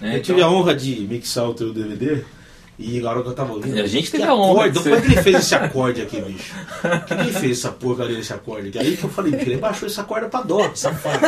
Né? 0.00 0.16
Eu 0.16 0.22
tive 0.22 0.38
Então, 0.40 0.50
a 0.50 0.54
honra 0.54 0.74
de 0.74 1.02
mixar 1.02 1.50
o 1.50 1.52
teu 1.52 1.70
DVD 1.70 2.24
e 2.80 2.98
agora 2.98 3.22
que 3.22 3.28
eu 3.28 3.34
tava 3.34 3.52
ouvindo. 3.52 3.78
A 3.78 3.86
gente 3.86 4.10
que 4.10 4.12
teve 4.12 4.24
a 4.24 4.34
honra 4.34 4.66
acorde, 4.66 4.72
de 4.72 4.82
Como 4.82 4.94
é 4.94 5.00
que 5.00 5.06
ele 5.06 5.22
fez 5.22 5.36
esse 5.36 5.54
acorde 5.54 6.02
aqui, 6.02 6.20
bicho? 6.20 6.54
Quem 7.06 7.18
que 7.18 7.32
fez 7.32 7.58
essa 7.58 7.70
porcaria 7.70 8.16
desse 8.16 8.32
acorde 8.32 8.68
aqui? 8.68 8.78
Aí 8.78 8.96
que 8.96 9.04
eu 9.04 9.10
falei, 9.10 9.34
ele 9.34 9.56
baixou 9.58 9.86
essa 9.86 10.02
corda 10.02 10.28
pra 10.28 10.40
dó, 10.40 10.70
safado. 10.74 11.18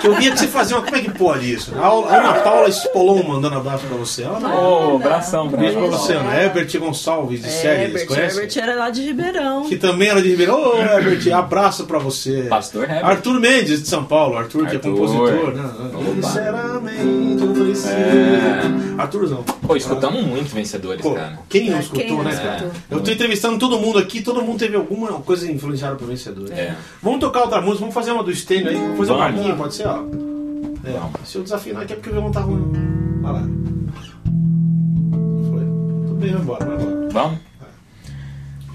Que 0.00 0.08
eu 0.08 0.14
via 0.14 0.32
que 0.32 0.38
você 0.38 0.48
fazia 0.48 0.76
uma. 0.76 0.84
Como 0.84 0.96
é 0.96 1.00
que 1.00 1.10
pode 1.10 1.52
isso? 1.52 1.72
A 1.76 1.88
Ana 1.88 2.34
Paula 2.40 2.68
Spolon 2.70 3.22
mandando 3.22 3.56
abraço 3.56 3.84
pra 3.86 3.96
você. 3.96 4.22
Ela 4.22 4.40
não. 4.40 4.94
Ô, 4.94 4.96
abração 4.96 5.48
Beijo 5.48 5.78
pra 5.78 5.86
você, 5.88 6.14
Ana. 6.14 6.34
Herbert 6.34 6.78
Gonçalves, 6.78 7.42
de 7.42 7.50
séries, 7.50 7.88
Herbert, 7.88 8.06
conhece? 8.06 8.38
Herbert 8.38 8.62
era 8.62 8.74
lá 8.76 8.90
de 8.90 9.02
Ribeirão. 9.02 9.64
Que 9.64 9.76
também 9.76 10.08
era 10.08 10.22
de 10.22 10.30
Ribeirão. 10.30 10.58
Ô, 10.58 10.78
Herbert, 10.80 11.32
abraço 11.34 11.84
pra 11.84 11.98
você. 11.98 12.44
Pastor 12.48 12.84
Herbert. 12.84 13.04
Arthur 13.04 13.40
Mendes, 13.40 13.82
de 13.82 13.88
São 13.88 14.04
Paulo. 14.04 14.36
Arthur, 14.36 14.66
que 14.66 14.72
é 14.72 14.76
Arthur. 14.76 14.90
compositor. 14.92 15.54
Né? 15.54 15.70
Sinceramente, 16.22 17.33
eu 17.74 17.82
preciso. 17.82 18.98
É. 18.98 19.00
Arthurzão. 19.02 19.42
Pô, 19.66 19.76
escutamos 19.76 20.22
muitos 20.24 20.52
vencedores, 20.52 21.02
Pô, 21.02 21.14
cara. 21.14 21.38
quem 21.48 21.70
não 21.70 21.76
É, 21.76 21.80
escutou, 21.80 22.22
né, 22.22 22.30
escutou? 22.30 22.50
cara? 22.52 22.70
Eu 22.90 23.00
tô 23.00 23.10
entrevistando 23.10 23.58
todo 23.58 23.78
mundo 23.78 23.98
aqui, 23.98 24.22
todo 24.22 24.42
mundo 24.42 24.58
teve 24.58 24.76
alguma 24.76 25.08
coisa 25.20 25.50
influenciada 25.50 25.96
por 25.96 26.06
vencedor. 26.08 26.50
É. 26.52 26.74
Vamos 27.02 27.20
tocar 27.20 27.42
outra 27.42 27.60
música, 27.60 27.80
vamos 27.80 27.94
fazer 27.94 28.12
uma 28.12 28.22
do 28.22 28.34
Stênio 28.34 28.68
aí, 28.68 28.76
vamos 28.76 28.98
fazer 28.98 29.12
um 29.12 29.18
Vamos. 29.18 29.34
marquinho, 29.34 29.56
pode 29.56 29.74
ser, 29.74 29.86
ó. 29.86 29.98
É, 30.84 30.92
Vamos. 30.92 31.20
se 31.24 31.36
eu 31.38 31.42
desafinar 31.42 31.82
aqui 31.82 31.92
é 31.92 31.96
porque 31.96 32.10
o 32.10 32.12
violão 32.12 32.30
tá 32.30 32.40
ruim. 32.40 32.72
Vai 33.22 33.32
lá. 33.32 33.40
Foi. 35.50 35.60
Tudo 36.06 36.14
bem, 36.20 36.32
vai 36.32 36.42
embora, 36.42 36.64
vai 36.66 36.76
embora. 36.76 37.08
Vamos? 37.10 37.38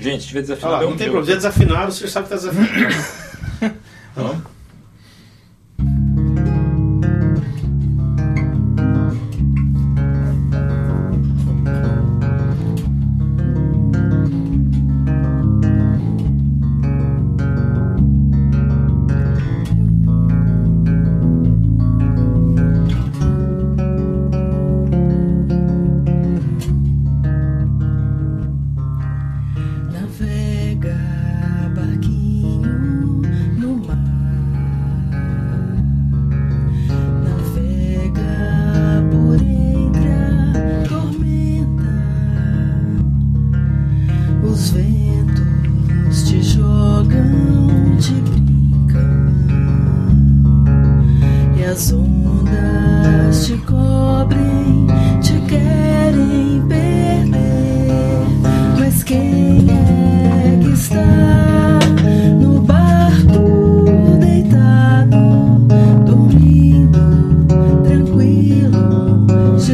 Gente, 0.02 0.28
devia 0.28 0.40
Olha 0.40 0.42
desafinar. 0.42 0.72
lá, 0.72 0.80
bem 0.80 0.90
não 0.90 0.98
tem 0.98 1.08
problema, 1.10 1.28
já 1.28 1.36
desafinaram, 1.36 1.92
você 1.92 2.08
sabe 2.08 2.24
que 2.28 2.30
tá 2.30 2.36
desafinado. 2.38 3.06
Vamos? 4.16 4.38
Navega, 4.38 4.59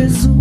Jesus. 0.08 0.35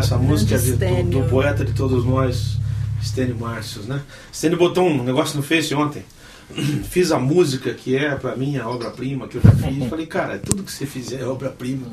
Para 0.00 0.16
essa 0.16 0.16
música 0.16 0.58
de- 0.58 0.72
do, 0.72 1.20
do 1.20 1.28
poeta 1.28 1.62
de 1.64 1.72
todos 1.72 2.06
nós, 2.06 2.56
Stênio 3.04 3.36
Márcios, 3.38 3.86
né? 3.86 4.00
Stênio 4.32 4.56
botou 4.56 4.86
um 4.88 5.02
negócio 5.04 5.36
no 5.36 5.42
Face 5.42 5.74
ontem. 5.74 6.02
Fiz 6.90 7.12
a 7.12 7.18
música 7.18 7.74
que 7.74 7.94
é 7.96 8.14
pra 8.14 8.34
mim 8.34 8.56
a 8.56 8.66
obra-prima 8.68 9.28
que 9.28 9.36
eu 9.36 9.42
já 9.42 9.50
fiz. 9.52 9.88
Falei, 9.90 10.06
cara, 10.06 10.38
tudo 10.38 10.62
que 10.62 10.72
você 10.72 10.86
fizer 10.86 11.20
é 11.20 11.26
obra-prima. 11.26 11.86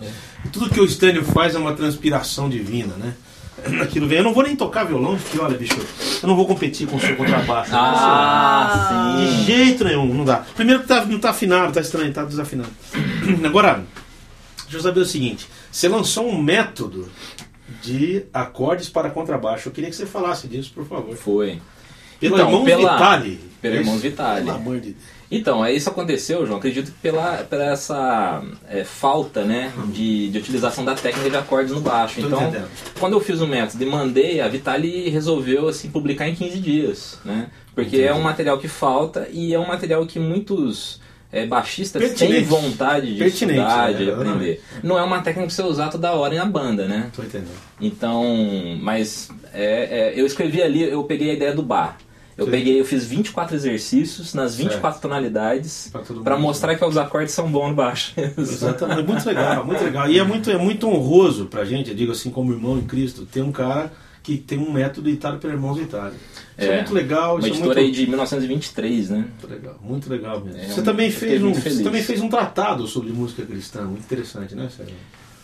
Tudo 0.54 0.70
que 0.70 0.80
o 0.80 0.88
Stênio 0.88 1.24
faz 1.24 1.54
é 1.54 1.60
uma 1.60 1.74
transpiração 1.74 2.48
divina, 2.50 2.94
né? 2.96 3.14
Aquilo 3.84 4.08
vem. 4.08 4.20
Eu 4.20 4.24
não 4.24 4.34
vou 4.34 4.44
nem 4.44 4.56
tocar 4.56 4.86
violão, 4.86 5.18
porque 5.18 5.38
olha, 5.40 5.58
bicho, 5.58 5.78
eu 6.24 6.28
não 6.30 6.36
vou 6.36 6.48
competir 6.48 6.88
com 6.88 6.96
o 6.96 7.00
seu 7.02 7.16
contrabaixo. 7.16 7.72
Ah, 7.74 9.18
De 9.20 9.28
sim. 9.38 9.44
jeito 9.46 9.84
nenhum, 9.84 10.14
não 10.14 10.24
dá. 10.24 10.38
Primeiro 10.56 10.82
que 10.82 10.88
tá, 10.88 11.06
não 11.06 11.20
tá 11.20 11.32
afinado, 11.32 11.74
tá 11.74 11.82
estranho, 11.82 12.12
tá 12.14 12.24
desafinado. 12.24 12.70
Agora, 13.46 13.84
deixa 14.64 14.78
eu 14.78 14.82
saber 14.82 15.02
o 15.02 15.06
seguinte: 15.06 15.48
você 15.72 15.88
lançou 15.88 16.28
um 16.28 16.42
método 16.42 17.08
de 17.82 18.24
acordes 18.34 18.90
para 18.90 19.10
contrabaixo. 19.10 19.68
Eu 19.70 19.74
queria 19.74 19.90
que 19.90 19.96
você 19.96 20.06
falasse 20.06 20.48
disso, 20.48 20.72
por 20.74 20.86
favor. 20.86 21.16
Foi. 21.16 21.60
Pelo 22.20 22.36
Então, 22.36 22.66
pela- 22.66 22.94
Vitali. 22.94 23.40
pelo 23.62 23.76
É 23.76 23.78
irmão 23.80 23.94
isso? 23.94 24.04
Vitali. 24.04 24.46
Pelo 24.46 24.58
amor 24.58 24.76
de 24.80 24.92
Deus. 24.92 25.04
Então, 25.30 25.64
é 25.64 25.74
isso 25.74 25.90
aconteceu, 25.90 26.46
João. 26.46 26.58
Acredito 26.58 26.86
que 26.90 26.98
pela, 27.00 27.44
pela 27.44 27.66
essa 27.66 28.42
é, 28.70 28.86
falta 28.86 29.44
né, 29.44 29.74
de, 29.88 30.30
de 30.30 30.38
utilização 30.38 30.86
da 30.86 30.96
técnica 30.96 31.30
de 31.30 31.36
acordes 31.36 31.74
no 31.74 31.82
baixo. 31.82 32.22
Então, 32.22 32.40
quando 32.98 33.14
eu 33.14 33.20
fiz 33.20 33.42
o 33.42 33.46
método 33.48 33.84
e 33.84 33.86
mandei, 33.86 34.40
a 34.40 34.48
Vitali 34.48 35.10
resolveu 35.10 35.68
assim, 35.68 35.90
publicar 35.90 36.30
em 36.30 36.34
15 36.34 36.60
dias. 36.60 37.20
Né? 37.26 37.50
Porque 37.76 37.98
Entendi. 37.98 38.08
é 38.08 38.14
um 38.14 38.22
material 38.22 38.58
que 38.58 38.70
falta 38.70 39.28
e 39.32 39.54
é 39.54 39.60
um 39.60 39.68
material 39.68 40.06
que 40.08 40.18
muitos 40.18 41.02
é, 41.32 41.46
baixistas 41.46 42.02
têm 42.02 42.10
Pertinente. 42.10 42.46
vontade 42.46 43.14
de 43.14 43.20
Pertinente, 43.20 43.60
estudar, 43.60 43.92
né? 43.92 43.98
de 43.98 44.12
aprender. 44.12 44.64
Não 44.82 44.98
é 44.98 45.04
uma 45.04 45.22
técnica 45.22 45.48
que 45.48 45.54
você 45.54 45.64
usar 45.64 45.90
toda 45.90 46.12
hora 46.14 46.34
na 46.36 46.46
banda, 46.46 46.88
né? 46.88 47.10
Tô 47.16 47.22
entendendo. 47.22 47.52
Então, 47.82 48.24
mas 48.82 49.30
é, 49.54 50.14
é, 50.14 50.20
eu 50.20 50.26
escrevi 50.26 50.62
ali, 50.62 50.84
eu 50.84 51.04
peguei 51.04 51.32
a 51.32 51.34
ideia 51.34 51.54
do 51.54 51.62
bar. 51.64 51.98
Eu 52.38 52.46
Sim. 52.46 52.52
peguei, 52.52 52.80
eu 52.80 52.86
fiz 52.86 53.04
24 53.04 53.56
exercícios 53.56 54.36
nas 54.36 54.56
24 54.56 55.02
tonalidades 55.02 55.90
Pra 55.92 56.02
todo 56.02 56.22
para 56.22 56.38
mostrar 56.38 56.76
que 56.76 56.86
os 56.86 56.96
acordes 56.96 57.34
são 57.34 57.52
bons 57.52 57.70
no 57.70 57.76
baixo. 57.76 58.14
Exatamente, 58.38 59.08
muito 59.08 59.26
legal, 59.26 59.66
muito 59.66 59.84
legal. 59.84 60.08
E 60.08 60.20
é 60.20 60.24
muito, 60.24 60.52
é 60.52 60.58
muito 60.58 60.88
honroso 60.88 61.46
pra 61.46 61.66
gente, 61.66 61.90
eu 61.90 61.96
digo 61.96 62.12
assim, 62.12 62.30
como 62.30 62.54
irmão 62.54 62.78
em 62.78 62.84
Cristo, 62.84 63.26
ter 63.26 63.42
um 63.42 63.52
cara 63.52 63.92
que 64.28 64.38
tem 64.38 64.58
um 64.60 64.70
método 64.74 65.10
ditado 65.10 65.38
pelo 65.38 65.54
Irmãos 65.54 65.78
Vitali. 65.78 66.16
Isso 66.58 66.70
é, 66.70 66.76
muito 66.76 66.94
legal, 66.94 67.36
Uma 67.36 67.40
isso 67.40 67.48
é 67.48 67.52
editora 67.52 67.76
muito, 67.80 67.86
aí 67.86 67.92
de 67.94 68.08
1923, 68.08 69.10
né? 69.10 69.18
muito 69.20 69.48
legal, 69.48 69.80
muito 69.82 70.10
legal 70.10 70.42
mesmo. 70.44 70.60
É, 70.60 70.66
você 70.68 70.82
um- 70.82 70.84
também 70.84 71.10
fez 71.10 71.42
um, 71.42 71.54
você 71.54 71.82
também 71.82 72.04
fez 72.04 72.20
um 72.20 72.28
tratado 72.28 72.86
sobre 72.88 73.14
música 73.14 73.46
cristã, 73.46 73.84
muito 73.84 74.04
interessante, 74.04 74.54
né, 74.54 74.68
Sérgio? 74.76 74.96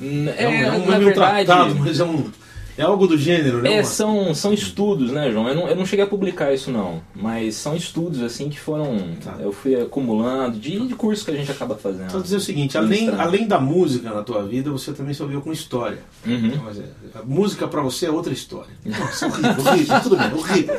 N- 0.01 0.33
É, 0.37 0.49
um, 0.49 0.51
é 0.51 0.71
um, 0.73 0.85
na 0.85 0.95
é 0.95 0.97
um 0.97 1.03
verdade, 1.05 1.45
tratado, 1.45 1.75
mas 1.75 1.99
é 1.99 2.03
um 2.03 2.29
é 2.77 2.81
algo 2.81 3.07
do 3.07 3.17
gênero, 3.17 3.61
né? 3.61 3.75
É, 3.75 3.83
são, 3.83 4.33
são 4.33 4.53
estudos, 4.53 5.11
né, 5.11 5.31
João? 5.31 5.47
Eu 5.47 5.55
não, 5.55 5.67
eu 5.67 5.75
não 5.75 5.85
cheguei 5.85 6.05
a 6.05 6.07
publicar 6.07 6.53
isso, 6.53 6.71
não. 6.71 7.01
Mas 7.15 7.55
são 7.55 7.75
estudos, 7.75 8.21
assim, 8.21 8.49
que 8.49 8.59
foram... 8.59 8.97
Tá. 9.23 9.37
Eu 9.39 9.51
fui 9.51 9.75
acumulando 9.79 10.57
de, 10.57 10.79
de 10.87 10.95
curso 10.95 11.25
que 11.25 11.31
a 11.31 11.35
gente 11.35 11.51
acaba 11.51 11.75
fazendo. 11.75 12.11
Só 12.11 12.19
dizer 12.19 12.37
o 12.37 12.41
seguinte, 12.41 12.77
além, 12.77 13.09
além 13.09 13.47
da 13.47 13.59
música 13.59 14.11
na 14.11 14.23
tua 14.23 14.43
vida, 14.43 14.71
você 14.71 14.91
também 14.91 15.13
se 15.13 15.21
ouviu 15.21 15.41
com 15.41 15.51
história. 15.51 15.99
Uhum. 16.25 16.59
Mas 16.63 16.79
é, 16.79 16.83
a 17.15 17.23
música 17.23 17.67
pra 17.67 17.81
você 17.81 18.07
é 18.07 18.11
outra 18.11 18.33
história. 18.33 18.73
Nossa, 18.85 19.27
horrível, 19.27 19.65
horrível, 19.65 20.01
tudo 20.01 20.17
bem, 20.17 20.33
horrível. 20.33 20.75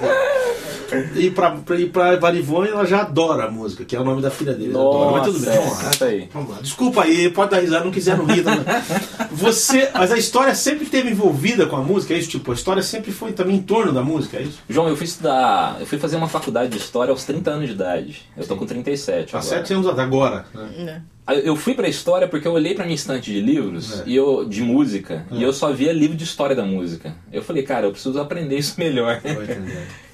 E 1.17 1.31
pra, 1.31 1.51
pra, 1.53 1.77
e 1.81 1.89
pra 1.89 2.17
Varivone, 2.17 2.69
ela 2.69 2.85
já 2.85 3.01
adora 3.03 3.45
a 3.45 3.51
música, 3.51 3.85
que 3.85 3.95
é 3.97 4.01
o 4.01 4.05
nome 4.05 4.21
da 4.23 4.31
filha 4.31 4.53
dele. 4.53 4.71
adora, 4.71 5.11
mas 5.13 5.23
tudo 5.27 5.39
bem, 5.41 5.55
Nossa, 5.57 5.75
vamos 5.83 6.01
lá. 6.01 6.07
aí. 6.07 6.29
Vamos 6.33 6.51
lá. 6.51 6.59
Desculpa 6.61 7.03
aí, 7.05 7.31
pode 7.31 7.51
dar 7.51 7.61
risada, 7.61 7.85
não 7.85 7.91
quiseram 7.93 8.25
rir. 8.27 8.43
Também. 8.45 8.65
Você, 9.33 9.91
mas 9.95 10.13
a 10.13 10.17
história 10.19 10.55
sempre 10.55 10.85
esteve 10.85 11.11
envolvida 11.11 11.67
com 11.67 11.77
a 11.77 11.81
música, 11.83 12.15
é 12.15 12.19
isso? 12.19 12.31
Tipo, 12.31 12.53
a 12.53 12.55
história 12.55 12.83
sempre 12.83 13.13
foi 13.13 13.33
também 13.33 13.57
em 13.57 13.63
torno 13.63 13.93
da 13.93 14.03
música, 14.03 14.37
é 14.39 14.43
isso? 14.43 14.59
João, 14.69 14.89
eu 14.89 14.97
fui 14.97 15.07
estudar... 15.07 15.77
Eu 15.81 15.87
fui 15.87 15.99
fazer 15.99 16.17
uma 16.17 16.29
faculdade 16.29 16.71
de 16.71 16.79
História 16.79 17.11
aos 17.11 17.25
30 17.25 17.51
anos 17.51 17.67
de 17.69 17.75
idade. 17.75 18.23
Eu 18.37 18.47
tô 18.47 18.57
com 18.57 18.67
37 18.67 19.35
Há 19.35 19.39
agora. 19.39 19.57
sete 19.57 19.73
anos 19.73 19.87
atrás, 19.87 20.07
agora. 20.09 20.47
né? 20.55 21.03
Aí 21.27 21.47
Eu 21.47 21.57
fui 21.57 21.73
pra 21.75 21.89
história 21.89 22.29
porque 22.29 22.47
eu 22.47 22.53
olhei 22.53 22.75
pra 22.75 22.85
minha 22.85 22.95
estante 22.95 23.33
de 23.33 23.41
livros 23.41 24.01
É. 24.01 24.03
e 24.07 24.15
eu 24.15 24.45
de 24.45 24.61
música 24.63 25.25
É. 25.31 25.37
e 25.37 25.43
eu 25.43 25.53
só 25.53 25.73
via 25.73 25.93
livro 25.93 26.17
de 26.17 26.25
história 26.25 26.55
da 26.55 26.65
música. 26.65 27.15
Eu 27.33 27.43
falei, 27.43 27.63
cara, 27.63 27.87
eu 27.87 27.91
preciso 27.93 28.21
aprender 28.21 28.59
isso 28.59 28.75
melhor. 28.79 29.21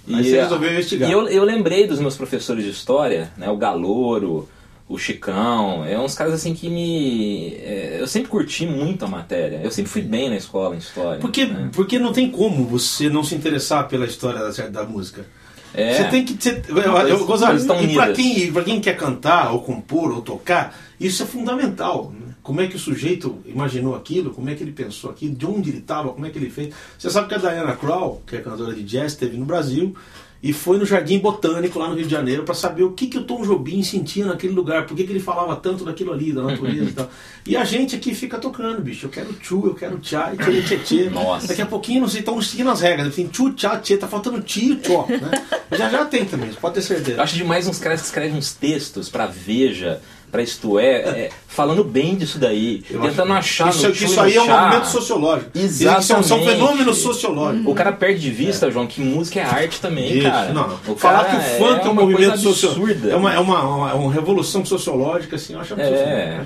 Entendendo. 0.07 0.27
E, 0.27 0.31
você 0.31 0.41
resolveu 0.41 0.73
investigar. 0.73 1.09
E 1.09 1.13
eu, 1.13 1.29
eu 1.29 1.45
lembrei 1.45 1.87
dos 1.87 2.01
meus 2.01 2.17
professores 2.17 2.65
de 2.65 2.71
história, 2.71 3.31
né, 3.37 3.49
o 3.49 3.57
Galouro, 3.57 4.49
o 4.89 4.99
Chicão, 4.99 5.85
é 5.85 5.97
uns 5.99 6.15
caras 6.17 6.35
assim 6.35 6.53
que 6.53 6.69
me. 6.69 7.55
é, 7.63 7.99
eu 8.01 8.09
sempre 8.09 8.29
curti 8.29 8.67
muito 8.67 9.05
a 9.05 9.09
matéria. 9.09 9.61
Eu 9.63 9.71
sempre 9.71 9.91
fui 9.91 10.03
bem 10.03 10.29
na 10.29 10.37
escola 10.37 10.75
em 10.75 10.79
história. 10.79 11.21
Porque, 11.21 11.47
né? 11.47 11.71
porque 11.73 11.97
não 11.97 12.13
tem 12.13 12.29
como 12.29 12.65
você 12.65 13.09
não 13.09 13.23
se 13.23 13.37
interessar 13.37 13.87
pela 13.87 14.05
história 14.05 14.41
da, 14.41 14.67
da 14.69 14.85
música. 14.85 15.25
É. 15.73 15.95
Você 15.95 16.05
tem 16.09 16.25
que. 16.25 16.35
Você, 16.35 16.61
eu, 16.69 16.77
eu, 16.77 17.25
Gonzalo, 17.25 17.57
e 17.57 17.65
pra 17.65 17.77
unidas. 17.77 18.17
quem, 18.17 18.53
pra 18.53 18.65
quem 18.65 18.81
quer 18.81 18.97
cantar, 18.97 19.53
ou 19.53 19.63
compor, 19.63 20.11
ou 20.11 20.23
tocar, 20.23 20.77
isso 20.99 21.23
é 21.23 21.27
fundamental. 21.27 22.13
né? 22.13 22.30
Como 22.43 22.61
é 22.61 22.67
que 22.67 22.77
o 22.77 22.79
sujeito 22.79 23.39
imaginou 23.45 23.95
aquilo, 23.95 24.31
como 24.31 24.49
é 24.49 24.55
que 24.55 24.63
ele 24.63 24.73
pensou 24.73 25.11
aquilo, 25.11 25.35
de 25.35 25.47
onde 25.47 25.71
ele 25.71 25.79
estava, 25.79 26.13
como 26.13 26.27
é 26.27 26.31
que 26.31 26.39
ele 26.39 26.51
fez. 26.51 26.75
Você 26.99 27.11
sabe 27.11 27.29
que 27.29 27.35
a 27.35 27.39
Diana 27.39 27.77
Krall, 27.77 28.23
que 28.27 28.37
é 28.37 28.41
cantora 28.41 28.73
de 28.75 28.83
jazz, 28.83 29.13
esteve 29.13 29.37
no 29.37 29.45
Brasil 29.45 29.95
e 30.43 30.55
foi 30.55 30.79
no 30.79 30.87
Jardim 30.87 31.19
Botânico, 31.19 31.79
lá 31.79 31.87
no 31.89 31.95
Rio 31.95 32.05
de 32.07 32.11
Janeiro, 32.11 32.45
para 32.45 32.55
saber 32.55 32.83
o 32.83 32.93
que, 32.93 33.09
que 33.09 33.19
o 33.19 33.25
Tom 33.25 33.43
Jobim 33.45 33.83
sentia 33.83 34.25
naquele 34.25 34.55
lugar, 34.55 34.87
por 34.87 34.97
que, 34.97 35.05
que 35.05 35.13
ele 35.13 35.21
falava 35.21 35.55
tanto 35.57 35.85
daquilo 35.85 36.15
ali, 36.15 36.33
da 36.33 36.43
natureza 36.43 36.85
e 36.89 36.93
tal. 36.93 37.11
E 37.47 37.55
a 37.55 37.63
gente 37.65 37.95
aqui 37.95 38.15
fica 38.15 38.39
tocando, 38.39 38.81
bicho. 38.81 39.05
Eu 39.05 39.11
quero 39.11 39.35
tchu, 39.35 39.67
eu 39.67 39.75
quero 39.75 39.99
tchá, 39.99 40.33
tchê, 40.35 40.63
tchê, 40.63 40.79
tchê. 40.79 41.11
Nossa. 41.11 41.47
Daqui 41.47 41.61
a 41.61 41.67
pouquinho, 41.67 42.01
não 42.01 42.09
sei, 42.09 42.21
estão 42.21 42.41
seguindo 42.41 42.71
as 42.71 42.81
regras. 42.81 43.15
Tem 43.15 43.29
tchu, 43.29 43.53
tchá, 43.53 43.79
tchê, 43.79 43.99
tá 43.99 44.09
faltando 44.09 44.41
tio, 44.41 44.77
tchó, 44.77 45.07
né? 45.09 45.47
Já 45.73 45.91
já 45.91 46.07
tem 46.07 46.25
também, 46.25 46.51
pode 46.55 46.73
ter 46.75 46.81
Eu 46.81 46.85
certeza. 46.85 47.23
acho 47.23 47.37
demais 47.37 47.69
uns 47.69 47.79
caras 47.79 48.01
que 48.01 48.07
escrevem 48.07 48.39
uns 48.39 48.55
textos 48.55 49.11
pra 49.11 49.27
Veja, 49.27 50.01
pra 50.31 50.43
Isto 50.43 50.79
é, 50.79 50.97
é, 50.97 51.31
falando 51.49 51.83
bem 51.83 52.17
disso 52.17 52.39
daí, 52.39 52.83
Eu 52.91 53.01
tentando 53.01 53.33
achar 53.33 53.69
isso, 53.71 53.89
no 53.89 53.93
isso 53.93 54.21
aí 54.21 54.37
é 54.37 54.43
um 54.43 54.47
movimento 54.47 54.87
sociológico. 54.87 55.51
Isso 55.55 55.79
São, 56.03 56.21
Exatamente. 56.21 56.51
fenômenos 56.51 56.99
sociológicos. 56.99 57.67
O 57.67 57.75
cara 57.75 57.93
perde 57.93 58.21
de 58.21 58.31
vista, 58.31 58.71
João, 58.71 58.87
que 58.87 59.01
música 59.01 59.41
é 59.41 59.45
arte 59.45 59.81
também, 59.81 60.19
Isso, 60.19 60.29
cara. 60.29 60.53
não, 60.53 60.79
O 60.87 60.97
falar 60.97 61.25
cara 61.25 61.31
que 61.31 61.37
o 61.37 61.59
funk 61.59 61.81
é, 61.81 61.89
um 61.89 61.93
uma 61.93 62.03
movimento 62.03 62.39
sociológico. 62.39 63.09
É 63.09 63.17
uma, 63.17 63.35
é 63.35 63.39
uma, 63.39 63.63
uma, 63.63 63.95
uma 63.95 64.13
revolução 64.13 64.65
sociológica, 64.65 65.37
assim, 65.37 65.55
eu 65.55 65.61
acho 65.61 65.75
absurdo. 65.75 65.95
É. 65.97 66.41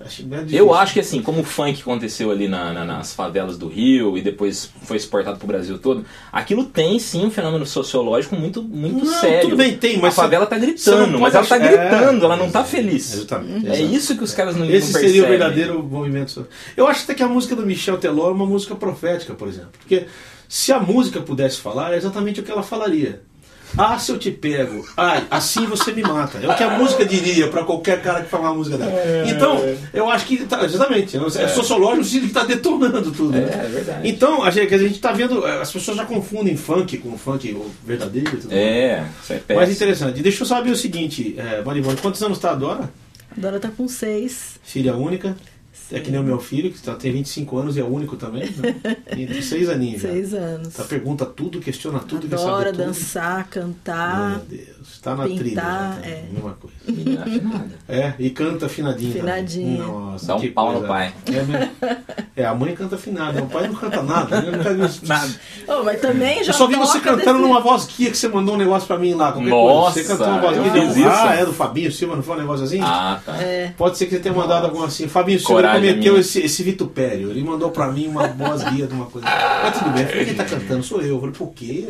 Eu 0.00 0.44
difícil. 0.44 0.74
acho 0.74 0.92
que 0.92 1.00
assim, 1.00 1.20
como 1.20 1.40
o 1.40 1.44
funk 1.44 1.80
aconteceu 1.80 2.30
ali 2.30 2.46
na- 2.46 2.72
na- 2.72 2.84
nas 2.84 3.12
favelas 3.12 3.58
do 3.58 3.66
Rio 3.66 4.16
e 4.16 4.22
depois 4.22 4.70
foi 4.82 4.96
exportado 4.96 5.38
pro 5.38 5.46
Brasil 5.48 5.76
todo, 5.78 6.04
aquilo 6.32 6.64
tem 6.64 6.98
sim 7.00 7.26
um 7.26 7.30
fenômeno 7.30 7.66
sociológico 7.66 8.36
muito, 8.36 8.62
muito 8.62 9.04
Não, 9.04 9.20
sério. 9.20 9.42
tudo 9.50 9.56
bem, 9.56 9.76
tem, 9.76 9.98
mas 9.98 10.16
a 10.16 10.22
favela 10.22 10.46
tá 10.46 10.56
não 10.56 10.62
gritando, 10.66 11.18
mas 11.18 11.34
ela 11.34 11.44
tá 11.46 11.56
achar- 11.56 11.58
gritando, 11.66 12.22
É, 12.22 12.24
ela 12.26 12.36
não 12.36 12.48
tá 12.50 12.62
feliz. 12.62 13.12
Exatamente. 13.12 13.66
É 13.68 13.80
isso 13.80 14.16
que 14.16 14.22
os 14.22 14.32
caras 14.32 14.54
não, 14.54 14.64
não 14.66 14.72
Esse 14.72 14.92
percebem. 14.92 15.08
seria 15.08 15.24
o 15.24 15.28
verdadeiro 15.28 15.82
movimento 15.82 16.30
social. 16.30 16.50
Eu 16.76 16.86
acho 16.86 17.02
até 17.02 17.14
que 17.14 17.22
a 17.22 17.28
música 17.28 17.56
do 17.56 17.66
Michel 17.66 17.98
Teló 17.98 18.28
é 18.28 18.32
uma 18.32 18.46
música 18.46 18.76
profética, 18.76 19.34
por 19.34 19.48
exemplo. 19.48 19.70
Porque 19.80 20.06
se 20.48 20.72
a 20.72 20.78
música 20.78 21.20
pudesse 21.20 21.58
falar, 21.58 21.92
é 21.92 21.96
exatamente 21.96 22.38
o 22.40 22.42
que 22.44 22.50
ela 22.52 22.62
falaria. 22.62 23.20
Ah, 23.76 23.98
se 23.98 24.10
eu 24.10 24.18
te 24.18 24.30
pego, 24.30 24.86
ai, 24.96 25.26
assim 25.30 25.66
você 25.66 25.92
me 25.92 26.02
mata. 26.02 26.38
É 26.38 26.48
o 26.48 26.54
que 26.56 26.62
a 26.62 26.78
música 26.78 27.04
diria 27.04 27.48
pra 27.48 27.64
qualquer 27.64 28.00
cara 28.02 28.22
que 28.22 28.30
falar 28.30 28.50
uma 28.50 28.54
música 28.54 28.78
dela. 28.78 28.92
Então, 29.26 29.58
eu 29.92 30.08
acho 30.10 30.26
que, 30.26 30.44
tá, 30.44 30.64
exatamente, 30.64 31.16
é, 31.16 31.48
sociológico 31.48 32.00
o 32.00 32.04
sentido 32.04 32.28
que 32.28 32.34
tá 32.34 32.44
detonando 32.44 33.10
tudo. 33.10 33.36
É, 33.36 33.40
né? 33.40 33.62
é 33.64 33.68
verdade. 33.68 34.08
Então, 34.08 34.42
a 34.42 34.50
gente, 34.50 34.74
a 34.74 34.78
gente 34.78 34.98
tá 34.98 35.12
vendo, 35.12 35.46
eh, 35.46 35.60
as 35.60 35.70
pessoas 35.70 35.96
já 35.96 36.04
confundem 36.04 36.56
funk 36.56 36.98
com 36.98 37.16
funk 37.18 37.56
verdadeiro 37.84 38.28
e 38.34 38.40
tudo. 38.40 38.52
É, 38.52 39.06
isso 39.22 39.32
é 39.32 39.36
Mais 39.36 39.46
péssimo. 39.46 39.72
interessante. 39.72 40.22
Deixa 40.22 40.42
eu 40.42 40.46
saber 40.46 40.70
o 40.70 40.76
seguinte, 40.76 41.36
é, 41.38 41.62
quantos 42.00 42.22
anos 42.22 42.38
tá 42.38 42.52
a 42.52 42.54
Dora? 42.54 42.90
A 43.36 43.40
Dora 43.40 43.60
tá 43.60 43.68
com 43.68 43.86
seis. 43.86 44.58
Filha 44.62 44.94
única. 44.94 45.36
É 45.90 46.00
que 46.00 46.10
nem 46.10 46.20
o 46.20 46.22
meu 46.22 46.38
filho, 46.38 46.70
que 46.70 46.78
tá, 46.82 46.94
tem 46.94 47.10
25 47.12 47.56
anos 47.58 47.76
e 47.76 47.80
é 47.80 47.84
único 47.84 48.14
também. 48.16 48.44
Né? 48.56 48.76
Tem 49.08 49.40
seis 49.42 49.70
aninhos 49.70 50.02
já. 50.02 50.10
Seis 50.10 50.34
anos. 50.34 50.74
Tá, 50.74 50.84
pergunta 50.84 51.24
tudo, 51.24 51.60
questiona 51.60 51.98
tudo, 52.00 52.26
Adora 52.26 52.40
saber 52.66 52.70
tudo. 52.72 52.76
dançar, 52.84 53.48
cantar. 53.48 54.30
Meu 54.30 54.38
Deus, 54.40 54.98
tá 55.02 55.16
na 55.16 55.24
pintar, 55.24 55.38
trilha. 55.38 55.54
Já, 55.54 55.62
tá, 55.62 55.98
é. 56.06 56.24
Mesma 56.30 56.56
coisa. 56.60 56.76
Menina 56.86 57.22
afinada. 57.22 57.70
É, 57.88 58.12
e 58.18 58.28
canta 58.30 58.66
afinadinho. 58.66 59.10
Afinadinho. 59.16 59.86
Nossa, 59.86 60.26
Dá 60.26 60.36
um 60.36 60.52
pau 60.52 60.72
no 60.80 60.86
pai. 60.86 61.14
É, 61.26 61.42
mesmo. 61.42 61.70
é, 62.36 62.44
a 62.44 62.54
mãe 62.54 62.74
canta 62.74 62.96
afinada, 62.96 63.42
o 63.42 63.46
pai 63.48 63.68
não 63.68 63.74
canta 63.74 64.02
nada. 64.02 64.36
Eu 64.44 64.52
nunca 64.58 64.74
vi 64.74 64.84
isso. 64.84 65.06
Nada. 65.06 65.32
Oh, 65.66 65.82
mas 65.84 66.00
também 66.02 66.44
já 66.44 66.50
Eu 66.52 66.54
só 66.58 66.66
vi 66.66 66.74
você 66.76 67.00
cantando 67.00 67.16
desse- 67.24 67.32
numa 67.48 67.60
voz 67.60 67.86
guia 67.96 68.10
que 68.10 68.16
você 68.18 68.28
mandou 68.28 68.56
um 68.56 68.58
negócio 68.58 68.86
pra 68.86 68.98
mim 68.98 69.14
lá. 69.14 69.30
Nossa, 69.34 69.40
coisa. 69.40 69.92
Você 69.92 70.04
cantou 70.04 70.26
uma 70.26 70.40
voz 70.40 70.94
guia. 70.94 71.10
Ah, 71.10 71.34
é 71.34 71.46
do 71.46 71.52
Fabinho 71.54 71.90
Silva, 71.90 72.14
não 72.14 72.22
foi 72.22 72.36
um 72.36 72.40
negócio 72.40 72.64
assim? 72.66 72.80
Ah, 72.82 73.18
tá. 73.24 73.42
É. 73.42 73.72
Pode 73.76 73.96
ser 73.96 74.04
que 74.04 74.10
você 74.14 74.20
tenha 74.20 74.34
mandado 74.34 74.66
alguma 74.66 74.84
assim. 74.86 75.08
Fabinho 75.08 75.38
Silva 75.40 75.62
cometeu 75.74 76.12
minha. 76.12 76.20
esse, 76.20 76.40
esse 76.40 76.62
vitupério. 76.62 77.30
Ele 77.30 77.42
mandou 77.42 77.70
pra 77.70 77.88
mim 77.92 78.06
uma 78.08 78.26
voz 78.28 78.62
guia 78.64 78.86
de 78.86 78.94
uma 78.94 79.06
coisa. 79.06 79.26
Mas 79.28 79.78
tudo 79.78 79.90
bem, 79.90 80.06
falei, 80.06 80.24
quem 80.26 80.34
tá 80.34 80.44
cantando 80.44 80.82
sou 80.82 81.00
eu. 81.00 81.08
Eu 81.14 81.18
falei, 81.20 81.34
por 81.34 81.48
quê? 81.52 81.86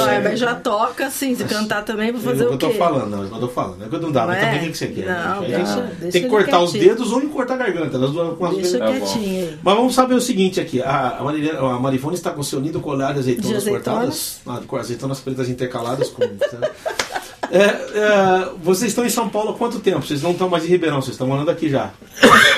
Olha, 0.00 0.20
mas 0.20 0.38
já 0.38 0.54
toca 0.54 1.06
assim, 1.06 1.34
se 1.34 1.44
cantar 1.44 1.84
também, 1.84 2.12
vou 2.12 2.20
fazer 2.20 2.44
É 2.44 2.46
o 2.46 2.54
o 2.54 2.58
que 2.58 2.64
eu 2.64 2.70
quê? 2.70 2.74
tô 2.78 2.84
falando, 2.84 3.10
não, 3.10 3.22
é 3.22 3.26
eu 3.26 3.40
tô 3.40 3.48
falando. 3.48 3.84
É 3.84 3.88
que 3.88 3.94
eu 3.94 4.00
não 4.00 4.12
dá, 4.12 4.26
mas 4.26 4.40
também 4.40 4.54
é? 4.54 4.58
o 4.58 4.64
que 4.64 4.70
que 4.70 4.78
você 4.78 4.86
quer? 4.88 5.06
Não, 5.06 5.40
né? 5.42 5.48
deixa- 5.56 5.82
Tem 5.82 5.96
deixa 6.10 6.20
que 6.20 6.28
cortar 6.28 6.60
os 6.60 6.72
dedos 6.72 7.12
ou 7.12 7.20
cortar 7.28 7.54
a 7.54 7.56
garganta. 7.58 7.98
Das 7.98 8.10
duas, 8.10 8.36
com 8.38 8.46
as 8.46 8.56
Deixa 8.56 8.78
Tá 8.78 8.86
quietinho. 8.92 9.58
Mas 9.62 9.74
vamos 9.76 9.94
saber 9.94 10.14
o 10.14 10.20
seguinte 10.20 10.60
aqui. 10.60 10.82
A, 10.82 11.18
a, 11.18 11.24
Maria- 11.24 11.58
a 11.58 11.78
Marivone 11.78 12.14
está 12.14 12.30
com 12.30 12.42
seu 12.42 12.60
lindo 12.60 12.80
colar 12.80 13.12
de 13.12 13.20
azeitonas, 13.20 13.50
De 13.50 13.56
azeitonas? 13.56 13.84
cortadas. 13.84 14.40
Ah, 14.46 14.60
com 14.66 14.76
azeitonas 14.76 15.20
pretas 15.20 15.48
intercaladas 15.48 16.08
com. 16.08 16.22
É, 17.52 17.58
é, 17.58 18.50
vocês 18.62 18.90
estão 18.90 19.04
em 19.04 19.10
São 19.10 19.28
Paulo 19.28 19.50
há 19.50 19.54
quanto 19.54 19.78
tempo? 19.78 20.00
Vocês 20.00 20.22
não 20.22 20.30
estão 20.30 20.48
mais 20.48 20.64
em 20.64 20.68
Ribeirão, 20.68 21.02
vocês 21.02 21.12
estão 21.12 21.26
morando 21.26 21.50
aqui 21.50 21.68
já. 21.68 21.92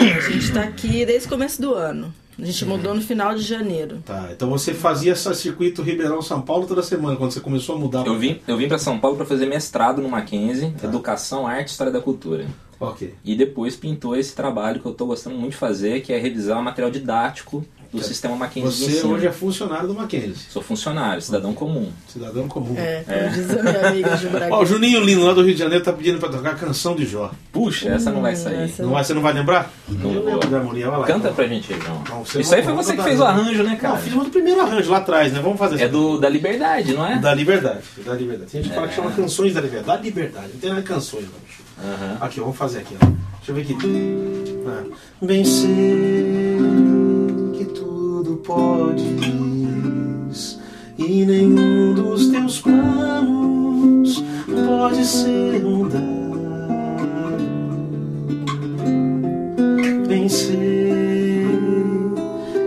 A 0.00 0.30
gente 0.30 0.52
tá 0.52 0.62
aqui 0.62 1.04
desde 1.04 1.26
o 1.26 1.30
começo 1.30 1.60
do 1.60 1.74
ano. 1.74 2.14
A 2.38 2.44
gente 2.44 2.64
mudou 2.64 2.94
no 2.94 3.00
final 3.00 3.34
de 3.34 3.42
janeiro. 3.42 3.98
Tá, 4.04 4.28
então 4.32 4.48
você 4.48 4.72
fazia 4.72 5.12
esse 5.12 5.34
circuito 5.34 5.82
Ribeirão-São 5.82 6.42
Paulo 6.42 6.66
toda 6.66 6.82
semana, 6.82 7.16
quando 7.16 7.32
você 7.32 7.40
começou 7.40 7.74
a 7.74 7.78
mudar. 7.78 8.06
Eu 8.06 8.18
vim, 8.18 8.40
eu 8.46 8.56
vim 8.56 8.68
para 8.68 8.78
São 8.78 8.98
Paulo 8.98 9.16
para 9.16 9.26
fazer 9.26 9.46
mestrado 9.46 10.00
no 10.00 10.08
Mackenzie, 10.08 10.72
Educação, 10.82 11.44
Arte 11.44 11.68
e 11.68 11.70
História 11.72 11.92
da 11.92 12.00
Cultura. 12.00 12.46
Ok. 12.78 13.14
E 13.24 13.34
depois 13.34 13.76
pintou 13.76 14.16
esse 14.16 14.34
trabalho 14.34 14.80
que 14.80 14.86
eu 14.86 14.92
estou 14.92 15.06
gostando 15.06 15.36
muito 15.36 15.52
de 15.52 15.58
fazer, 15.58 16.02
que 16.02 16.12
é 16.12 16.18
revisar 16.18 16.58
o 16.58 16.62
material 16.62 16.90
didático 16.90 17.64
do 17.94 18.02
sistema 18.02 18.34
Mackenzie 18.36 18.70
Você 18.70 18.90
ensino. 18.98 19.12
hoje 19.14 19.26
é 19.26 19.32
funcionário 19.32 19.86
do 19.88 19.94
Mackenzie, 19.94 20.34
Sou 20.50 20.62
funcionário, 20.62 21.22
cidadão 21.22 21.52
comum. 21.54 21.88
cidadão 22.08 22.48
comum. 22.48 22.74
É, 22.76 23.04
como 23.06 23.30
diz 23.30 23.50
a 23.58 23.62
minha 23.62 23.88
amiga 23.88 24.16
de. 24.16 24.26
Ó, 24.50 24.62
o 24.62 24.66
Juninho 24.66 25.00
Lino, 25.00 25.24
lá 25.26 25.32
do 25.32 25.42
Rio 25.42 25.54
de 25.54 25.60
Janeiro, 25.60 25.84
tá 25.84 25.92
pedindo 25.92 26.18
pra 26.18 26.28
tocar 26.28 26.50
a 26.50 26.54
canção 26.54 26.94
de 26.96 27.06
Jó. 27.06 27.30
Puxa, 27.52 27.88
essa 27.90 28.10
não 28.10 28.20
vai 28.22 28.34
sair. 28.36 28.64
essa- 28.64 28.82
Não 28.82 28.90
vai, 28.90 29.04
você 29.04 29.14
não 29.14 29.22
vai 29.22 29.32
lembrar? 29.32 29.70
Não 29.88 30.12
Eu 30.12 30.22
vou. 30.22 30.32
lembro 30.32 30.48
da 30.48 30.56
harmonia, 30.58 30.90
vai 30.90 30.98
lá. 31.00 31.06
Canta 31.06 31.18
então. 31.20 31.34
pra 31.34 31.46
gente 31.46 31.72
aí, 31.72 31.80
João. 31.80 32.02
Não, 32.08 32.22
Isso 32.22 32.50
não- 32.50 32.58
aí 32.58 32.62
foi 32.64 32.72
você 32.74 32.96
que 32.96 33.02
fez 33.02 33.20
o 33.20 33.24
arranjo, 33.24 33.62
né, 33.62 33.76
cara? 33.76 33.94
Não, 33.94 34.00
fizemos 34.02 34.24
do 34.24 34.30
primeiro 34.30 34.60
arranjo 34.60 34.90
lá 34.90 34.98
atrás, 34.98 35.32
né? 35.32 35.40
Vamos 35.42 35.58
fazer 35.58 35.80
É 35.82 35.88
do 35.88 36.18
da 36.18 36.28
Liberdade, 36.28 36.92
não 36.94 37.06
é? 37.06 37.18
Da 37.18 37.32
liberdade, 37.34 37.80
da 38.04 38.14
liberdade. 38.14 38.50
Tem 38.50 38.60
gente 38.62 38.70
que 38.70 38.74
fala 38.74 38.86
É. 38.86 38.90
que 38.90 38.96
chama 38.96 39.10
canções 39.12 39.54
da 39.54 39.60
liberdade. 39.60 39.86
Da 39.98 40.02
liberdade, 40.04 40.48
não 40.52 40.60
tem 40.60 40.70
nada 40.70 40.82
de 40.82 40.88
canções, 40.88 41.24
não. 41.24 41.84
Aham. 41.84 42.18
Aqui, 42.20 42.40
vamos 42.40 42.56
fazer 42.56 42.78
aqui, 42.78 42.96
ó. 43.02 43.06
Deixa 43.06 43.50
eu 43.50 43.54
ver 43.54 43.62
aqui. 43.62 43.76
Ah. 44.66 44.82
Bem 45.22 45.42
tudo 45.42 46.83
podes 48.44 49.14
e 50.98 51.24
nenhum 51.24 51.94
dos 51.94 52.28
teus 52.28 52.60
planos 52.60 54.22
pode 54.66 55.04
ser 55.04 55.62
mudado. 55.62 56.04
Bem 60.06 60.28
sei 60.28 61.46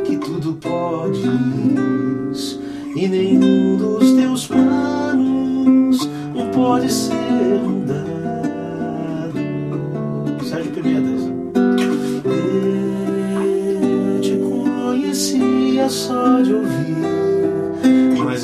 que 0.05 0.17
tudo 0.17 0.53
podes 0.53 1.21
e 2.95 3.07
nenhum 3.07 3.46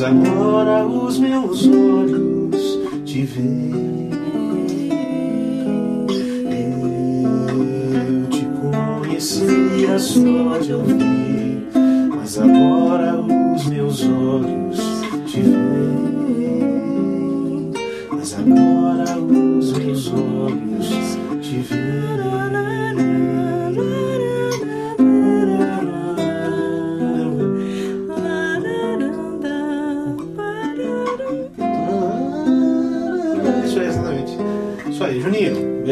agora 0.04 0.86
os 0.86 1.18
meus 1.18 1.66
olhos 1.68 2.80
te 3.06 3.24
veem. 3.24 4.10
Eu 8.12 8.30
te 8.30 8.46
conhecia 8.62 9.98
só 10.00 10.58
de 10.60 10.74
ouvir, 10.74 11.68
mas 12.16 12.38
agora 12.38 13.16
os 13.56 13.66
meus 13.66 14.04
olhos 14.04 14.80
te 15.26 15.42
veem. 15.42 16.12
Mas 18.12 18.34
agora 18.34 19.18
os 19.18 19.72
meus 19.74 20.12
olhos 20.12 20.90
te 21.42 21.56
veem. 21.60 22.83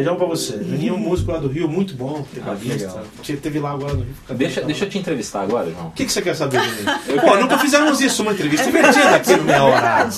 Beijão 0.01 0.15
pra 0.15 0.25
você. 0.25 0.53
Juninho 0.63 0.93
é 0.93 0.97
um 0.97 0.99
músico 0.99 1.31
lá 1.31 1.37
do 1.37 1.47
Rio, 1.47 1.67
muito 1.67 1.93
bom, 1.95 2.25
tecladista. 2.33 3.03
Te- 3.21 3.37
Teve 3.37 3.59
lá 3.59 3.71
agora 3.71 3.93
no 3.93 4.01
Rio. 4.03 4.13
Deixa, 4.35 4.61
deixa 4.61 4.85
eu 4.85 4.89
te 4.89 4.97
entrevistar 4.97 5.41
agora, 5.41 5.69
João. 5.71 5.87
O 5.87 5.91
que, 5.91 6.05
que 6.05 6.11
você 6.11 6.21
quer 6.21 6.35
saber, 6.35 6.59
Juninho? 6.61 7.21
Pô, 7.21 7.35
nunca 7.37 7.57
fizemos 7.57 7.99
isso, 8.01 8.21
uma 8.23 8.33
entrevista 8.33 8.65
divertida 8.65 9.15
aqui 9.15 9.35
no 9.35 9.43
Meia 9.43 9.63
Hora. 9.63 10.09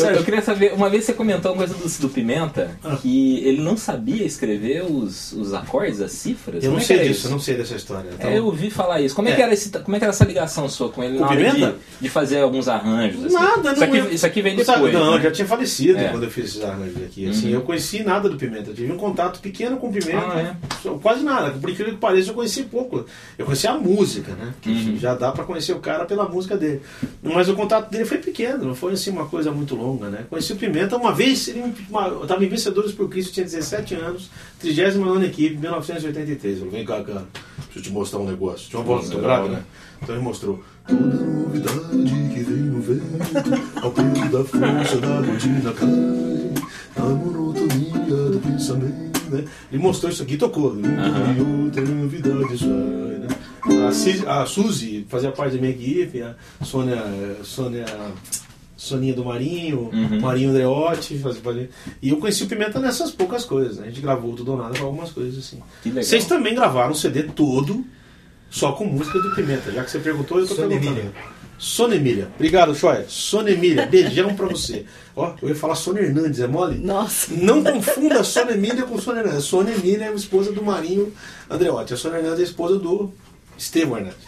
Eu, 0.00 0.10
eu 0.16 0.24
queria 0.24 0.42
saber, 0.42 0.72
uma 0.72 0.88
vez 0.88 1.04
você 1.04 1.12
comentou 1.12 1.52
uma 1.52 1.58
coisa 1.58 1.74
do, 1.74 2.00
do 2.00 2.08
Pimenta, 2.08 2.70
Ah. 2.82 2.96
que 2.96 3.38
ele 3.44 3.60
não 3.60 3.76
sabia 3.76 4.24
escrever 4.24 4.82
os, 4.84 5.32
os 5.32 5.52
acordes, 5.54 6.00
as 6.00 6.12
cifras. 6.12 6.62
Eu 6.64 6.70
não 6.72 6.78
é 6.78 6.80
sei 6.82 6.98
disso, 7.00 7.10
isso? 7.10 7.26
eu 7.26 7.30
não 7.32 7.38
sei 7.38 7.54
dessa 7.56 7.74
história. 7.74 8.10
Então, 8.14 8.30
É, 8.30 8.38
eu 8.38 8.46
ouvi 8.46 8.70
falar 8.70 9.00
isso. 9.00 9.14
Como 9.14 9.28
é, 9.28 9.32
É. 9.32 9.34
que 9.36 9.42
era 9.42 9.52
esse, 9.52 9.68
como 9.70 9.96
é 9.96 9.98
que 9.98 10.04
era 10.04 10.12
essa 10.12 10.24
ligação 10.24 10.68
sua 10.68 10.88
com 10.88 11.02
ele 11.02 11.18
Com 11.18 11.24
na 11.24 11.30
hora 11.30 11.50
de, 11.52 11.72
de 12.00 12.08
fazer 12.08 12.40
alguns 12.40 12.68
arranjos? 12.68 13.24
assim? 13.26 13.34
Nada, 13.34 13.72
isso 13.72 13.80
não 13.80 13.88
aqui, 13.88 13.98
é- 13.98 14.14
isso 14.14 14.26
aqui 14.26 14.42
vem 14.42 14.64
Sabe, 14.64 14.84
depois. 14.84 14.94
Não, 14.94 15.16
né? 15.16 15.22
já 15.22 15.30
tinha 15.30 15.46
falecido 15.46 15.98
É. 15.98 16.08
quando 16.08 16.22
eu 16.24 16.30
fiz 16.30 16.44
esses 16.46 16.62
arranjos 16.64 16.96
aqui. 17.02 17.28
Assim, 17.28 17.48
Uhum. 17.48 17.54
Eu 17.54 17.60
conheci 17.62 18.02
nada 18.02 18.28
do 18.28 18.36
Pimenta. 18.46 18.70
Eu 18.70 18.74
tive 18.74 18.92
um 18.92 18.96
contato 18.96 19.40
pequeno 19.40 19.76
com 19.76 19.88
o 19.88 19.92
Pimenta. 19.92 20.18
Ah, 20.18 20.56
só- 20.82 20.94
Quase 20.98 21.22
nada. 21.22 21.50
Por 21.52 21.70
incrível 21.70 21.94
que 21.94 22.00
pareça, 22.00 22.30
eu 22.30 22.34
conheci 22.34 22.62
pouco. 22.64 23.04
Eu 23.38 23.44
conheci 23.44 23.66
a 23.66 23.74
música, 23.74 24.32
né? 24.34 24.52
Que 24.60 24.70
Uhum. 24.70 24.96
Já 24.98 25.14
dá 25.14 25.32
pra 25.32 25.44
conhecer 25.44 25.72
o 25.72 25.78
cara 25.80 26.04
pela 26.04 26.28
música 26.28 26.56
dele. 26.56 26.80
Mas 27.22 27.48
o 27.48 27.54
contato 27.54 27.90
dele 27.90 28.04
foi 28.04 28.18
pequeno, 28.18 28.64
não 28.64 28.74
foi 28.74 28.92
assim 28.92 29.10
uma 29.10 29.26
coisa 29.26 29.50
muito 29.50 29.74
longa, 29.74 30.08
né? 30.08 30.24
Conheci 30.30 30.52
o 30.52 30.56
Pimenta 30.56 30.96
uma 30.96 31.12
vez, 31.12 31.48
ele, 31.48 31.62
uma, 31.88 32.08
eu 32.08 32.22
estava 32.22 32.44
em 32.44 32.48
Vencedores 32.48 32.92
por 32.92 33.08
Cristo, 33.08 33.32
tinha 33.32 33.44
17 33.44 33.94
anos, 33.94 34.30
39 34.60 35.26
equipe, 35.26 35.56
1983. 35.56 36.58
Eu 36.60 36.64
falei, 36.66 36.78
vem 36.78 36.86
cá, 36.86 37.02
cara, 37.02 37.24
deixa 37.64 37.78
eu 37.78 37.82
te 37.82 37.90
mostrar 37.90 38.18
um 38.20 38.26
negócio. 38.26 38.68
Tinha 38.68 38.80
uma 38.80 38.86
voz 38.86 39.08
Legal, 39.08 39.22
grave, 39.22 39.48
né? 39.50 39.62
Então 40.04 40.14
ele 40.14 40.24
mostrou. 40.24 40.62
Toda 40.86 41.00
novidade 41.00 42.30
que 42.34 42.40
vem 42.40 42.56
no 42.56 42.80
vento, 42.80 43.02
ao 43.82 43.90
peso 43.90 44.28
da 44.30 44.44
força 44.44 44.96
da 45.00 45.20
rotina 45.20 45.72
cai, 45.72 45.88
na 46.96 47.04
monotonia 47.14 48.30
do 48.30 48.38
pensamento, 48.40 49.30
né? 49.30 49.44
Ele 49.72 49.82
mostrou 49.82 50.12
isso 50.12 50.22
aqui 50.22 50.34
e 50.34 50.38
tocou. 50.38 50.72
Aham. 50.72 51.34
E 51.36 51.64
outra 51.66 51.82
novidade 51.82 52.58
sai, 52.58 52.68
né? 52.68 53.28
A, 53.88 53.92
Cis- 53.92 54.26
a 54.26 54.44
Suzy 54.44 55.06
fazia 55.08 55.32
parte 55.32 55.54
da 55.56 55.60
minha 55.60 55.72
equipe, 55.72 56.20
a 56.20 56.34
Sônia, 56.62 57.02
Sônia 57.42 57.86
Soninha 58.76 59.14
do 59.14 59.24
Marinho, 59.24 59.88
Uhum. 59.90 60.20
Marinho 60.20 60.50
Andreotti, 60.50 61.18
e 62.02 62.08
eu 62.10 62.18
conheci 62.18 62.44
o 62.44 62.46
Pimenta 62.46 62.78
nessas 62.78 63.10
poucas 63.10 63.44
coisas, 63.46 63.78
né? 63.78 63.84
A 63.84 63.88
gente 63.88 64.02
gravou 64.02 64.34
tudo 64.34 64.52
ou 64.52 64.58
nada 64.58 64.78
com 64.78 64.84
algumas 64.84 65.10
coisas 65.10 65.38
assim. 65.38 65.60
Que 65.82 65.88
legal. 65.88 66.04
Vocês 66.04 66.26
também 66.26 66.54
gravaram 66.54 66.90
um 66.90 66.94
CD 66.94 67.22
todo 67.22 67.82
só 68.54 68.70
com 68.72 68.84
música 68.84 69.18
do 69.18 69.34
Pimenta. 69.34 69.72
Já 69.72 69.82
que 69.82 69.90
você 69.90 69.98
perguntou, 69.98 70.38
eu 70.38 70.46
tô 70.46 70.54
Sônia 70.54 70.68
perguntando. 70.78 71.00
Emília. 71.00 71.12
Sônia 71.58 71.96
Emília. 71.96 72.28
Obrigado, 72.36 72.74
Choia. 72.74 73.04
Sônia 73.08 73.52
Emília. 73.52 73.86
Beijão 73.86 74.34
pra 74.34 74.46
você. 74.46 74.84
Ó, 75.16 75.32
eu 75.42 75.48
ia 75.48 75.54
falar 75.56 75.74
Sônia 75.74 76.02
Hernandes, 76.02 76.38
é 76.40 76.46
mole? 76.46 76.78
Nossa. 76.78 77.32
Não 77.34 77.62
confunda 77.64 78.22
Sônia 78.22 78.52
Emília 78.54 78.82
com 78.84 78.98
Sônia 79.00 79.20
Hernandes. 79.20 79.44
Sônia 79.44 79.74
Emília 79.74 80.04
é 80.06 80.08
a 80.08 80.12
esposa 80.14 80.52
do 80.52 80.62
Marinho 80.62 81.12
Andreotti. 81.50 81.94
A 81.94 81.96
Sônia 81.96 82.18
Hernandes 82.18 82.38
é 82.38 82.42
a 82.42 82.46
esposa 82.46 82.78
do 82.78 83.12
Estevão 83.58 83.96
Hernandes. 83.98 84.18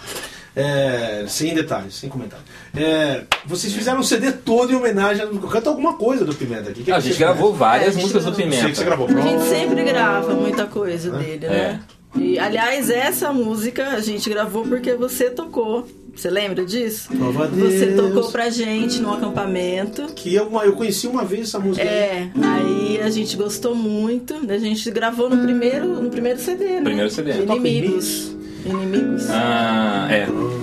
É, 0.55 1.25
sem 1.29 1.55
detalhes, 1.55 1.95
sem 1.97 2.09
comentário. 2.09 2.45
É, 2.75 3.25
vocês 3.45 3.73
fizeram 3.75 4.01
um 4.01 4.03
CD 4.03 4.33
todo 4.33 4.73
em 4.73 4.75
homenagem 4.77 5.23
a. 5.23 5.49
Canta 5.51 5.69
alguma 5.69 5.95
coisa 5.95 6.25
do 6.25 6.35
Pimenta 6.35 6.71
aqui. 6.71 6.83
que 6.83 6.91
a 6.91 6.97
que 6.97 7.03
gente 7.03 7.13
você 7.15 7.19
gravou 7.19 7.53
várias 7.55 7.89
É, 7.89 7.91
a 7.91 7.93
gente 7.93 8.03
músicas 8.03 8.25
do. 8.25 8.33
Pimenta. 8.33 8.63
Sei 8.63 8.71
que 8.71 8.77
você 8.79 8.85
gravou. 8.85 9.07
A 9.09 9.21
gente 9.21 9.43
sempre 9.45 9.85
grava 9.85 10.33
muita 10.35 10.65
coisa 10.67 11.11
dele, 11.19 11.45
É. 11.47 11.49
né? 11.51 11.81
E, 12.15 12.39
aliás, 12.39 12.89
essa 12.89 13.33
música 13.33 13.89
a 13.89 14.01
gente 14.01 14.31
gravou 14.31 14.63
porque 14.65 14.95
você 14.95 15.29
tocou. 15.31 15.87
Você 16.15 16.31
lembra 16.31 16.65
disso? 16.65 17.11
Louva 17.15 17.47
Você 17.47 17.87
Deus. 17.89 18.09
tocou 18.15 18.33
pra 18.33 18.49
gente 18.49 19.01
num 19.01 19.13
acampamento. 19.13 20.07
Que 20.15 20.35
eu, 20.35 20.51
eu 20.65 20.73
conheci 20.73 21.07
uma 21.07 21.27
vez 21.27 21.49
essa 21.49 21.59
música. 21.59 21.85
É, 21.87 22.31
aí 22.43 22.99
a 23.03 23.11
gente 23.11 23.37
gostou 23.37 23.75
muito. 23.75 24.35
A 24.49 24.57
gente 24.57 24.91
gravou 24.91 25.29
no 25.29 25.37
primeiro, 25.43 26.01
no 26.01 26.09
primeiro 26.09 26.41
CD, 26.41 26.65
né? 26.77 26.81
Primeiro 26.85 27.11
CD. 27.11 27.43
Inimigos. 27.43 28.35
Inimigos. 28.65 29.29
Ah, 29.29 30.09
é. 30.11 30.25
Louva 30.27 30.57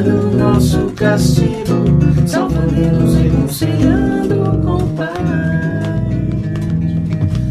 pagando 0.04 0.26
o 0.26 0.36
nosso 0.36 0.78
castigo, 0.90 2.26
salvando-nos, 2.26 3.14
reconciliando 3.16 4.34
com 4.62 4.76
o 4.76 4.88
Pai. 4.94 5.14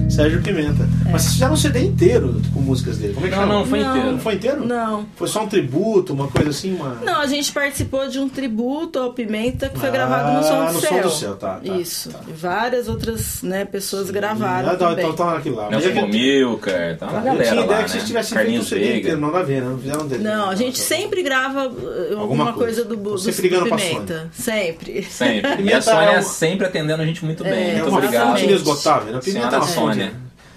Sérgio 0.09 0.41
Pimenta. 0.41 0.87
Mas 1.11 1.23
vocês 1.23 1.33
fizeram 1.33 1.53
um 1.53 1.57
CD 1.57 1.85
inteiro 1.85 2.39
músicas 2.63 2.97
dele. 2.97 3.13
Como 3.13 3.25
é 3.25 3.29
que 3.29 3.35
Não, 3.35 3.41
chama? 3.43 3.53
não, 3.59 3.65
foi 3.65 3.79
Não. 3.79 3.89
inteiro. 3.91 4.11
Não 4.11 4.19
foi 4.19 4.33
inteiro? 4.35 4.65
Não. 4.65 5.05
Foi 5.15 5.27
só 5.27 5.43
um 5.43 5.47
tributo, 5.47 6.13
uma 6.13 6.27
coisa 6.27 6.49
assim? 6.49 6.73
Uma... 6.75 6.95
Não, 7.03 7.19
a 7.21 7.27
gente 7.27 7.51
participou 7.51 8.07
de 8.07 8.19
um 8.19 8.27
tributo 8.29 8.99
ao 8.99 9.13
Pimenta 9.13 9.69
que 9.69 9.79
foi 9.79 9.89
Ah, 9.89 9.91
gravado 9.91 10.37
no 10.37 10.43
Som 10.43 10.65
do 10.67 10.73
no 10.73 10.79
Céu. 10.79 10.89
Som 10.89 11.01
do 11.01 11.09
Céu, 11.11 11.35
tá, 11.35 11.59
tá, 11.63 11.75
Isso. 11.77 12.09
tá. 12.09 12.19
E 12.27 12.31
várias 12.31 12.87
outras 12.87 13.43
né, 13.43 13.65
pessoas 13.65 14.09
gravaram 14.09 14.69
Ah, 14.69 14.75
tá, 14.75 14.89
também. 14.89 15.05
então 15.05 15.15
tá 15.27 15.33
naquilo 15.35 15.57
lá. 15.57 15.69
Nelson 15.69 15.87
é 15.89 15.91
Bomilcar, 15.91 16.97
tá 16.97 17.07
uma 17.07 17.19
eu 17.19 17.23
galera 17.23 17.43
tinha 17.43 17.55
lá, 17.55 17.63
ideia 17.65 17.77
né? 17.79 17.83
que 17.83 17.91
vocês 17.91 18.03
tivessem 18.05 18.29
feito 18.29 18.41
um 18.41 18.43
Carlinhos 18.43 18.67
CD 18.67 18.97
inteiro, 18.99 19.19
nada 19.21 19.39
a 19.39 19.43
ver, 19.43 19.61
né? 19.61 19.69
Não 19.69 19.77
fizeram 19.79 20.07
dele. 20.07 20.23
Não, 20.23 20.49
a 20.49 20.55
gente 20.55 20.79
sempre 20.79 21.21
grava 21.23 21.67
uh, 21.67 22.19
alguma, 22.19 22.53
coisa. 22.53 22.83
coisa, 22.83 22.85
do, 22.85 22.95
do, 22.95 23.17
Sempre 23.17 23.41
do 23.41 23.41
ligando 23.43 23.67
pra 23.67 23.77
Pimenta. 23.77 24.29
Sempre. 24.33 25.03
Sempre. 25.03 25.63
E 25.63 25.73
a 25.73 25.81
Sônia 25.81 26.09
é 26.11 26.21
sempre 26.21 26.65
atendendo 26.67 27.01
a 27.01 27.05
gente 27.05 27.23
muito 27.25 27.43
bem. 27.43 27.53
É, 27.53 27.69
É 27.69 27.73
muito 27.75 27.89
uma 27.89 27.97
obrigado. 27.99 28.27
fonte 28.29 28.43
inesgotável, 28.45 29.13
né? 29.13 29.19
Pimenta 29.23 29.55
é 29.55 29.59
uma 29.59 29.67
fonte. 29.67 30.11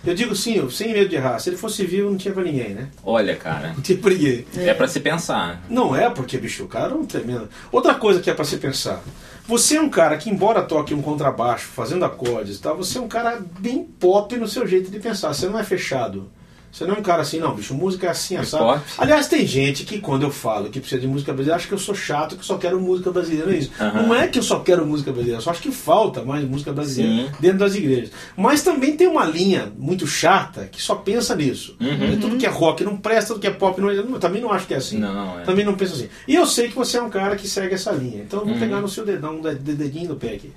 Eu 0.06 0.14
digo 0.14 0.34
sim, 0.36 0.54
eu- 0.56 0.70
sem 0.70 0.92
medo 0.92 1.08
de 1.08 1.16
errar. 1.16 1.38
Se 1.38 1.50
ele 1.50 1.56
fosse 1.56 1.84
vivo, 1.84 2.08
não 2.10 2.16
tinha 2.16 2.32
pra 2.32 2.42
ninguém, 2.44 2.70
né? 2.74 2.88
Olha, 3.04 3.34
cara. 3.36 3.72
Não 3.74 3.80
tinha 3.82 3.98
pra 3.98 4.10
ninguém. 4.10 4.46
É 4.56 4.72
pra 4.72 4.86
se 4.88 5.00
pensar. 5.00 5.62
Não 5.68 5.94
é 5.96 6.08
porque, 6.08 6.38
bicho, 6.38 6.64
o 6.64 6.68
cara 6.68 6.92
é 6.92 6.94
um 6.94 7.04
tremendo. 7.04 7.48
Outra 7.72 7.94
coisa 7.94 8.20
que 8.20 8.30
é 8.30 8.34
pra 8.34 8.44
se 8.44 8.56
pensar. 8.58 9.02
Você 9.48 9.76
é 9.76 9.80
um 9.80 9.88
cara 9.88 10.16
que, 10.16 10.28
embora 10.30 10.62
toque 10.62 10.92
um 10.94 11.00
contrabaixo, 11.02 11.66
fazendo 11.68 12.04
acordes 12.04 12.56
e 12.56 12.60
tal, 12.60 12.76
você 12.76 12.98
é 12.98 13.00
um 13.00 13.06
cara 13.08 13.40
bem 13.60 13.82
pop 13.84 14.36
no 14.36 14.48
seu 14.48 14.66
jeito 14.66 14.90
de 14.90 14.98
pensar. 14.98 15.32
Você 15.32 15.48
não 15.48 15.58
é 15.58 15.64
fechado. 15.64 16.28
Você 16.76 16.84
não 16.84 16.96
é 16.96 16.98
um 16.98 17.02
cara 17.02 17.22
assim, 17.22 17.38
não, 17.38 17.54
bicho, 17.54 17.72
música 17.72 18.06
é 18.06 18.10
assim, 18.10 18.36
assado. 18.36 18.82
Aliás, 18.98 19.28
tem 19.28 19.46
gente 19.46 19.84
que 19.84 19.98
quando 19.98 20.24
eu 20.24 20.30
falo 20.30 20.68
que 20.68 20.78
precisa 20.78 21.00
de 21.00 21.06
música 21.08 21.32
brasileira, 21.32 21.56
acha 21.56 21.66
que 21.66 21.72
eu 21.72 21.78
sou 21.78 21.94
chato, 21.94 22.36
que 22.36 22.44
só 22.44 22.58
quero 22.58 22.78
música 22.78 23.10
brasileira, 23.10 23.46
não 23.46 23.52
é 23.54 23.56
isso. 23.56 23.70
Aham. 23.80 24.02
Não 24.02 24.14
é 24.14 24.28
que 24.28 24.38
eu 24.38 24.42
só 24.42 24.58
quero 24.60 24.84
música 24.84 25.10
brasileira, 25.10 25.40
só 25.40 25.50
acho 25.52 25.62
que 25.62 25.70
falta 25.72 26.22
mais 26.22 26.44
música 26.44 26.72
brasileira 26.74 27.28
Sim. 27.28 27.32
dentro 27.40 27.58
das 27.60 27.74
igrejas. 27.74 28.10
Mas 28.36 28.62
também 28.62 28.94
tem 28.94 29.06
uma 29.06 29.24
linha 29.24 29.72
muito 29.78 30.06
chata 30.06 30.68
que 30.70 30.82
só 30.82 30.96
pensa 30.96 31.34
nisso. 31.34 31.74
Uhum. 31.80 32.12
É 32.12 32.16
Tudo 32.16 32.36
que 32.36 32.44
é 32.44 32.50
rock 32.50 32.84
não 32.84 32.98
presta, 32.98 33.28
tudo 33.32 33.40
que 33.40 33.46
é 33.46 33.50
pop 33.50 33.80
não 33.80 33.90
Eu 33.90 34.18
também 34.18 34.42
não 34.42 34.52
acho 34.52 34.66
que 34.66 34.74
é 34.74 34.76
assim. 34.76 34.98
Não, 34.98 35.40
é. 35.40 35.44
Também 35.44 35.64
não 35.64 35.74
penso 35.76 35.94
assim. 35.94 36.08
E 36.28 36.34
eu 36.34 36.44
sei 36.44 36.68
que 36.68 36.74
você 36.74 36.98
é 36.98 37.02
um 37.02 37.08
cara 37.08 37.36
que 37.36 37.48
segue 37.48 37.74
essa 37.74 37.90
linha. 37.92 38.22
Então 38.22 38.40
eu 38.40 38.44
vou 38.44 38.54
Uhum. 38.54 38.60
pegar 38.60 38.82
no 38.82 38.88
seu 38.88 39.02
dedão, 39.06 39.40
de- 39.40 39.54
de- 39.54 39.74
dedinho 39.74 40.08
do 40.08 40.16
pé 40.16 40.34
aqui. 40.34 40.52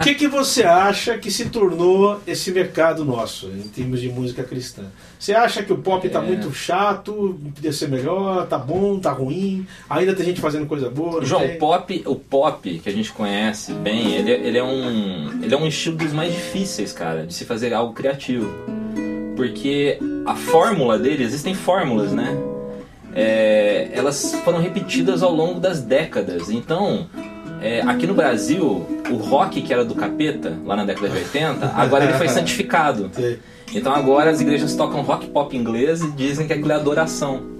O 0.00 0.04
que, 0.04 0.14
que 0.16 0.28
você 0.28 0.64
acha 0.64 1.16
que 1.16 1.30
se 1.30 1.46
tornou 1.46 2.20
esse 2.26 2.50
mercado 2.52 3.06
nosso, 3.06 3.46
em 3.46 3.68
termos 3.68 4.02
de 4.02 4.10
música 4.10 4.44
cristã? 4.44 4.82
Você 5.18 5.32
acha 5.32 5.45
que 5.62 5.72
o 5.72 5.78
pop 5.78 6.08
tá 6.08 6.18
É. 6.18 6.22
muito 6.22 6.52
chato, 6.52 7.38
podia 7.54 7.72
ser 7.72 7.88
melhor, 7.88 8.46
tá 8.46 8.58
bom, 8.58 8.98
tá 8.98 9.10
ruim, 9.10 9.66
ainda 9.88 10.14
tem 10.14 10.24
gente 10.26 10.40
fazendo 10.40 10.66
coisa 10.66 10.88
boa? 10.90 11.24
João, 11.24 11.44
o 11.44 11.58
pop, 11.58 12.02
o 12.06 12.14
pop 12.16 12.78
que 12.82 12.88
a 12.88 12.92
gente 12.92 13.12
conhece 13.12 13.72
bem, 13.72 14.14
ele, 14.14 14.32
é- 14.32 14.40
ele 14.46 14.58
é 14.58 14.64
um, 14.64 15.42
ele 15.42 15.54
é 15.54 15.58
um 15.58 15.66
estilo 15.66 15.96
dos 15.96 16.12
mais 16.12 16.32
difíceis, 16.32 16.92
cara, 16.92 17.26
de 17.26 17.34
se 17.34 17.44
fazer 17.44 17.72
algo 17.74 17.92
criativo, 17.94 18.50
porque 19.36 19.98
a 20.24 20.34
fórmula 20.34 20.98
dele, 20.98 21.22
existem 21.24 21.54
fórmulas, 21.54 22.12
né? 22.12 22.36
É, 23.14 23.88
elas 23.94 24.34
foram 24.44 24.58
repetidas 24.60 25.22
ao 25.22 25.32
longo 25.32 25.58
das 25.58 25.80
décadas. 25.80 26.50
Então, 26.50 27.06
é, 27.62 27.80
aqui 27.82 28.06
no 28.06 28.12
Brasil, 28.14 28.86
o 29.10 29.14
rock 29.16 29.62
que 29.62 29.72
era 29.72 29.84
do 29.84 29.94
capeta 29.94 30.52
lá 30.66 30.76
na 30.76 30.84
década 30.84 31.08
de 31.08 31.16
80, 31.16 31.66
agora 31.74 32.04
ele 32.04 32.12
foi 32.14 32.28
santificado. 32.28 33.10
Então 33.74 33.94
agora 33.94 34.30
as 34.30 34.40
igrejas 34.40 34.74
tocam 34.74 35.02
rock 35.02 35.26
pop 35.28 35.56
inglês 35.56 36.02
e 36.02 36.10
dizem 36.12 36.46
que 36.46 36.52
aquilo 36.52 36.72
é 36.72 36.74
adoração. 36.74 37.56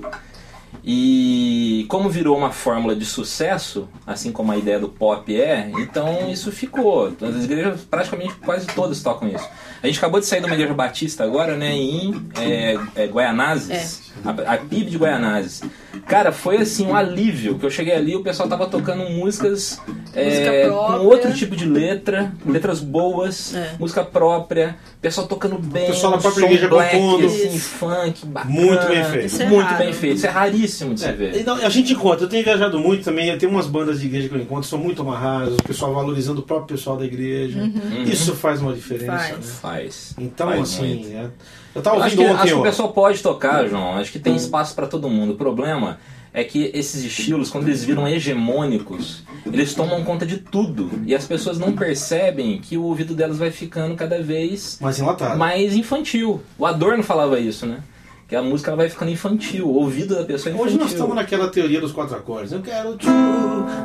E 0.88 1.84
como 1.88 2.08
virou 2.08 2.38
uma 2.38 2.52
fórmula 2.52 2.94
de 2.94 3.04
sucesso, 3.04 3.88
assim 4.06 4.30
como 4.30 4.52
a 4.52 4.56
ideia 4.56 4.78
do 4.78 4.88
pop 4.88 5.34
é, 5.34 5.68
então 5.80 6.30
isso 6.30 6.52
ficou. 6.52 7.12
As 7.20 7.44
igrejas 7.44 7.80
praticamente 7.80 8.34
quase 8.34 8.68
todas 8.68 9.02
tocam 9.02 9.28
isso. 9.28 9.48
A 9.82 9.86
gente 9.88 9.98
acabou 9.98 10.20
de 10.20 10.26
sair 10.26 10.38
de 10.40 10.46
uma 10.46 10.54
igreja 10.54 10.72
batista 10.74 11.24
agora, 11.24 11.56
né, 11.56 11.72
em 11.74 12.14
é, 12.38 12.78
é, 12.94 13.06
Guaianazes. 13.06 14.05
A, 14.24 14.54
a 14.54 14.56
PIB 14.58 14.90
de 14.90 14.96
Guaianazes. 14.98 15.62
Cara, 16.06 16.30
foi 16.30 16.58
assim 16.58 16.86
um 16.86 16.94
alívio, 16.94 17.58
que 17.58 17.66
eu 17.66 17.70
cheguei 17.70 17.92
ali 17.94 18.14
o 18.14 18.22
pessoal 18.22 18.48
tava 18.48 18.66
tocando 18.66 19.08
músicas 19.10 19.80
é, 20.14 20.68
com 20.68 20.74
outro 21.06 21.32
tipo 21.34 21.56
de 21.56 21.64
letra, 21.66 22.32
letras 22.46 22.80
boas, 22.80 23.54
É. 23.54 23.72
música 23.78 24.04
própria, 24.04 24.76
pessoal 25.00 25.26
tocando 25.26 25.58
bem, 25.58 25.86
pessoal 25.86 26.12
própria 26.18 26.40
som 26.42 26.46
igreja 26.46 26.68
black, 26.68 26.96
compondo. 26.96 27.26
assim, 27.26 27.58
funk, 27.58 28.26
bacana. 28.26 28.54
Muito 28.54 28.86
bem 28.86 29.04
feito. 29.04 29.26
Isso 29.26 29.42
é 29.42 29.46
muito 29.46 29.66
raro. 29.66 29.78
bem 29.84 29.92
feito. 29.92 30.16
Isso 30.16 30.26
é 30.26 30.30
raríssimo 30.30 30.94
de 30.94 31.00
se 31.00 31.06
É, 31.06 31.12
ver. 31.12 31.40
então, 31.40 31.56
a 31.56 31.68
gente 31.68 31.92
encontra, 31.92 32.24
eu 32.24 32.28
tenho 32.28 32.44
viajado 32.44 32.78
muito 32.78 33.02
também, 33.04 33.28
eu 33.28 33.38
tenho 33.38 33.50
umas 33.50 33.66
bandas 33.66 33.98
de 34.00 34.06
igreja 34.06 34.28
que 34.28 34.34
eu 34.34 34.40
encontro, 34.40 34.68
são 34.68 34.78
muito 34.78 35.02
amarradas, 35.02 35.54
o 35.54 35.62
pessoal 35.62 35.92
valorizando 35.92 36.40
o 36.40 36.44
próprio 36.44 36.76
pessoal 36.76 36.96
da 36.96 37.04
igreja. 37.04 37.58
Isso 38.06 38.34
faz 38.36 38.60
uma 38.62 38.72
diferença, 38.72 39.06
Faz. 39.12 39.30
né? 39.32 39.42
Faz. 39.60 40.14
Então, 40.18 40.48
Faz 40.48 40.60
assim, 40.60 40.94
muito. 40.94 41.08
é, 41.16 41.30
eu 41.76 41.82
tava 41.82 41.96
Eu 41.96 42.02
acho 42.02 42.16
ouvindo 42.16 42.26
que, 42.26 42.32
ontem, 42.32 42.42
acho 42.42 42.54
que 42.54 42.60
o 42.60 42.62
pessoal 42.62 42.92
pode 42.92 43.22
tocar, 43.22 43.68
João. 43.68 43.96
Acho 43.98 44.10
que 44.10 44.18
tem 44.18 44.34
espaço 44.34 44.74
pra 44.74 44.86
todo 44.86 45.08
mundo. 45.08 45.34
O 45.34 45.36
problema 45.36 45.98
é 46.32 46.42
que 46.42 46.70
esses 46.74 47.04
estilos, 47.04 47.50
quando 47.50 47.68
eles 47.68 47.84
viram 47.84 48.08
hegemônicos, 48.08 49.22
eles 49.44 49.74
tomam 49.74 50.02
conta 50.04 50.26
de 50.26 50.38
tudo. 50.38 50.90
E 51.06 51.14
as 51.14 51.26
pessoas 51.26 51.58
não 51.58 51.72
percebem 51.72 52.58
que 52.58 52.76
o 52.76 52.82
ouvido 52.82 53.14
delas 53.14 53.38
vai 53.38 53.50
ficando 53.50 53.94
cada 53.94 54.22
vez 54.22 54.78
enlatado. 54.98 55.38
mais 55.38 55.74
infantil. 55.74 56.42
O 56.58 56.66
Adorno 56.66 57.02
falava 57.02 57.38
isso, 57.38 57.66
né? 57.66 57.80
Que 58.28 58.34
a 58.34 58.42
música 58.42 58.74
vai 58.74 58.88
ficando 58.88 59.12
infantil, 59.12 59.66
o 59.66 59.74
ouvido 59.74 60.16
da 60.16 60.24
pessoa 60.24 60.50
é 60.50 60.54
infantil. 60.54 60.66
Hoje 60.74 60.78
nós 60.78 60.92
estamos 60.92 61.14
naquela 61.14 61.48
teoria 61.48 61.80
dos 61.80 61.92
quatro 61.92 62.16
acordes. 62.16 62.52
Eu 62.52 62.60
quero 62.60 62.96
tchu, 62.96 63.08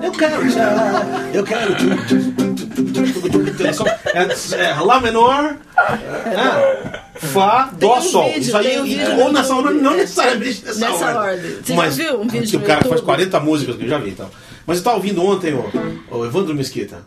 eu 0.02 0.12
quero 0.12 0.50
tchá, 0.50 1.30
eu 1.34 1.44
quero 1.44 1.76
tchu, 1.76 1.90
tchu, 2.08 2.32
tchu, 2.32 2.56
tchu, 2.56 2.66
tchu, 2.72 3.30
tchu, 3.30 3.44
tchu, 3.44 3.74
tchu. 3.74 3.88
É 4.14 4.64
É, 4.64 4.70
é 4.72 4.74
Lá 4.82 5.00
menor, 5.00 5.58
é, 5.78 7.11
Fá, 7.28 7.72
Dó, 7.80 8.00
um 8.00 8.02
Sol. 8.02 8.26
vídeo, 8.30 8.42
Isso 8.42 8.58
aí, 8.58 8.80
um 8.80 8.84
vídeo 8.84 9.20
ou 9.20 9.32
nessa 9.32 9.56
ordem, 9.56 9.82
não 9.82 9.94
é. 9.94 9.98
necessariamente 9.98 10.66
nessa, 10.66 10.80
Nessa 10.80 11.06
ordem. 11.06 11.16
ordem. 11.22 11.52
Você 11.64 11.74
já 11.74 11.76
Mas, 11.76 11.98
viu 11.98 12.22
um 12.22 12.28
vídeo 12.28 12.50
que 12.50 12.58
o 12.58 12.62
cara 12.62 12.80
faz 12.82 12.86
YouTube? 12.92 13.06
40 13.06 13.40
músicas, 13.40 13.76
que 13.76 13.84
eu 13.84 13.90
já 13.90 13.98
vi 14.00 14.10
então. 14.10 14.30
Mas 14.66 14.78
eu 14.80 14.84
tava 14.84 14.96
ouvindo 14.98 15.24
ontem 15.24 15.54
o, 15.54 16.18
o 16.18 16.26
Evandro 16.26 16.56
Mesquita. 16.56 17.04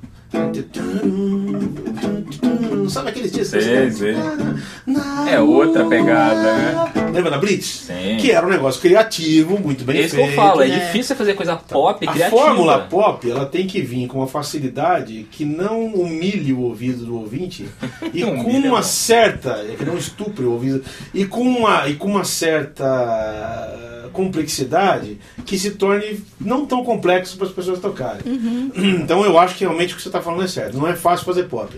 Sabe 2.89 3.11
aqueles 3.11 3.33
dias 3.33 3.51
que 3.51 3.61
Sei, 3.61 3.91
você- 3.91 4.15
sei. 4.15 5.33
É 5.33 5.41
outra 5.41 5.85
pegada, 5.87 6.57
né? 6.57 6.93
Lembra 7.13 7.31
da 7.31 7.39
Blitz? 7.39 7.85
Sim. 7.87 8.17
Que 8.21 8.31
era 8.33 8.47
um 8.47 8.51
negócio 8.51 8.81
criativo, 8.81 9.59
muito 9.59 9.85
bem 9.85 9.97
É 9.99 10.01
isso 10.03 10.11
que 10.17 10.23
feito. 10.23 10.31
eu 10.31 10.37
falo, 10.37 10.63
é 10.63 10.69
né? 10.69 10.79
difícil 10.79 11.05
você 11.05 11.15
fazer 11.15 11.35
coisa 11.35 11.57
pop 11.57 12.07
A 12.07 12.13
criativa. 12.13 12.37
fórmula 12.43 12.79
pop, 12.81 13.31
ela 13.31 13.47
tem 13.47 13.67
que 13.67 13.81
vir 13.81 14.07
com 14.09 14.19
uma 14.19 14.27
facilidade 14.27 15.27
que 15.31 15.45
não 15.45 15.87
humilhe 15.87 16.53
o 16.53 16.61
ouvido 16.61 17.05
do 17.07 17.17
ouvinte 17.19 17.69
e 18.13 18.21
Não 18.23 18.37
com 18.37 18.51
humilha, 18.51 18.69
uma 18.69 18.79
não. 18.79 18.83
certa, 18.83 19.65
é 19.71 19.75
que 19.77 19.85
não 19.85 19.97
estupre 19.97 20.45
o 20.45 20.53
ouvido, 20.53 20.83
e 21.13 21.25
com 21.25 21.43
uma, 21.43 21.89
e 21.89 21.95
com 21.95 22.09
uma 22.09 22.25
certa 22.25 24.09
complexidade 24.13 25.19
que 25.45 25.59
se 25.59 25.73
torne 25.73 26.23
não 26.41 26.67
tão 26.67 26.85
complexo 26.85 27.37
para 27.37 27.47
as 27.47 27.53
pessoas 27.53 27.81
tocarem. 27.81 28.21
Uhum. 28.27 28.71
Então 29.05 29.25
eu 29.25 29.39
acho 29.39 29.57
que 29.57 29.65
realmente 29.65 29.93
o 29.93 29.97
que 29.97 30.03
você 30.03 30.09
está 30.09 30.21
falando 30.23 30.43
é 30.45 30.49
certo. 30.49 30.77
Não 30.79 30.87
é 30.87 30.95
fácil 30.95 31.25
fazer 31.27 31.45
pop. 31.45 31.75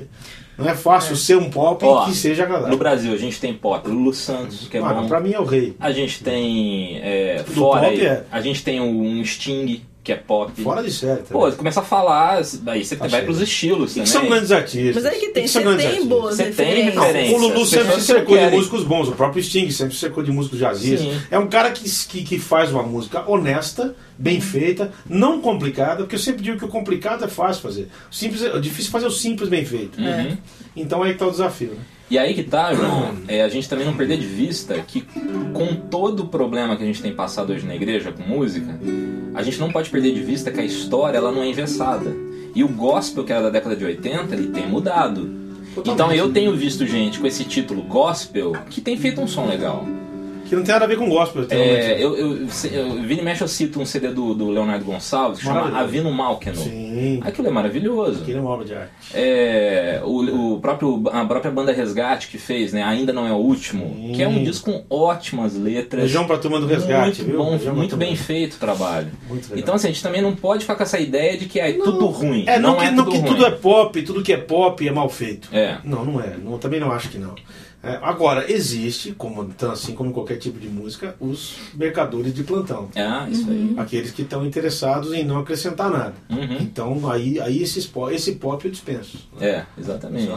Não 0.58 0.68
é 0.68 0.74
fácil 0.74 1.14
ser 1.16 1.36
um 1.36 1.50
pop 1.50 1.84
Ó, 1.84 2.06
que 2.06 2.14
seja 2.14 2.46
No 2.46 2.54
agradável. 2.54 2.78
Brasil 2.78 3.12
a 3.12 3.16
gente 3.16 3.38
tem 3.38 3.52
pop, 3.52 3.86
Lulu 3.88 4.12
Santos, 4.14 4.68
que 4.68 4.78
é 4.78 4.80
Mano, 4.80 5.02
bom. 5.02 5.08
pra 5.08 5.20
mim 5.20 5.32
é 5.32 5.40
o 5.40 5.44
rei. 5.44 5.76
A 5.78 5.92
gente 5.92 6.22
tem 6.24 6.98
é, 7.02 7.44
fora 7.46 7.82
pop 7.88 7.94
aí, 7.94 8.06
é. 8.06 8.24
a 8.30 8.40
gente 8.40 8.64
tem 8.64 8.80
um 8.80 9.22
Sting, 9.24 9.82
que 10.06 10.12
é 10.12 10.16
pop. 10.16 10.52
Fora 10.62 10.84
de 10.84 10.90
série. 10.92 11.22
Pô, 11.22 11.40
também. 11.40 11.50
você 11.50 11.56
começa 11.56 11.80
a 11.80 11.82
falar, 11.82 12.40
aí 12.68 12.84
você 12.84 12.94
Tá 12.94 13.08
vai 13.08 13.22
pros 13.22 13.40
estilos 13.40 13.90
E 13.96 14.00
que 14.00 14.06
também. 14.06 14.12
são 14.12 14.26
grandes 14.26 14.52
artistas. 14.52 14.94
Mas 15.02 15.04
aí 15.12 15.18
que 15.18 15.26
E 15.26 15.30
tem, 15.30 15.48
você 15.48 15.60
tem 15.60 15.68
artistas. 15.72 16.04
boas 16.04 16.36
Você 16.36 16.44
tem 16.52 16.84
referência. 16.84 17.36
O 17.36 17.40
Lulu 17.40 17.66
sempre 17.66 17.94
se 17.94 18.00
cercou 18.02 18.38
de 18.38 18.50
músicos 18.50 18.84
bons, 18.84 19.08
o 19.08 19.12
próprio 19.12 19.42
Sting 19.42 19.68
sempre 19.72 19.94
se 19.94 20.00
cercou 20.00 20.22
de 20.22 20.30
músicos 20.30 20.60
jazzistas. 20.60 21.22
É 21.28 21.36
um 21.36 21.48
cara 21.48 21.72
que, 21.72 21.82
que, 22.06 22.22
que 22.22 22.38
faz 22.38 22.70
uma 22.70 22.84
música 22.84 23.28
honesta, 23.28 23.96
bem 24.16 24.40
feita, 24.40 24.92
não 25.10 25.40
complicada, 25.40 26.04
porque 26.04 26.14
eu 26.14 26.20
sempre 26.20 26.40
digo 26.44 26.56
que 26.56 26.64
o 26.64 26.68
complicado 26.68 27.24
é 27.24 27.28
fácil 27.28 27.60
fazer. 27.62 27.88
O 28.08 28.14
simples 28.14 28.42
é, 28.44 28.46
é 28.56 28.60
difícil 28.60 28.92
fazer 28.92 29.06
o 29.06 29.10
simples 29.10 29.48
bem 29.48 29.64
feito. 29.64 30.00
Uhum. 30.00 30.36
Então 30.76 31.02
aí 31.02 31.14
que 31.14 31.18
tá 31.18 31.26
o 31.26 31.30
desafio. 31.32 31.70
Né? 31.70 31.78
E 32.08 32.18
aí 32.18 32.34
que 32.34 32.44
tá, 32.44 32.72
João, 32.72 33.16
é 33.26 33.42
a 33.42 33.48
gente 33.48 33.68
também 33.68 33.84
não 33.84 33.96
perder 33.96 34.18
de 34.18 34.26
vista 34.26 34.74
que 34.80 35.04
com 35.52 35.74
todo 35.74 36.20
o 36.20 36.28
problema 36.28 36.76
que 36.76 36.82
a 36.84 36.86
gente 36.86 37.02
tem 37.02 37.12
passado 37.12 37.52
hoje 37.52 37.66
na 37.66 37.74
igreja 37.74 38.12
com 38.12 38.22
música, 38.22 38.78
a 39.34 39.42
gente 39.42 39.58
não 39.58 39.72
pode 39.72 39.90
perder 39.90 40.14
de 40.14 40.22
vista 40.22 40.52
que 40.52 40.60
a 40.60 40.64
história 40.64 41.18
ela 41.18 41.32
não 41.32 41.42
é 41.42 41.48
engessada. 41.48 42.14
E 42.54 42.62
o 42.62 42.68
gospel 42.68 43.24
que 43.24 43.32
era 43.32 43.42
da 43.42 43.50
década 43.50 43.74
de 43.74 43.84
80, 43.84 44.34
ele 44.34 44.48
tem 44.48 44.68
mudado. 44.68 45.28
Então 45.84 46.12
eu 46.12 46.32
tenho 46.32 46.54
visto 46.56 46.86
gente 46.86 47.18
com 47.18 47.26
esse 47.26 47.44
título 47.44 47.82
gospel 47.82 48.52
que 48.70 48.80
tem 48.80 48.96
feito 48.96 49.20
um 49.20 49.26
som 49.26 49.46
legal. 49.46 49.84
Que 50.48 50.54
não 50.54 50.62
tem 50.62 50.72
nada 50.72 50.84
a 50.84 50.88
ver 50.88 50.96
com 50.96 51.08
gospel. 51.08 51.46
É, 51.50 52.02
eu, 52.02 52.16
eu, 52.16 52.48
eu, 52.72 53.10
e 53.10 53.22
mexe 53.22 53.42
eu 53.42 53.48
cito 53.48 53.80
um 53.80 53.86
CD 53.86 54.08
do, 54.08 54.34
do 54.34 54.50
Leonardo 54.50 54.84
Gonçalves 54.84 55.38
que 55.40 55.44
chama. 55.44 55.76
Avino 55.78 56.10
Malkeno. 56.12 56.56
Sim. 56.56 57.20
Aquilo 57.22 57.48
é 57.48 57.50
maravilhoso. 57.50 58.22
Aquilo 58.22 58.38
é 58.38 58.40
uma 58.40 58.50
obra 58.50 58.64
de 58.64 58.74
arte. 58.74 58.92
É, 59.14 60.00
o, 60.04 60.54
o 60.54 60.60
próprio, 60.60 61.02
a 61.12 61.24
própria 61.24 61.50
banda 61.50 61.72
Resgate 61.72 62.28
que 62.28 62.38
fez, 62.38 62.72
né? 62.72 62.82
Ainda 62.82 63.12
Não 63.12 63.26
É 63.26 63.32
o 63.32 63.36
Último, 63.36 63.94
Sim. 63.94 64.12
que 64.14 64.22
é 64.22 64.28
um 64.28 64.42
disco 64.42 64.70
com 64.70 64.84
ótimas 64.90 65.56
letras. 65.56 66.02
Beijão 66.02 66.26
pra 66.26 66.38
turma 66.38 66.58
do 66.58 66.66
resgate, 66.66 67.22
muito 67.22 67.36
bom, 67.36 67.50
Beijão 67.50 67.74
muito 67.74 67.96
bem 67.96 68.16
feito 68.16 68.54
o 68.54 68.58
trabalho. 68.58 69.08
Então 69.54 69.74
assim, 69.74 69.88
a 69.88 69.90
gente 69.90 70.02
também 70.02 70.20
não 70.20 70.34
pode 70.34 70.62
ficar 70.62 70.74
com 70.74 70.82
essa 70.82 70.98
ideia 70.98 71.36
de 71.36 71.46
que 71.46 71.60
é 71.60 71.72
tudo 71.72 72.06
ruim. 72.06 72.44
É, 72.46 72.58
não, 72.58 72.70
não, 72.70 72.76
que, 72.78 72.84
é 72.86 72.90
não 72.90 73.04
tudo 73.04 73.12
que 73.12 73.18
ruim. 73.18 73.30
tudo 73.30 73.46
é 73.46 73.50
pop, 73.50 74.02
tudo 74.02 74.22
que 74.22 74.32
é 74.32 74.36
pop 74.36 74.86
é 74.86 74.90
mal 74.90 75.08
feito. 75.08 75.48
É. 75.52 75.78
Não, 75.84 76.04
não 76.04 76.20
é. 76.20 76.36
Não, 76.36 76.58
também 76.58 76.80
não 76.80 76.90
acho 76.90 77.08
que 77.08 77.18
não. 77.18 77.34
É, 77.82 78.00
agora, 78.02 78.50
existe, 78.50 79.12
como, 79.12 79.48
assim 79.70 79.94
como 79.94 80.10
em 80.10 80.12
qualquer 80.36 80.38
tipo 80.38 80.58
de 80.60 80.68
música, 80.68 81.16
os 81.18 81.56
mercadores 81.74 82.32
de 82.34 82.42
plantão. 82.44 82.88
É, 82.94 83.28
isso 83.30 83.48
aí. 83.50 83.74
Aqueles 83.76 84.10
que 84.10 84.22
estão 84.22 84.46
interessados 84.46 85.12
em 85.12 85.24
não 85.24 85.38
acrescentar 85.38 85.90
nada. 85.90 86.14
Uhum. 86.30 86.58
Então, 86.60 87.10
aí, 87.10 87.40
aí 87.40 87.62
esses 87.62 87.86
po- 87.86 88.10
esse 88.10 88.32
pop 88.32 88.64
eu 88.64 88.70
dispenso. 88.70 89.28
É, 89.40 89.64
exatamente. 89.78 90.28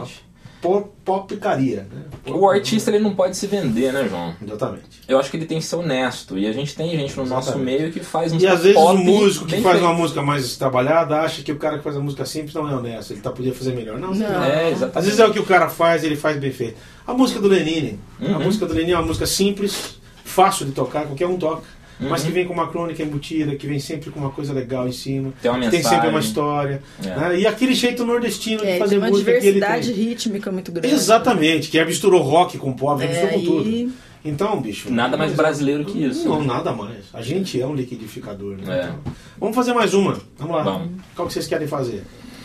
Pop, 0.60 0.90
popicaria, 1.06 1.86
né? 1.90 2.02
O 2.34 2.46
artista 2.48 2.90
ele 2.90 2.98
não 2.98 3.14
pode 3.14 3.34
se 3.36 3.46
vender, 3.46 3.92
né, 3.94 4.06
João? 4.08 4.34
Exatamente. 4.46 5.00
Eu 5.08 5.18
acho 5.18 5.30
que 5.30 5.38
ele 5.38 5.46
tem 5.46 5.58
que 5.58 5.64
ser 5.64 5.76
honesto. 5.76 6.36
E 6.38 6.46
a 6.46 6.52
gente 6.52 6.74
tem 6.76 6.90
gente 6.90 7.16
no 7.16 7.24
nosso 7.24 7.48
Exatamente. 7.48 7.78
meio 7.80 7.92
que 7.92 8.00
faz 8.00 8.30
E 8.30 8.34
música 8.34 8.52
às 8.52 8.62
vezes 8.62 8.76
o 8.76 8.94
músico 8.94 9.46
que 9.46 9.60
faz 9.62 9.76
feita. 9.78 9.86
uma 9.86 9.94
música 9.94 10.22
mais 10.22 10.56
trabalhada 10.58 11.18
acha 11.20 11.42
que 11.42 11.50
o 11.50 11.56
cara 11.56 11.78
que 11.78 11.84
faz 11.84 11.96
a 11.96 12.00
música 12.00 12.26
simples 12.26 12.52
não 12.54 12.68
é 12.68 12.74
honesto. 12.74 13.12
Ele 13.14 13.20
tá, 13.22 13.30
podia 13.30 13.54
fazer 13.54 13.72
melhor. 13.74 13.98
Não, 13.98 14.12
Não. 14.12 14.16
não. 14.30 14.44
É, 14.44 14.68
exatamente. 14.70 14.98
Às 14.98 15.04
vezes 15.06 15.18
é 15.20 15.26
o 15.26 15.32
que 15.32 15.38
o 15.40 15.46
cara 15.46 15.68
faz, 15.70 16.04
ele 16.04 16.16
faz 16.16 16.36
bem 16.36 16.52
feito. 16.52 16.76
A 17.06 17.14
música 17.14 17.40
do 17.40 17.48
Lenine. 17.48 17.98
A 18.20 18.24
Uhum. 18.26 18.44
música 18.44 18.66
do 18.66 18.74
Lenine 18.74 18.92
é 18.92 18.96
uma 18.98 19.06
música 19.06 19.24
simples, 19.26 19.98
fácil 20.24 20.66
de 20.66 20.72
tocar, 20.72 21.06
qualquer 21.06 21.26
um 21.26 21.38
toca. 21.38 21.62
Mas 22.00 22.20
Uhum. 22.22 22.26
que 22.28 22.32
vem 22.32 22.46
com 22.46 22.54
uma 22.54 22.68
crônica 22.68 23.02
embutida, 23.02 23.54
que 23.56 23.66
vem 23.66 23.78
sempre 23.78 24.10
com 24.10 24.18
uma 24.20 24.30
coisa 24.30 24.52
legal 24.52 24.88
em 24.88 24.92
cima. 24.92 25.32
Tem 25.42 25.50
uma 25.50 25.68
tem 25.70 25.82
sempre 25.82 26.08
uma 26.08 26.20
história. 26.20 26.82
É. 27.04 27.06
né? 27.08 27.38
E 27.40 27.46
aquele 27.46 27.74
jeito 27.74 28.04
nordestino 28.06 28.62
É, 28.64 28.72
de 28.74 28.78
fazer 28.78 28.90
tem 28.90 28.98
uma 28.98 29.08
música 29.10 29.30
que 29.32 29.36
ele 29.46 29.52
diversidade 29.60 29.92
tem. 29.92 30.04
rítmica 30.04 30.50
muito 30.50 30.72
grande. 30.72 30.94
Exatamente, 30.94 31.68
que 31.68 31.78
é 31.78 31.84
misturou 31.84 32.22
rock 32.22 32.56
com 32.58 32.72
pop, 32.72 33.02
É, 33.02 33.06
misturou 33.08 33.32
com 33.34 33.44
tudo. 33.44 33.68
e- 33.68 33.92
Então, 34.22 34.60
bicho. 34.60 34.90
Nada 34.92 35.16
mais 35.16 35.30
mas- 35.30 35.36
brasileiro 35.38 35.82
que 35.84 36.04
isso. 36.04 36.28
Não, 36.28 36.40
né? 36.40 36.46
nada 36.46 36.72
mais. 36.74 37.04
A 37.14 37.22
gente 37.22 37.58
é 37.60 37.66
um 37.66 37.74
liquidificador. 37.74 38.56
Né? 38.58 38.64
É. 38.78 38.82
Então, 38.84 38.98
vamos 39.40 39.56
fazer 39.56 39.72
mais 39.72 39.94
uma. 39.94 40.20
Vamos 40.38 40.56
lá. 40.56 40.62
Vamos. 40.62 40.90
Qual 41.16 41.26
que 41.26 41.32
vocês 41.32 41.46
querem 41.46 41.66
fazer? 41.66 42.02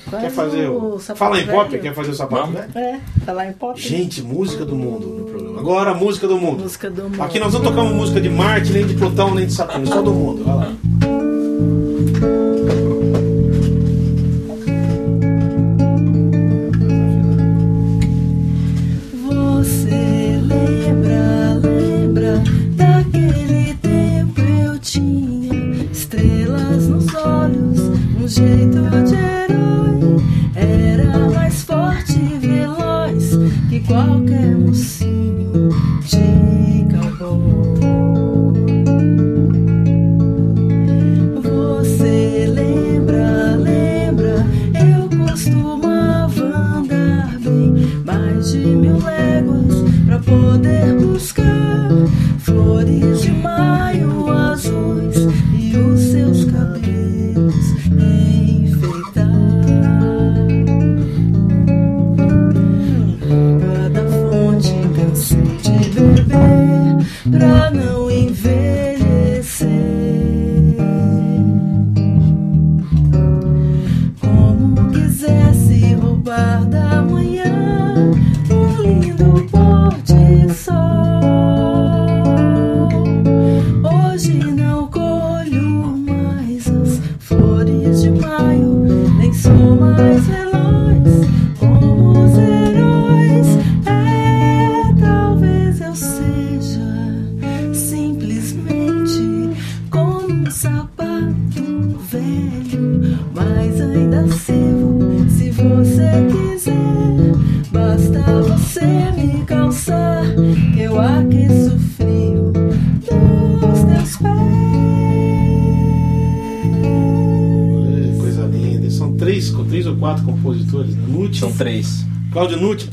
Faz 0.09 0.23
Quer 0.23 0.29
fazer 0.31 0.69
o. 0.69 0.99
sapato 0.99 1.17
Fala 1.19 1.39
em 1.41 1.47
pop? 1.47 1.69
velho. 1.69 1.81
Quer 1.83 1.93
fazer 1.95 2.11
o 2.11 2.13
sapato 2.13 2.41
Vamos. 2.51 2.59
velho? 2.73 2.77
É, 2.77 2.99
falar 3.25 3.47
em 3.47 3.53
pop. 3.53 3.79
Gente, 3.81 4.21
música 4.21 4.63
do 4.65 4.75
mundo 4.75 5.07
no 5.07 5.25
programa. 5.25 5.59
Agora, 5.59 5.93
música 5.93 6.27
do 6.27 6.37
mundo. 6.37 6.61
Música 6.63 6.89
do 6.91 7.03
mundo. 7.03 7.21
Aqui 7.23 7.39
nós 7.39 7.53
não 7.53 7.61
tocamos 7.61 7.91
música 7.93 8.21
de 8.21 8.29
Marte, 8.29 8.71
nem 8.71 8.85
de 8.85 8.93
Plutão, 8.93 9.33
nem 9.33 9.45
de 9.47 9.53
Saturno, 9.53 9.87
só 9.87 10.01
do 10.01 10.13
mundo. 10.13 10.43
Vai 10.43 10.55
lá. 10.55 10.71
Você 19.13 20.39
lembra, 20.41 21.59
lembra 21.63 22.43
daquele 22.75 23.73
tempo 23.75 24.41
eu 24.41 24.79
tinha 24.79 25.85
estrelas 25.91 26.87
nos 26.87 27.13
olhos, 27.15 27.79
um 28.21 28.27
jeito 28.27 28.79
de 29.05 29.15
herói. 29.15 29.84
Qualquer 33.95 34.57
mocinho 34.57 35.04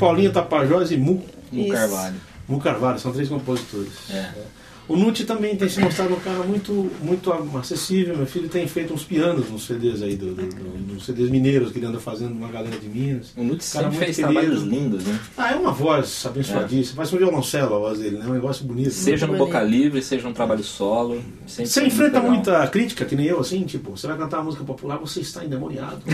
Paulinho 0.05 0.31
Tapajós 0.31 0.91
e 0.91 0.97
Mu. 0.97 1.23
Isso. 1.51 1.69
Carvalho. 1.71 2.15
Mu 2.47 2.59
Carvalho, 2.59 2.99
são 2.99 3.11
três 3.11 3.29
compositores. 3.29 3.91
É. 4.09 4.29
O 4.85 4.97
Nutti 4.97 5.23
também 5.23 5.55
tem 5.55 5.69
se 5.69 5.79
mostrado 5.79 6.13
um 6.13 6.19
cara 6.19 6.39
muito, 6.43 6.91
muito 7.01 7.31
acessível. 7.57 8.17
Meu 8.17 8.25
filho 8.25 8.49
tem 8.49 8.67
feito 8.67 8.93
uns 8.93 9.05
pianos 9.05 9.49
nos 9.49 9.65
CDs 9.65 10.01
aí, 10.01 10.17
do, 10.17 10.35
do- 10.35 10.45
do- 10.45 10.93
nos 10.93 11.05
CDs 11.05 11.29
mineiros 11.29 11.71
que 11.71 11.77
ele 11.79 11.85
anda 11.85 12.01
fazendo 12.01 12.33
uma 12.33 12.49
galera 12.49 12.77
de 12.77 12.89
Minas. 12.89 13.31
O 13.37 13.43
Nuti 13.45 13.63
Cara 13.71 13.85
sempre 13.85 13.87
muito 13.91 13.99
fez 13.99 14.15
querido. 14.17 14.33
trabalhos 14.33 14.63
lindos, 14.63 15.05
né? 15.05 15.17
Ah, 15.37 15.53
é 15.53 15.55
uma 15.55 15.71
voz 15.71 16.25
abençoadíssima. 16.25 16.97
Parece 16.97 17.15
um 17.15 17.17
violoncelo 17.17 17.75
a 17.75 17.79
voz 17.79 17.97
dele, 17.99 18.17
né? 18.17 18.25
É 18.25 18.29
um 18.29 18.33
negócio 18.33 18.65
bonito. 18.65 18.91
Seja 18.91 19.25
no. 19.25 19.37
Boca 19.37 19.63
Livre, 19.63 20.01
seja 20.01 20.27
no 20.27 20.33
trabalho 20.33 20.63
solo. 20.65 21.23
Você 21.47 21.63
enfrenta 21.85 22.17
legal. 22.19 22.29
muita 22.29 22.67
crítica, 22.67 23.05
que 23.05 23.15
nem 23.15 23.27
eu, 23.27 23.39
assim, 23.39 23.63
tipo, 23.63 23.91
você 23.95 24.05
vai 24.05 24.17
cantar 24.17 24.39
uma 24.39 24.43
música 24.43 24.65
popular, 24.65 24.97
você 24.97 25.21
está 25.21 25.45
endemoniado. 25.45 26.01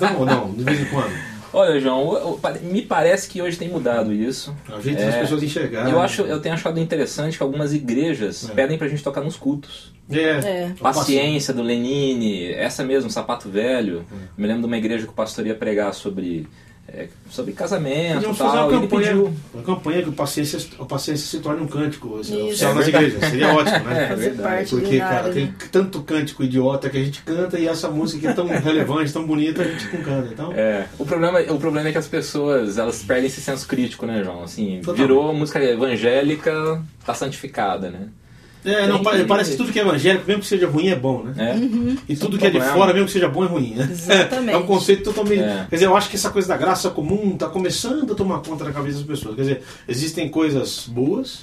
Não, 0.00 0.24
não, 0.24 0.52
de 0.54 0.62
vez 0.62 0.80
em 0.80 0.84
quando. 0.84 1.37
Olha, 1.52 1.80
João, 1.80 2.38
me 2.62 2.82
parece 2.82 3.28
que 3.28 3.40
hoje 3.40 3.56
tem 3.56 3.68
mudado 3.68 4.12
isso. 4.12 4.54
É 4.70 4.74
o 4.74 4.80
jeito 4.82 5.00
É. 5.00 5.06
das 5.06 5.16
pessoas 5.16 5.42
enxergarem. 5.42 5.92
Eu, 5.92 6.00
acho, 6.00 6.22
eu 6.22 6.40
tenho 6.40 6.54
achado 6.54 6.78
interessante 6.78 7.36
que 7.36 7.42
algumas 7.42 7.72
igrejas 7.72 8.48
É. 8.50 8.52
pedem 8.52 8.76
pra 8.76 8.86
gente 8.88 9.02
tocar 9.02 9.22
nos 9.22 9.36
cultos. 9.36 9.92
É. 10.10 10.18
É. 10.18 10.72
Paciência 10.80 11.52
do 11.54 11.62
Lenine, 11.62 12.52
essa 12.52 12.84
mesmo, 12.84 13.10
Sapato 13.10 13.48
Velho. 13.48 14.04
Me 14.36 14.46
lembro 14.46 14.62
de 14.62 14.66
uma 14.66 14.76
igreja 14.78 15.04
que 15.04 15.10
o 15.10 15.14
pastor 15.14 15.46
ia 15.46 15.54
pregar 15.54 15.92
sobre, 15.94 16.46
é, 16.90 17.06
sobre 17.30 17.52
casamento 17.52 18.14
Podíamos 18.14 18.38
fazer 18.38 18.56
tal. 18.56 18.66
uma 18.68 18.72
e 18.72 18.76
ele 18.78 18.88
campanha, 18.88 19.08
pediu. 19.08 19.32
uma 19.54 19.62
campanha 19.62 20.02
que 20.02 20.08
o 20.08 20.12
paciência, 20.12 20.58
a 20.80 20.84
paciência 20.86 21.26
se 21.26 21.38
torne 21.42 21.62
um 21.62 21.66
cântico 21.68 22.18
assim, 22.18 22.34
Isso. 22.36 22.46
oficial 22.48 22.70
É 22.70 22.74
nas 22.74 22.84
verdade. 22.84 23.04
igrejas. 23.06 23.30
Seria 23.30 23.48
ótimo, 23.54 23.84
né? 23.84 24.04
É 24.04 24.08
Fazer 24.08 24.22
verdade. 24.30 24.70
Porque, 24.70 24.98
cara, 24.98 25.14
nada, 25.14 25.30
tem 25.34 25.46
né? 25.46 25.54
tanto 25.70 26.02
cântico 26.02 26.42
idiota 26.42 26.88
que 26.88 26.96
a 26.96 27.04
gente 27.04 27.22
canta 27.22 27.58
e 27.58 27.68
essa 27.68 27.90
música 27.90 28.20
que 28.20 28.26
é 28.26 28.32
tão 28.32 28.46
relevante, 28.48 29.12
tão 29.12 29.26
bonita, 29.26 29.62
a 29.62 29.64
gente 29.66 29.84
não 29.96 30.02
canta. 30.02 30.28
Então, 30.32 30.52
É, 30.54 30.86
o 30.98 31.04
problema, 31.04 31.40
o 31.40 31.58
problema 31.58 31.88
é 31.88 31.92
que 31.92 31.98
as 31.98 32.08
pessoas 32.08 32.78
elas 32.78 33.02
perdem 33.02 33.26
esse 33.26 33.40
senso 33.42 33.66
crítico, 33.68 34.06
né, 34.06 34.22
João? 34.24 34.42
Assim, 34.42 34.78
Totalmente. 34.80 35.00
virou 35.02 35.34
música 35.34 35.62
evangélica, 35.62 36.82
tá 37.04 37.12
santificada, 37.14 37.90
né? 37.90 38.08
É, 38.64 38.86
não, 38.86 38.96
Tem 38.96 39.04
pa- 39.04 39.16
que- 39.16 39.24
parece 39.24 39.50
que 39.52 39.56
tudo 39.56 39.72
que 39.72 39.78
é 39.78 39.82
evangélico, 39.82 40.24
mesmo 40.26 40.42
que 40.42 40.48
seja 40.48 40.66
ruim, 40.68 40.88
é 40.88 40.96
bom, 40.96 41.22
né? 41.22 41.34
É. 41.36 41.56
E 41.56 42.12
Isso 42.12 42.22
é 42.22 42.26
tudo 42.26 42.36
um 42.36 42.38
que 42.40 42.46
é 42.46 42.50
de 42.50 42.60
fora, 42.60 42.92
mesmo 42.92 43.06
que 43.06 43.12
seja 43.12 43.28
bom, 43.28 43.44
é 43.44 43.46
ruim, 43.48 43.74
né? 43.74 43.88
Exatamente. 43.90 44.54
É 44.54 44.56
um 44.58 44.66
conceito 44.66 45.04
totalmente. 45.04 45.42
É. 45.42 45.66
Quer 45.68 45.76
dizer, 45.76 45.86
eu 45.86 45.96
acho 45.96 46.08
que 46.10 46.16
essa 46.16 46.30
coisa 46.30 46.48
da 46.48 46.56
graça 46.56 46.90
comum 46.90 47.32
está 47.34 47.46
começando 47.48 48.12
a 48.12 48.14
tomar 48.14 48.38
conta 48.40 48.64
da 48.64 48.72
cabeça 48.72 48.98
das 48.98 49.06
pessoas. 49.06 49.34
Quer 49.36 49.42
dizer, 49.42 49.62
existem 49.86 50.28
coisas 50.28 50.86
boas 50.88 51.40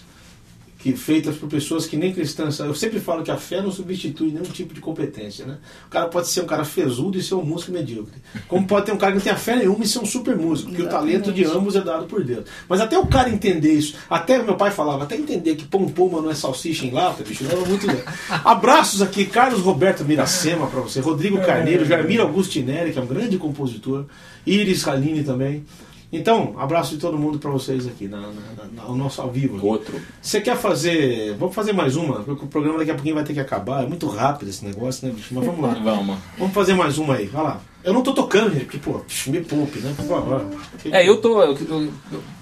que 0.85 0.93
feitas 0.95 1.35
por 1.35 1.49
pessoas 1.49 1.87
que 1.87 1.97
nem 1.97 2.13
cristãs. 2.13 2.59
Eu 2.59 2.75
sempre 2.75 2.99
falo 2.99 3.23
que 3.23 3.31
a 3.31 3.37
fé 3.37 3.59
não 3.59 3.71
substitui 3.71 4.29
nenhum 4.29 4.43
tipo 4.43 4.71
de 4.71 4.79
competência, 4.79 5.43
né? 5.43 5.57
O 5.87 5.89
cara 5.89 6.05
pode 6.05 6.27
ser 6.27 6.41
um 6.41 6.45
cara 6.45 6.63
fesudo 6.63 7.17
e 7.17 7.23
ser 7.23 7.33
um 7.33 7.43
músico 7.43 7.71
medíocre. 7.71 8.21
Como 8.47 8.67
pode 8.67 8.85
ter 8.85 8.91
um 8.91 8.97
cara 8.97 9.13
que 9.13 9.17
não 9.17 9.23
tenha 9.23 9.35
fé 9.35 9.55
nenhuma 9.55 9.83
e 9.83 9.87
ser 9.87 9.97
um 9.97 10.05
super 10.05 10.35
músico, 10.35 10.69
porque 10.69 10.83
o 10.83 10.87
talento 10.87 11.33
de 11.33 11.43
ambos 11.43 11.75
é 11.75 11.81
dado 11.81 12.05
por 12.05 12.23
Deus. 12.23 12.45
Mas 12.69 12.79
até 12.79 12.99
o 12.99 13.07
cara 13.07 13.31
entender 13.31 13.73
isso, 13.73 13.95
até 14.07 14.37
meu 14.43 14.55
pai 14.57 14.69
falava, 14.69 15.05
até 15.05 15.15
entender 15.15 15.55
que 15.55 15.65
pão 15.65 15.87
poma 15.87 16.21
não 16.21 16.29
é 16.29 16.35
salsicha 16.35 16.85
em 16.85 16.91
lata, 16.91 17.23
bicho, 17.23 17.43
leva 17.43 17.65
muito 17.65 17.87
tempo. 17.87 18.03
Abraços 18.29 19.01
aqui, 19.01 19.25
Carlos 19.25 19.61
Roberto 19.61 20.05
Miracema 20.05 20.67
pra 20.67 20.81
você, 20.81 20.99
Rodrigo 20.99 21.39
Carneiro, 21.39 21.83
Jarmir 21.83 22.21
Augustinelli, 22.21 22.93
que 22.93 22.99
é 22.99 23.01
um 23.01 23.07
grande 23.07 23.39
compositor, 23.39 24.05
Iris 24.45 24.87
Haline 24.87 25.23
também. 25.23 25.65
Então, 26.13 26.55
abraço 26.57 26.95
de 26.95 27.01
todo 27.01 27.17
mundo 27.17 27.39
pra 27.39 27.49
vocês 27.51 27.85
aqui, 27.87 28.07
na, 28.07 28.21
na- 28.21 28.27
na- 28.73 28.83
no 28.85 28.95
nosso 28.95 29.21
ao 29.21 29.29
vivo. 29.29 29.57
aqui. 29.57 29.65
Outro. 29.65 29.99
Você 30.21 30.39
quer 30.39 30.55
fazer. 30.55 31.35
Vamos 31.37 31.53
fazer 31.55 31.73
mais 31.73 31.95
uma, 31.95 32.21
porque 32.21 32.45
o 32.45 32.47
programa 32.47 32.77
daqui 32.79 32.91
a 32.91 32.93
pouquinho 32.95 33.15
vai 33.15 33.23
ter 33.23 33.33
que 33.33 33.39
acabar. 33.39 33.83
É 33.83 33.87
muito 33.87 34.07
rápido 34.07 34.47
esse 34.49 34.63
negócio, 34.63 35.07
né, 35.07 35.13
bicho? 35.13 35.33
Mas 35.33 35.45
vamos 35.45 35.61
lá. 35.61 35.73
Vamos. 35.83 36.17
Vamos 36.37 36.53
fazer 36.53 36.73
mais 36.73 36.97
uma 36.97 37.15
aí, 37.15 37.25
vai 37.25 37.43
lá. 37.43 37.61
Eu 37.83 37.93
não 37.93 38.01
tô 38.01 38.13
tocando, 38.13 38.51
gente, 38.53 38.65
porque, 38.65 38.77
pô, 38.79 39.01
me 39.27 39.41
poupe, 39.41 39.79
né? 39.79 39.93
Por 39.95 40.05
favor. 40.05 40.45
É, 40.91 41.07
eu 41.07 41.17
tô, 41.21 41.41
eu, 41.41 41.55
eu- 41.69 41.89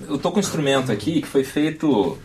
eu 0.10 0.18
tô 0.18 0.32
com 0.32 0.38
um 0.38 0.40
instrumento 0.40 0.92
aqui 0.92 1.22
que 1.22 1.28
foi 1.28 1.44
feito 1.44 2.18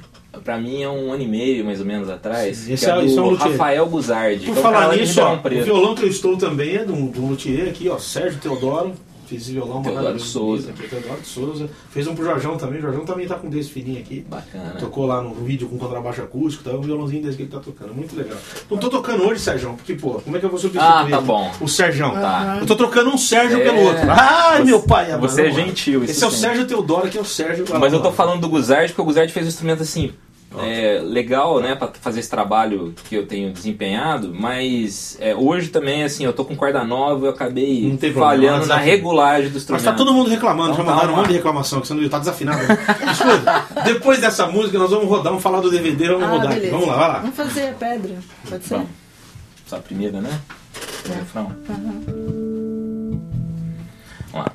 pra 0.44 0.56
mim 0.58 0.84
há 0.84 0.90
um 0.92 1.12
ano 1.12 1.22
e 1.22 1.26
meio, 1.26 1.64
mais 1.64 1.80
ou 1.80 1.86
menos, 1.86 2.08
atrás. 2.10 2.68
Esse 2.68 2.84
que 2.84 2.90
é 2.90 2.94
é- 2.94 3.00
do 3.06 3.18
é 3.18 3.22
um. 3.22 3.34
Rafael 3.34 3.86
Guzardi. 3.86 4.46
Por 4.46 4.58
é 4.58 4.62
cara 4.62 4.80
falar 4.82 4.96
nisso, 4.96 5.20
ó, 5.20 5.34
o 5.34 5.64
violão 5.64 5.94
que 5.94 6.04
eu 6.04 6.08
estou 6.08 6.36
também 6.36 6.76
é 6.76 6.84
de 6.84 6.92
um, 6.92 7.10
de 7.10 7.18
um 7.20 7.28
luthier 7.30 7.68
aqui, 7.68 7.88
ó, 7.88 7.98
Sérgio 7.98 8.38
Teodoro. 8.38 8.92
Fiz 9.28 9.48
violão 9.48 9.82
Teodoro 9.82 10.18
Souza. 10.18 10.70
Aqui, 10.70 10.88
Teodoro 10.88 11.20
Souza. 11.22 11.68
Fez 11.90 12.06
um 12.06 12.14
pro 12.14 12.24
Jorjão 12.24 12.56
também. 12.56 12.78
O 12.78 12.82
Jorjão 12.82 13.04
também 13.04 13.26
tá 13.26 13.34
com 13.34 13.50
desse 13.50 13.68
fininho 13.70 13.98
aqui. 14.00 14.24
Bacana. 14.28 14.76
Tocou 14.80 15.04
lá 15.06 15.20
no 15.20 15.34
vídeo 15.34 15.68
com 15.68 15.76
contrabaixo 15.76 16.22
acústico, 16.22 16.64
tá? 16.64 16.70
Um 16.76 16.80
violãozinho 16.80 17.22
desse 17.22 17.36
que 17.36 17.42
ele 17.42 17.50
tá 17.50 17.60
tocando. 17.60 17.92
Muito 17.94 18.16
legal. 18.16 18.38
Não 18.70 18.78
tô 18.78 18.88
tocando 18.88 19.24
hoje, 19.24 19.40
Sérgio, 19.40 19.74
porque, 19.74 19.94
pô, 19.94 20.12
como 20.14 20.36
é 20.36 20.40
que 20.40 20.46
eu 20.46 20.50
vou 20.50 20.58
substituir 20.58 20.86
Ah, 20.88 21.06
tá 21.10 21.20
bom. 21.20 21.50
o 21.60 21.68
Sérgio? 21.68 22.10
Tá. 22.12 22.58
Eu 22.60 22.66
tô 22.66 22.74
trocando 22.74 23.10
um 23.10 23.18
Sérgio 23.18 23.58
É. 23.60 23.64
pelo 23.64 23.80
outro. 23.82 24.10
Ai, 24.10 24.58
Você- 24.58 24.64
meu 24.64 24.80
pai 24.82 25.12
amado. 25.12 25.28
você 25.28 25.42
é 25.48 25.50
gentil, 25.50 26.04
isso 26.04 26.12
Esse 26.12 26.24
é 26.24 26.26
o 26.26 26.30
sim. 26.30 26.36
Sérgio 26.38 26.66
Teodoro, 26.66 27.08
que 27.10 27.18
é 27.18 27.20
o 27.20 27.24
Sérgio. 27.24 27.66
Mas 27.78 27.92
eu 27.92 28.00
tô 28.00 28.10
falando 28.10 28.40
do 28.40 28.48
Guzardi 28.48 28.88
porque 28.92 29.02
o 29.02 29.04
Guzardi 29.04 29.32
fez 29.32 29.44
um 29.44 29.48
instrumento 29.50 29.82
assim. 29.82 30.12
É, 30.56 31.00
legal, 31.02 31.60
né, 31.60 31.74
pra 31.74 31.88
fazer 32.00 32.20
esse 32.20 32.30
trabalho 32.30 32.94
que 33.04 33.14
eu 33.14 33.26
tenho 33.26 33.52
desempenhado, 33.52 34.34
mas 34.34 35.16
é, 35.20 35.34
hoje 35.34 35.68
também, 35.68 36.02
assim, 36.04 36.24
eu 36.24 36.32
tô 36.32 36.44
com 36.44 36.56
corda 36.56 36.82
nova, 36.84 37.26
eu 37.26 37.30
acabei 37.30 37.82
problema, 37.98 38.20
falhando 38.26 38.66
na 38.66 38.76
regulagem 38.76 39.48
do 39.50 39.54
Mas 39.54 39.62
instrumento. 39.62 39.84
tá 39.84 39.92
todo 39.92 40.14
mundo 40.14 40.30
reclamando, 40.30 40.72
Então 40.72 40.84
já 40.84 40.90
mandaram 40.90 41.08
tá 41.08 41.14
um 41.14 41.16
monte 41.18 41.28
de 41.28 41.34
reclamação 41.34 41.80
que 41.80 41.86
você 41.88 41.94
não 41.94 42.08
tá 42.08 42.18
desafinado. 42.18 42.60
Escuta, 42.62 43.64
depois 43.84 44.20
dessa 44.20 44.46
música 44.46 44.78
nós 44.78 44.90
vamos 44.90 45.06
rodar, 45.06 45.24
vamos 45.24 45.42
falar 45.42 45.60
do 45.60 45.70
DVD, 45.70 46.08
vamos 46.08 46.22
Ah, 46.24 46.28
rodar 46.30 46.48
beleza. 46.54 46.70
Vamos 46.72 46.86
lá, 46.88 46.96
vai 46.96 47.08
lá. 47.08 47.18
Vamos 47.18 47.36
fazer 47.36 47.68
a 47.68 47.72
pedra. 47.72 48.18
Pode 48.48 48.64
ser? 48.64 48.74
Vamos. 48.74 48.88
Só 49.66 49.76
a 49.76 49.80
primeira, 49.80 50.20
né? 50.20 50.40
O 51.06 51.12
refrão. 51.12 51.52
Vamos 54.32 54.46
lá. 54.46 54.52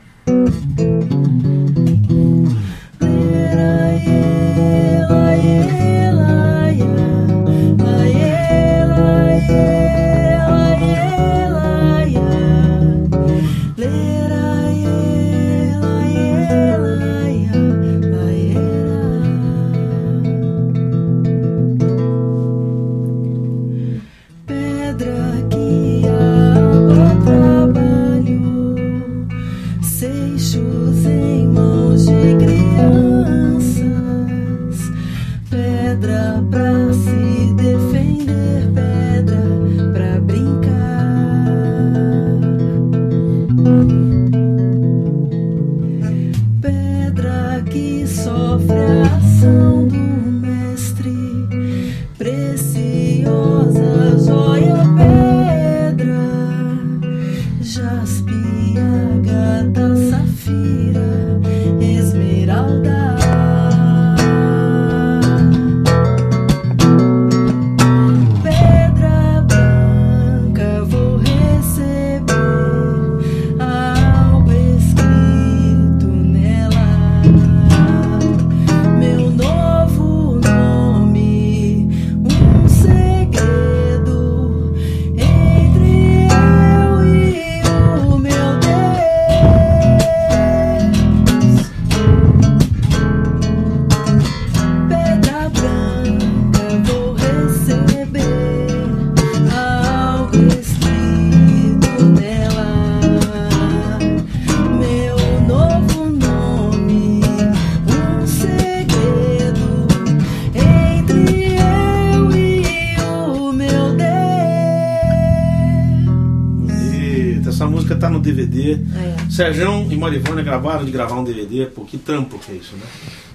DVD. 118.23 118.73
É. 118.73 119.29
Serjão 119.29 119.87
e 119.91 119.95
Marivânia 119.95 120.43
gravaram 120.43 120.83
de 120.85 120.91
gravar 120.91 121.15
um 121.19 121.23
DVD, 121.23 121.67
pô, 121.67 121.83
que 121.83 121.97
trampo 121.97 122.39
que 122.39 122.51
é 122.51 122.55
isso, 122.55 122.75
né? 122.75 122.85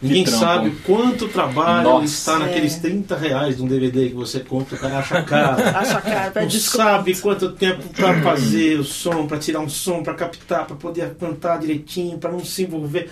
Ninguém 0.00 0.26
sabe 0.26 0.70
quanto 0.84 1.26
trabalho 1.28 1.88
Nossa. 1.88 2.04
está 2.06 2.38
naqueles 2.38 2.76
30 2.76 3.16
reais 3.16 3.56
de 3.56 3.62
um 3.62 3.66
DVD 3.66 4.08
que 4.08 4.14
você 4.14 4.40
compra, 4.40 4.76
o 4.76 4.78
cara 4.78 4.98
acha 4.98 5.22
caro. 5.22 5.62
Acha 5.76 6.00
caro, 6.00 6.32
Não 6.36 6.46
desconto. 6.46 6.76
sabe 6.76 7.16
quanto 7.16 7.50
tempo 7.52 7.82
pra 7.88 8.20
fazer 8.22 8.78
o 8.78 8.84
som, 8.84 9.26
pra 9.26 9.38
tirar 9.38 9.58
um 9.60 9.68
som, 9.68 10.02
pra 10.02 10.14
captar, 10.14 10.66
pra 10.66 10.76
poder 10.76 11.14
cantar 11.18 11.58
direitinho, 11.58 12.16
pra 12.16 12.30
não 12.30 12.44
se 12.44 12.62
envolver. 12.62 13.10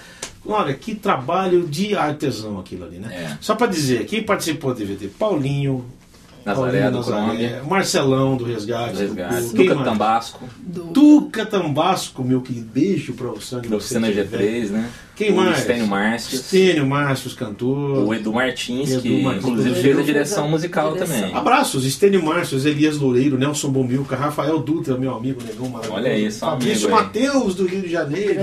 Olha, 0.48 0.72
que 0.74 0.94
trabalho 0.94 1.66
de 1.66 1.96
artesão 1.96 2.60
aquilo 2.60 2.84
ali, 2.84 2.98
né? 2.98 3.12
É. 3.12 3.36
Só 3.40 3.56
pra 3.56 3.66
dizer, 3.66 4.06
quem 4.06 4.22
participou 4.22 4.72
do 4.72 4.78
DVD? 4.78 5.08
Paulinho, 5.08 5.84
Nazaré 6.46 6.80
Paulinho 6.80 6.90
do 6.92 6.96
Nazaré, 6.98 7.20
Colômbia, 7.26 7.62
Marcelão 7.68 8.36
do 8.36 8.44
Resgate, 8.44 8.92
do 8.92 8.98
Resgate, 9.00 9.48
quem 9.50 9.68
Luca 9.68 9.74
mais? 9.74 9.88
Tambasco, 9.90 10.44
Do... 10.58 10.82
Tuca 10.84 11.44
Tambasco, 11.44 12.22
meu 12.24 12.40
que 12.40 12.52
beijo 12.52 13.14
pra 13.14 13.28
você. 13.28 13.56
da 13.56 13.68
você 13.68 13.98
estiver. 13.98 14.26
G3, 14.26 14.70
né? 14.70 14.90
Quem 15.16 15.32
o 15.32 15.36
mais? 15.36 15.60
Stênio 15.60 15.86
Márcio, 15.86 16.38
Stênio 16.38 16.86
Márcios, 16.86 17.32
cantor. 17.34 18.06
o 18.06 18.14
Edu 18.14 18.32
Martins, 18.34 18.90
Edu 18.92 19.00
que 19.02 19.22
Martins. 19.22 19.44
inclusive 19.44 19.82
fez 19.82 19.98
a 19.98 20.02
direção 20.02 20.48
musical 20.48 20.92
direção. 20.92 21.16
também. 21.20 21.34
Abraços, 21.34 21.84
Stênio 21.90 22.22
Márcios, 22.22 22.66
Elias 22.66 22.98
Loureiro, 22.98 23.38
Nelson 23.38 23.70
Bomilca, 23.70 24.14
Rafael 24.14 24.58
Dutra, 24.58 24.96
meu 24.98 25.14
amigo, 25.14 25.40
negão 25.42 25.68
maravilhoso. 25.70 25.96
Olha 26.06 26.30
só 26.30 26.50
Fabrício. 26.50 26.90
Mateus, 26.90 27.54
do 27.54 27.66
Rio 27.66 27.80
de 27.80 27.88
Janeiro. 27.88 28.40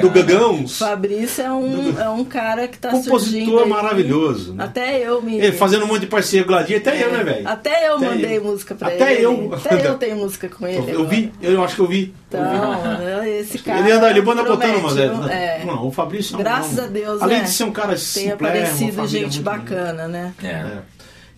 Do 0.00 0.10
Gagãos. 0.10 0.78
Fabrício 0.78 1.44
é 1.44 1.52
um, 1.52 1.98
é 2.00 2.08
um 2.08 2.24
cara 2.24 2.66
que 2.66 2.78
tá 2.78 2.90
surgindo 2.90 3.10
Compositor 3.10 3.68
maravilhoso. 3.68 4.54
Né? 4.54 4.64
Até 4.64 5.08
eu 5.08 5.22
me... 5.22 5.38
Ele 5.38 5.52
fazendo 5.52 5.84
um 5.84 5.88
monte 5.88 6.00
de 6.00 6.06
parceria 6.08 6.42
com 6.44 6.48
Gladinho, 6.48 6.78
até 6.78 7.04
eu, 7.04 7.12
né, 7.12 7.22
velho? 7.22 7.48
Até 7.48 7.88
eu 7.88 7.94
Até 7.96 8.06
mandei 8.08 8.36
eu. 8.38 8.44
música 8.44 8.74
pra 8.74 8.88
Até 8.88 9.12
ele. 9.14 9.24
eu. 9.24 9.54
Até 9.54 9.86
eu 9.88 9.94
tenho 9.94 10.16
música 10.16 10.48
com 10.48 10.66
ele. 10.66 10.90
Eu 10.90 11.06
vi, 11.06 11.30
eu 11.40 11.62
acho 11.62 11.76
que 11.76 11.80
eu 11.80 11.86
vi. 11.86 12.12
Então, 12.28 13.24
esse 13.26 13.58
cara. 13.58 13.80
ele 13.80 13.92
anda, 13.92 14.08
anda 14.10 14.44
botando 14.44 14.76
umas. 14.76 14.94
viu? 14.94 15.28
É. 15.28 15.62
É. 15.62 15.64
Não, 15.64 15.86
o 15.86 15.90
Fabrício 15.90 16.34
é 16.34 16.36
um- 16.36 16.42
Graças 16.42 16.78
a 16.78 16.86
Deus, 16.86 17.22
Além 17.22 17.38
né? 17.38 17.44
de 17.44 17.50
ser 17.50 17.64
um 17.64 17.72
cara 17.72 17.88
Tem 17.88 17.98
simplérrimo, 17.98 18.64
aparecido 18.66 19.00
uma 19.00 19.06
gente 19.08 19.38
linda. 19.38 19.50
bacana, 19.50 20.08
né? 20.08 20.34
É. 20.42 20.46
É. 20.48 20.78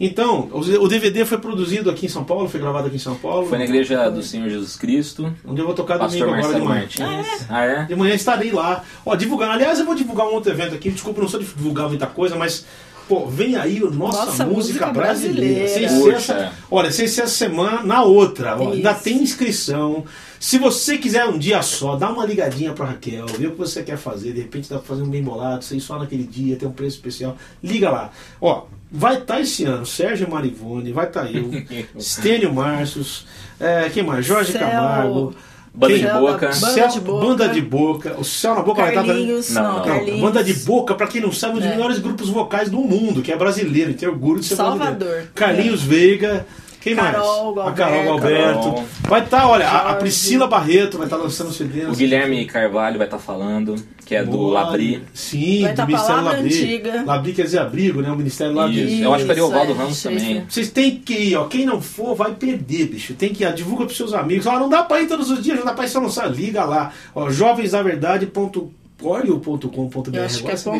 Então, 0.03 0.49
o 0.51 0.89
DVD 0.89 1.27
foi 1.27 1.37
produzido 1.37 1.91
aqui 1.91 2.07
em 2.07 2.09
São 2.09 2.25
Paulo, 2.25 2.49
foi 2.49 2.59
gravado 2.59 2.87
aqui 2.87 2.97
em 2.97 2.99
São 2.99 3.15
Paulo. 3.17 3.47
Foi 3.47 3.59
na 3.59 3.65
igreja 3.65 4.11
do 4.11 4.23
Senhor 4.23 4.49
Jesus 4.49 4.75
Cristo, 4.75 5.31
Onde 5.47 5.61
eu 5.61 5.67
vou 5.67 5.75
tocar 5.75 5.99
pastor 5.99 6.27
domingo 6.27 6.39
agora 6.39 6.59
de 6.59 6.67
manhã. 6.67 6.81
Martins. 6.81 7.47
Ah, 7.51 7.65
é? 7.67 7.85
De 7.85 7.95
manhã 7.95 8.15
estarei 8.15 8.51
lá. 8.51 8.83
Ó, 9.05 9.15
divulgando. 9.15 9.53
Aliás, 9.53 9.79
eu 9.79 9.85
vou 9.85 9.95
divulgar 9.95 10.27
um 10.27 10.33
outro 10.33 10.51
evento 10.51 10.75
aqui. 10.75 10.91
Desculpa, 10.91 11.21
não 11.21 11.29
sou 11.29 11.39
de 11.39 11.47
divulgar 11.47 11.87
muita 11.89 12.07
coisa, 12.07 12.35
mas. 12.35 12.65
Pô, 13.11 13.27
vem 13.27 13.57
aí 13.57 13.83
o 13.83 13.91
Nossa, 13.91 14.27
Nossa 14.27 14.47
Música, 14.47 14.87
Música 14.87 14.87
Brasileira. 14.87 15.67
Sem 15.69 15.81
Brasileira. 15.81 16.21
ser 16.21 16.33
essa, 16.33 16.53
olha, 16.71 16.93
sem 16.93 17.09
ser 17.09 17.23
essa 17.23 17.35
semana, 17.35 17.83
na 17.83 18.05
outra. 18.05 18.57
Ó, 18.57 18.71
ainda 18.71 18.95
tem 18.95 19.21
inscrição. 19.21 20.05
Se 20.39 20.59
você 20.59 20.97
quiser 20.97 21.27
um 21.27 21.37
dia 21.37 21.61
só, 21.61 21.97
dá 21.97 22.09
uma 22.09 22.25
ligadinha 22.25 22.73
pra 22.73 22.87
Raquel, 22.87 23.27
vê 23.27 23.49
o 23.49 23.51
que 23.51 23.59
você 23.59 23.83
quer 23.83 23.99
fazer. 23.99 24.33
De 24.33 24.41
repente 24.43 24.71
dá 24.71 24.79
pra 24.79 24.87
fazer 24.87 25.03
um 25.03 25.09
bem 25.11 25.25
bolado, 25.25 25.65
sei 25.65 25.81
só 25.81 25.99
naquele 25.99 26.23
dia, 26.23 26.55
tem 26.55 26.69
um 26.69 26.73
preço 26.73 26.99
especial. 26.99 27.37
Liga 27.61 27.91
lá. 27.91 28.13
Ó, 28.41 28.67
vai 28.93 29.19
estar 29.19 29.41
esse 29.41 29.65
ano 29.65 29.85
Sérgio 29.85 30.31
Marivone, 30.31 30.93
vai 30.93 31.09
estar 31.09 31.29
eu, 31.35 31.51
Stênio 31.99 32.55
Márcios, 32.55 33.27
é, 33.59 33.91
quem 33.91 34.05
mais? 34.05 34.25
Jorge 34.25 34.53
Céu. 34.53 34.61
Camargo. 34.61 35.35
Banda 35.73 35.95
quem- 35.95 36.05
de 36.05 36.13
boca. 36.13 36.47
Banda 36.47 36.53
Céu- 36.55 36.89
de 36.89 37.01
Boca. 37.01 37.27
Banda 37.27 37.49
de 37.49 37.61
boca. 37.61 38.15
O 38.19 38.25
Céu 38.25 38.55
na 38.57 38.63
Boca 38.63 38.81
vai 38.83 38.91
estar 38.91 39.03
também. 39.03 39.17
Carlinhos, 39.19 39.51
Não, 39.51 39.63
não, 39.63 39.77
não. 39.79 39.85
Carlinhos. 39.85 40.21
Banda 40.21 40.45
de 40.45 40.53
Boca, 40.55 40.95
pra 40.95 41.07
quem 41.07 41.21
não 41.21 41.33
sabe, 41.33 41.55
um 41.55 41.59
dos 41.59 41.67
É. 41.67 41.71
melhores 41.71 41.99
grupos 42.01 42.29
vocais 42.29 42.69
do 42.69 42.79
mundo, 42.79 43.23
que 43.23 43.31
é 43.33 43.37
brasileiro, 43.37 43.91
e 43.93 43.95
tem 43.95 44.09
orgulho 44.09 44.41
de 44.41 44.47
ser 44.47 44.57
Salvador. 44.57 44.97
brasileiro. 44.97 45.29
Carlinhos 45.35 45.83
Veiga. 45.83 46.45
Quem 46.81 46.97
Carol 46.97 47.55
mais? 47.55 47.69
A 47.69 47.73
Carol 47.73 48.05
Galberto. 48.05 48.21
Galberto. 48.21 48.63
Carol. 48.73 48.85
Vai 49.03 49.23
estar, 49.23 49.49
olha, 49.49 49.69
a- 49.69 49.91
a. 49.91 49.95
Priscila 49.97 50.47
Barreto 50.47 50.97
vai 50.97 51.07
estar 51.07 51.17
lançando 51.19 51.53
CD. 51.53 51.85
O 51.85 51.93
Guilherme 51.93 52.45
Carvalho 52.47 52.97
vai 52.97 53.07
estar 53.07 53.19
falando, 53.19 53.75
que 54.07 54.15
é 54.15 54.25
do 54.25 54.31
Boa. 54.31 54.63
Labri. 54.63 55.03
Sim, 55.13 55.63
Vai 55.63 55.73
do 55.73 55.77
tá 55.77 55.87
Ministério 55.87 56.23
Labri. 56.25 56.47
Antiga. 56.47 57.05
Labri 57.07 57.33
quer 57.35 57.43
dizer 57.43 57.59
abrigo, 57.59 58.01
né? 58.01 58.11
O 58.11 58.17
Ministério 58.17 58.55
Labri. 58.55 58.95
Isso. 58.95 59.05
Eu 59.05 59.13
acho 59.13 59.25
que 59.27 59.31
era 59.31 59.45
o 59.45 59.51
Valdo 59.51 59.73
é, 59.73 59.75
Ramos 59.75 59.93
isso, 59.99 60.09
também. 60.09 60.39
isso. 60.39 60.47
Vocês 60.49 60.71
têm 60.71 60.97
que 60.97 61.13
ir, 61.13 61.37
ó. 61.37 61.45
Quem 61.45 61.67
não 61.67 61.83
for, 61.83 62.15
vai 62.15 62.33
perder, 62.33 62.87
bicho. 62.87 63.13
Tem 63.15 63.29
que 63.33 63.45
ir, 63.45 63.47
ó, 63.47 63.51
divulga 63.51 63.85
pros 63.85 63.97
seus 63.99 64.15
amigos. 64.15 64.47
Ó, 64.47 64.59
não 64.59 64.69
dá 64.71 64.83
pra 64.83 65.03
ir 65.03 65.07
todos 65.07 65.31
os 65.31 65.43
dias, 65.43 65.59
não 65.59 65.67
dá 65.67 65.75
pra 65.75 65.85
ir 65.85 65.89
só 65.89 66.01
não 66.01 66.09
sabe. 66.11 66.37
Liga 66.37 66.65
lá. 66.65 66.93
Ó, 67.15 67.29
jovensdaverdade.oreo.com.br. 67.29 68.80
Que 69.01 70.51
é 70.51 70.57
você 70.57 70.71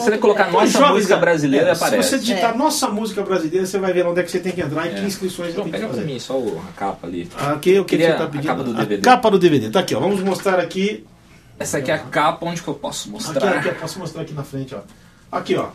você 0.00 0.18
colocar 0.18 0.50
nossa 0.50 0.66
Jovens 0.66 0.92
música 0.94 1.16
brasileira, 1.16 1.68
é, 1.68 1.72
aparece. 1.72 2.02
Se 2.02 2.08
você 2.10 2.18
digitar 2.18 2.54
É. 2.54 2.56
nossa 2.56 2.88
música 2.88 3.22
brasileira, 3.22 3.66
você 3.66 3.78
vai 3.78 3.92
ver 3.92 4.06
onde 4.06 4.20
é 4.20 4.22
que 4.22 4.30
você 4.30 4.38
tem 4.40 4.52
que 4.52 4.60
entrar 4.60 4.86
e 4.86 4.90
que 4.94 5.00
É. 5.00 5.04
inscrições 5.04 5.48
você 5.48 5.54
João, 5.54 5.64
tem 5.64 5.72
que 5.72 5.78
pega 5.78 5.86
pra 5.92 5.96
fazer. 6.00 6.12
mim 6.12 6.18
só 6.18 6.34
a 6.38 6.72
capa 6.78 7.06
ali. 7.06 7.28
Aqui, 7.36 7.78
o 7.78 7.84
que 7.84 7.96
Queria 7.96 8.12
você 8.12 8.18
tá 8.18 8.24
a 8.24 8.26
pedindo? 8.28 8.46
capa 8.46 8.62
do 8.62 8.72
DVD. 8.74 9.02
capa 9.02 9.30
do 9.30 9.38
DVD. 9.38 9.70
Tá 9.70 9.80
aqui, 9.80 9.94
ó. 9.94 10.00
Vamos 10.00 10.20
mostrar 10.20 10.58
aqui. 10.60 11.04
Essa 11.58 11.78
aqui 11.78 11.90
é 11.90 11.94
a 11.94 11.98
capa 11.98 12.46
onde 12.46 12.62
que 12.62 12.68
eu 12.68 12.74
posso 12.74 13.04
Aqui, 13.04 13.10
mostrar. 13.12 13.48
aqui, 13.58 13.68
eu 13.68 13.74
posso 13.74 13.98
mostrar 13.98 14.22
aqui 14.22 14.32
na 14.34 14.42
frente, 14.42 14.74
ó. 14.74 14.78
Aqui, 15.36 15.56
ó. 15.56 15.66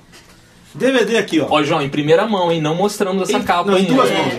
DVD 0.73 1.17
aqui, 1.17 1.39
ó. 1.39 1.47
Ó, 1.49 1.63
João, 1.63 1.81
em 1.81 1.87
primeira 1.89 2.27
mão, 2.27 2.51
hein? 2.51 2.59
Não 2.61 2.75
mostramos 2.75 3.29
essa 3.29 3.37
Em- 3.37 3.43
capa 3.43 3.71
não, 3.71 3.77
em 3.77 3.81
ainda. 3.81 3.93
duas 3.93 4.11
mãos. 4.11 4.33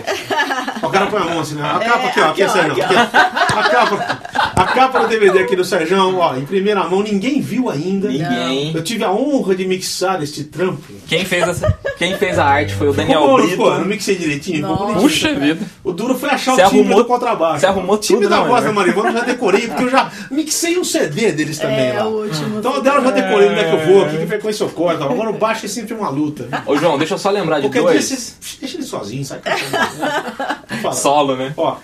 O 0.83 0.89
cara 0.89 1.07
põe 1.07 1.19
a 1.21 1.25
mão 1.25 1.39
assim, 1.39 1.55
né? 1.55 1.63
A 1.63 1.81
É, 1.81 1.85
capa 1.89 2.07
aqui, 2.07 2.19
ó. 2.21 2.29
Aqui, 2.29 2.43
aqui, 2.43 2.59
ó, 2.59 2.61
aqui, 2.71 2.81
Aqui, 2.81 2.95
ó. 2.95 3.59
A 3.59 3.69
capa, 3.69 4.21
a 4.57 4.65
capa 4.65 4.99
do 5.01 5.07
DVD 5.07 5.39
aqui 5.39 5.55
do 5.55 5.63
Sérgio, 5.63 5.97
ó, 6.17 6.35
em 6.35 6.45
primeira 6.45 6.83
mão, 6.85 7.01
ninguém 7.01 7.39
viu 7.41 7.69
ainda. 7.69 8.07
Ninguém. 8.09 8.73
Eu 8.75 8.83
tive 8.83 9.03
a 9.03 9.11
honra 9.11 9.55
de 9.55 9.65
mixar 9.65 10.21
este 10.23 10.43
trampo. 10.43 10.81
Quem 11.07 11.23
fez, 11.25 11.47
essa, 11.47 11.77
quem 11.97 12.17
fez 12.17 12.37
a 12.39 12.45
arte 12.45 12.73
foi 12.73 12.89
o 12.89 12.93
Daniel 12.93 13.21
Ficou 13.21 13.37
não 13.37 13.45
Brito. 13.47 13.61
Eu 13.63 13.79
não 13.79 13.85
mixei 13.85 14.15
direitinho? 14.15 14.67
Ficou. 14.67 14.95
Puxa 14.95 15.33
vida. 15.33 15.65
O 15.83 15.91
duro 15.91 16.15
foi 16.17 16.29
achar 16.29 16.55
Você 16.55 16.61
o 16.63 16.65
timbre 16.69 16.79
arrumou- 16.81 16.97
do 17.03 17.05
contrabaixo. 17.05 17.59
você 17.59 17.65
arrumou 17.65 17.95
O 17.95 17.99
timbre 17.99 18.23
tudo, 18.27 18.35
da 18.35 18.41
né, 18.43 18.47
voz 18.49 18.63
da? 18.63 18.71
Marivona 18.73 19.09
eu 19.09 19.13
já 19.13 19.21
decorei, 19.23 19.67
porque 19.67 19.83
eu 19.83 19.89
já 19.89 20.11
mixei 20.31 20.77
um 20.77 20.83
CD 20.83 21.31
deles 21.31 21.57
também 21.59 21.87
É, 21.89 21.93
lá. 21.93 22.07
o 22.07 22.23
último. 22.23 22.59
Então 22.59 22.81
dela 22.81 22.97
eu 22.99 23.03
já 23.03 23.11
decorei 23.11 23.49
onde 23.49 23.59
é 23.59 23.63
que 23.69 23.75
eu 23.75 23.93
vou, 23.93 24.05
que 24.09 24.25
frequência 24.27 24.63
eu 24.63 24.69
corto. 24.69 25.03
Agora 25.03 25.29
o 25.29 25.33
baixo 25.33 25.65
é 25.65 25.69
sempre 25.69 25.93
uma 25.93 26.09
luta. 26.09 26.47
Ô, 26.65 26.75
João, 26.77 26.97
deixa 26.97 27.13
eu 27.13 27.17
só 27.17 27.29
lembrar 27.29 27.59
de 27.59 27.67
Qualquer 27.67 27.81
dia 27.81 27.91
dois. 27.91 28.37
deixa 28.59 28.77
ele 28.77 28.83
sozinho, 28.85 29.23
sabe? 29.25 29.41
Vamos 30.69 30.81
falar. 30.81 30.95
Solo, 30.95 31.35
né? 31.35 31.53
Ó, 31.57 31.75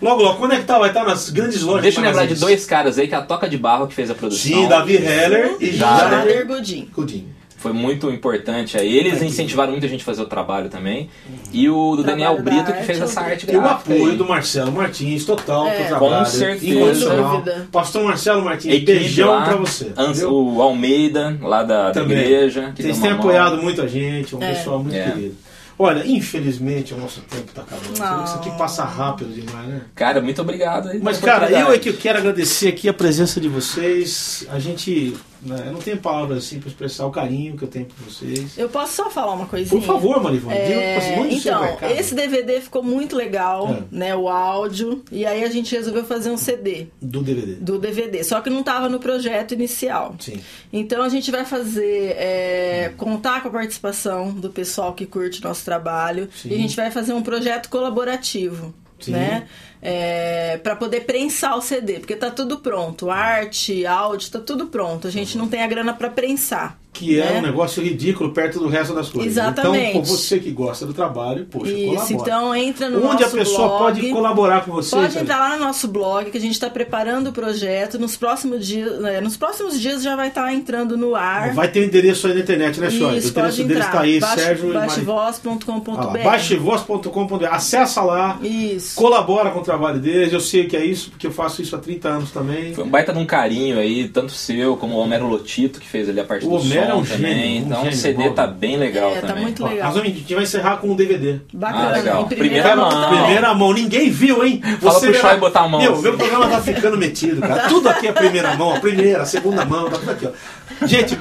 logo, 0.00 0.22
logo, 0.22 0.38
quando 0.38 0.52
é 0.54 0.58
que 0.58 0.64
tá? 0.64 0.78
Vai 0.78 0.88
estar 0.90 1.04
nas 1.04 1.30
grandes 1.30 1.62
lojas. 1.62 1.82
Deixa 1.82 2.00
eu 2.00 2.04
lembrar 2.04 2.26
de 2.26 2.34
dois 2.34 2.64
caras 2.66 2.98
aí, 2.98 3.06
que 3.08 3.14
é 3.14 3.18
a 3.18 3.22
Toca 3.22 3.48
de 3.48 3.56
Barro 3.58 3.86
que 3.86 3.94
fez 3.94 4.10
a 4.10 4.14
produção. 4.14 4.42
Sim, 4.62 4.68
Davi 4.68 4.96
Heller 4.96 5.56
e 5.60 5.72
Já, 5.72 6.08
Jader 6.10 6.46
Godin. 6.46 6.88
Godinho. 6.94 7.40
Foi 7.56 7.74
muito 7.74 8.10
importante 8.10 8.78
aí. 8.78 8.96
Eles 8.96 9.16
Aqui. 9.16 9.26
incentivaram 9.26 9.72
muita 9.72 9.86
gente 9.86 10.00
a 10.00 10.04
fazer 10.06 10.22
o 10.22 10.26
trabalho 10.26 10.70
também. 10.70 11.10
E 11.52 11.68
o 11.68 11.94
do 11.94 12.02
Daniel 12.02 12.40
Brito 12.42 12.72
que 12.72 12.84
fez 12.84 12.98
essa 12.98 13.20
eu- 13.20 13.24
arte 13.26 13.46
E 13.52 13.54
o 13.54 13.60
apoio 13.60 14.12
aí. 14.12 14.16
do 14.16 14.24
Marcelo 14.26 14.72
Martins, 14.72 15.26
total, 15.26 15.66
É. 15.68 15.74
pro 15.76 15.86
trabalho. 15.98 16.24
Com 16.24 16.30
certeza. 16.30 16.66
incondicional. 16.74 17.44
Pastor 17.70 18.02
Marcelo 18.04 18.42
Martins, 18.42 18.72
Equipe 18.76 18.86
beijão 18.94 19.28
lá, 19.30 19.42
pra 19.44 19.56
você. 19.56 19.92
Viu? 20.14 20.32
o 20.32 20.62
Almeida, 20.62 21.36
lá 21.42 21.62
da, 21.62 21.90
da 21.92 22.00
igreja. 22.00 22.72
Que 22.74 22.82
Vocês 22.82 22.98
têm 22.98 23.10
mão. 23.10 23.18
apoiado 23.18 23.58
muito 23.62 23.82
a 23.82 23.86
gente, 23.86 24.34
um 24.34 24.42
É. 24.42 24.54
pessoal 24.54 24.78
muito 24.82 24.96
É. 24.96 25.10
querido. 25.10 25.34
Olha, 25.82 26.06
infelizmente 26.06 26.92
o 26.92 26.98
nosso 26.98 27.22
tempo 27.22 27.50
tá 27.54 27.62
acabando. 27.62 27.98
Não. 27.98 28.24
Isso 28.24 28.34
aqui 28.34 28.50
passa 28.58 28.84
rápido 28.84 29.32
demais, 29.32 29.66
né? 29.66 29.80
Cara, 29.94 30.20
muito 30.20 30.42
obrigado 30.42 30.90
aí. 30.90 31.00
Mas, 31.02 31.18
cara, 31.18 31.50
eu 31.50 31.72
é 31.72 31.78
que 31.78 31.88
eu 31.88 31.96
quero 31.96 32.18
agradecer 32.18 32.68
aqui 32.68 32.86
a 32.86 32.92
presença 32.92 33.40
de 33.40 33.48
vocês. 33.48 34.46
A 34.50 34.58
gente. 34.58 35.16
Né, 35.42 35.64
eu 35.66 35.72
não 35.72 35.80
tenho 35.80 35.96
palavras 35.98 36.38
assim 36.38 36.58
para 36.60 36.68
expressar 36.68 37.06
o 37.06 37.10
carinho 37.10 37.56
que 37.56 37.64
eu 37.64 37.68
tenho 37.68 37.86
por 37.86 38.04
vocês. 38.04 38.56
Eu 38.58 38.68
posso 38.68 38.94
só 38.94 39.10
falar 39.10 39.32
uma 39.32 39.46
coisinha? 39.46 39.80
Por 39.80 39.86
favor, 39.86 40.22
Marivone, 40.22 40.54
É, 40.54 40.96
assim, 40.96 41.40
seu 41.40 41.52
então, 41.52 41.90
esse 41.90 42.14
DVD 42.14 42.60
ficou 42.60 42.82
muito 42.82 43.16
legal, 43.16 43.68
É. 43.68 43.82
né? 43.90 44.16
O 44.16 44.28
áudio. 44.28 45.02
E 45.10 45.24
aí 45.26 45.42
a 45.44 45.48
gente 45.48 45.74
resolveu 45.74 46.04
fazer 46.04 46.30
um 46.30 46.36
CD 46.36 46.86
Do 47.00 47.22
DVD. 47.22 47.54
do 47.54 47.78
DVD. 47.78 48.22
Só 48.24 48.40
que 48.40 48.50
não 48.50 48.60
estava 48.60 48.88
no 48.88 48.98
projeto 48.98 49.52
inicial. 49.52 50.14
Sim. 50.18 50.40
Então 50.72 51.02
a 51.02 51.08
gente 51.08 51.30
vai 51.30 51.44
fazer, 51.44 52.14
é, 52.18 52.92
contar 52.96 53.42
com 53.42 53.48
a 53.48 53.52
participação 53.52 54.30
do 54.32 54.50
pessoal 54.50 54.92
que 54.94 55.06
curte 55.06 55.42
nosso 55.42 55.64
trabalho. 55.64 56.28
Sim. 56.34 56.50
E 56.50 56.54
a 56.54 56.58
gente 56.58 56.76
vai 56.76 56.90
fazer 56.90 57.12
um 57.12 57.22
projeto 57.22 57.68
colaborativo. 57.68 58.74
Sim. 59.06 59.12
Né? 59.12 59.48
É, 59.82 60.58
para 60.58 60.76
poder 60.76 61.02
prensar 61.02 61.56
o 61.56 61.62
CD, 61.62 62.00
porque 62.00 62.16
tá 62.16 62.30
tudo 62.30 62.58
pronto, 62.58 63.10
arte, 63.10 63.86
áudio, 63.86 64.30
tá 64.30 64.40
tudo 64.40 64.66
pronto. 64.66 65.06
A 65.06 65.10
gente 65.10 65.38
não 65.38 65.48
tem 65.48 65.62
a 65.62 65.66
grana 65.66 65.92
para 65.94 66.10
prensar. 66.10 66.79
Que 66.92 67.20
é 67.20 67.32
né? 67.34 67.38
um 67.38 67.42
negócio 67.42 67.82
ridículo 67.82 68.30
perto 68.32 68.58
do 68.58 68.66
resto 68.68 68.92
das 68.94 69.08
coisas. 69.08 69.30
Exatamente. 69.32 69.90
Então, 69.90 70.04
você 70.04 70.38
que 70.40 70.50
gosta 70.50 70.84
do 70.84 70.92
trabalho, 70.92 71.46
poxa, 71.50 71.70
Isso, 71.72 71.86
colabora. 71.86 72.12
então 72.12 72.54
entra 72.54 72.90
no 72.90 72.98
Onde 72.98 73.22
a 73.22 73.26
nosso 73.26 73.36
pessoa 73.36 73.68
blog. 73.68 73.78
pode 73.78 74.08
colaborar 74.10 74.64
com 74.64 74.72
você? 74.72 74.96
Pode 74.96 75.18
entrar 75.18 75.38
lá 75.38 75.56
no 75.56 75.64
nosso 75.64 75.86
blog 75.88 76.30
que 76.30 76.36
a 76.36 76.40
gente 76.40 76.52
está 76.52 76.68
preparando 76.68 77.28
o 77.28 77.32
projeto. 77.32 77.98
Nos 77.98 78.16
próximos 78.16 78.66
dias, 78.66 79.00
né, 79.00 79.20
nos 79.20 79.36
próximos 79.36 79.80
dias 79.80 80.02
já 80.02 80.16
vai 80.16 80.28
estar 80.28 80.52
entrando 80.52 80.96
no 80.96 81.14
ar. 81.14 81.54
Vai 81.54 81.68
ter 81.70 81.80
o 81.80 81.84
endereço 81.84 82.26
aí 82.26 82.34
na 82.34 82.40
internet, 82.40 82.80
né, 82.80 82.90
Choi? 82.90 83.00
O 83.02 83.06
endereço 83.18 83.32
deles 83.34 83.58
entrar. 83.60 83.92
tá 83.92 84.00
aí, 84.00 84.20
Sérgio. 84.20 84.72
Baixevoz.com.br. 84.72 85.90
Ah, 85.96 86.24
Baixevoz.com.br. 86.24 87.44
Acessa 87.50 88.02
lá. 88.02 88.38
Isso. 88.42 88.96
Colabora 88.96 89.50
com 89.50 89.60
o 89.60 89.62
trabalho 89.62 89.98
deles, 90.00 90.32
eu 90.32 90.40
sei 90.40 90.66
que 90.66 90.76
é 90.76 90.84
isso, 90.84 91.10
porque 91.10 91.26
eu 91.26 91.30
faço 91.32 91.62
isso 91.62 91.74
há 91.76 91.78
30 91.78 92.08
anos 92.08 92.30
também. 92.30 92.74
Foi 92.74 92.84
um 92.84 92.88
baita 92.90 93.12
de 93.12 93.18
um 93.18 93.26
carinho 93.26 93.78
aí, 93.78 94.08
tanto 94.08 94.32
seu 94.32 94.76
como 94.76 94.96
o 94.96 94.98
Homero 94.98 95.26
Lotito, 95.28 95.80
que 95.80 95.86
fez 95.86 96.08
ali 96.08 96.20
a 96.20 96.24
parte 96.24 96.46
O 96.46 96.48
do 96.50 96.54
Homero 96.56 96.79
é 96.88 96.94
um 96.94 97.04
também. 97.04 97.34
gênio, 97.34 97.62
um 97.62 97.66
então 97.66 97.88
o 97.88 97.92
CD 97.92 98.28
bom. 98.28 98.32
tá 98.34 98.46
bem 98.46 98.76
legal 98.76 99.10
É, 99.12 99.20
tá 99.20 99.26
também. 99.28 99.42
muito 99.44 99.64
Ó, 99.64 99.68
legal. 99.68 99.84
nós 99.86 99.94
vamos, 99.96 100.10
a 100.10 100.14
gente 100.14 100.34
vai 100.34 100.42
encerrar 100.44 100.76
com 100.78 100.88
um 100.88 100.94
DVD. 100.96 101.40
Bacana. 101.52 101.88
Ah, 101.88 101.92
legal. 101.92 102.26
Primeira, 102.26 102.52
Primeira 102.62 102.76
mão. 102.76 103.08
Primeira 103.08 103.54
mão, 103.54 103.72
ninguém 103.72 104.10
viu, 104.10 104.44
hein? 104.44 104.62
Fala 104.80 105.00
pro 105.00 105.14
Chai 105.14 105.36
botar 105.38 105.60
a 105.60 105.68
mão, 105.68 105.80
Meu, 105.80 105.92
assim. 105.94 106.02
meu 106.02 106.16
programa 106.16 106.48
tá 106.48 106.60
ficando 106.60 106.96
metido, 106.96 107.40
cara. 107.40 107.68
Tudo 107.68 107.88
aqui 107.88 108.06
é 108.08 108.12
primeira 108.12 108.54
mão, 108.56 108.74
a 108.74 108.80
primeira, 108.80 109.22
a 109.22 109.26
segunda 109.26 109.64
mão, 109.64 109.88
tá 109.90 109.98
tudo 109.98 110.10
aqui, 110.10 110.26
ó. 110.26 110.86
Gente, 110.86 111.18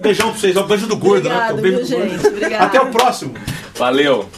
beijão 0.00 0.30
pra 0.30 0.38
vocês, 0.40 0.56
ó, 0.56 0.62
beijo 0.62 0.86
do 0.86 0.96
gordo, 0.96 1.26
Obrigado, 1.28 1.56
né? 1.56 1.62
Beijo 1.62 1.84
viu, 1.84 1.86
do 1.98 2.08
gordo. 2.20 2.40
gente? 2.40 2.54
Até 2.54 2.80
o 2.80 2.86
próximo. 2.86 3.34
Valeu! 3.76 4.28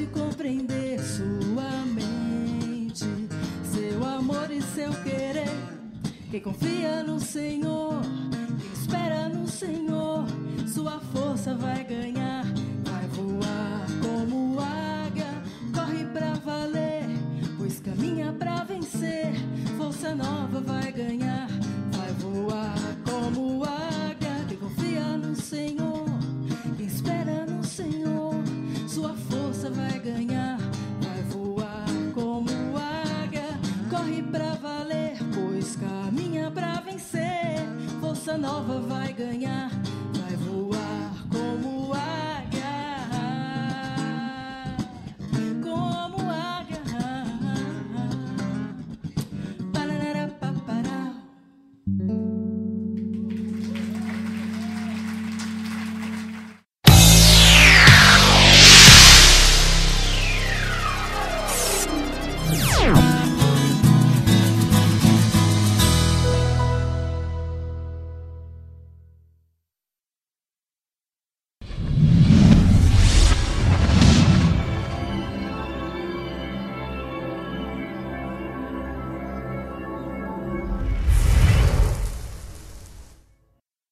Pode 0.00 0.06
compreender 0.06 0.98
sua 1.00 1.70
mente, 1.86 3.04
seu 3.64 4.04
amor 4.04 4.50
e 4.50 4.62
seu 4.62 4.90
querer. 5.02 5.50
Quem 6.30 6.40
confia 6.40 7.02
no 7.02 7.20
Senhor, 7.20 7.79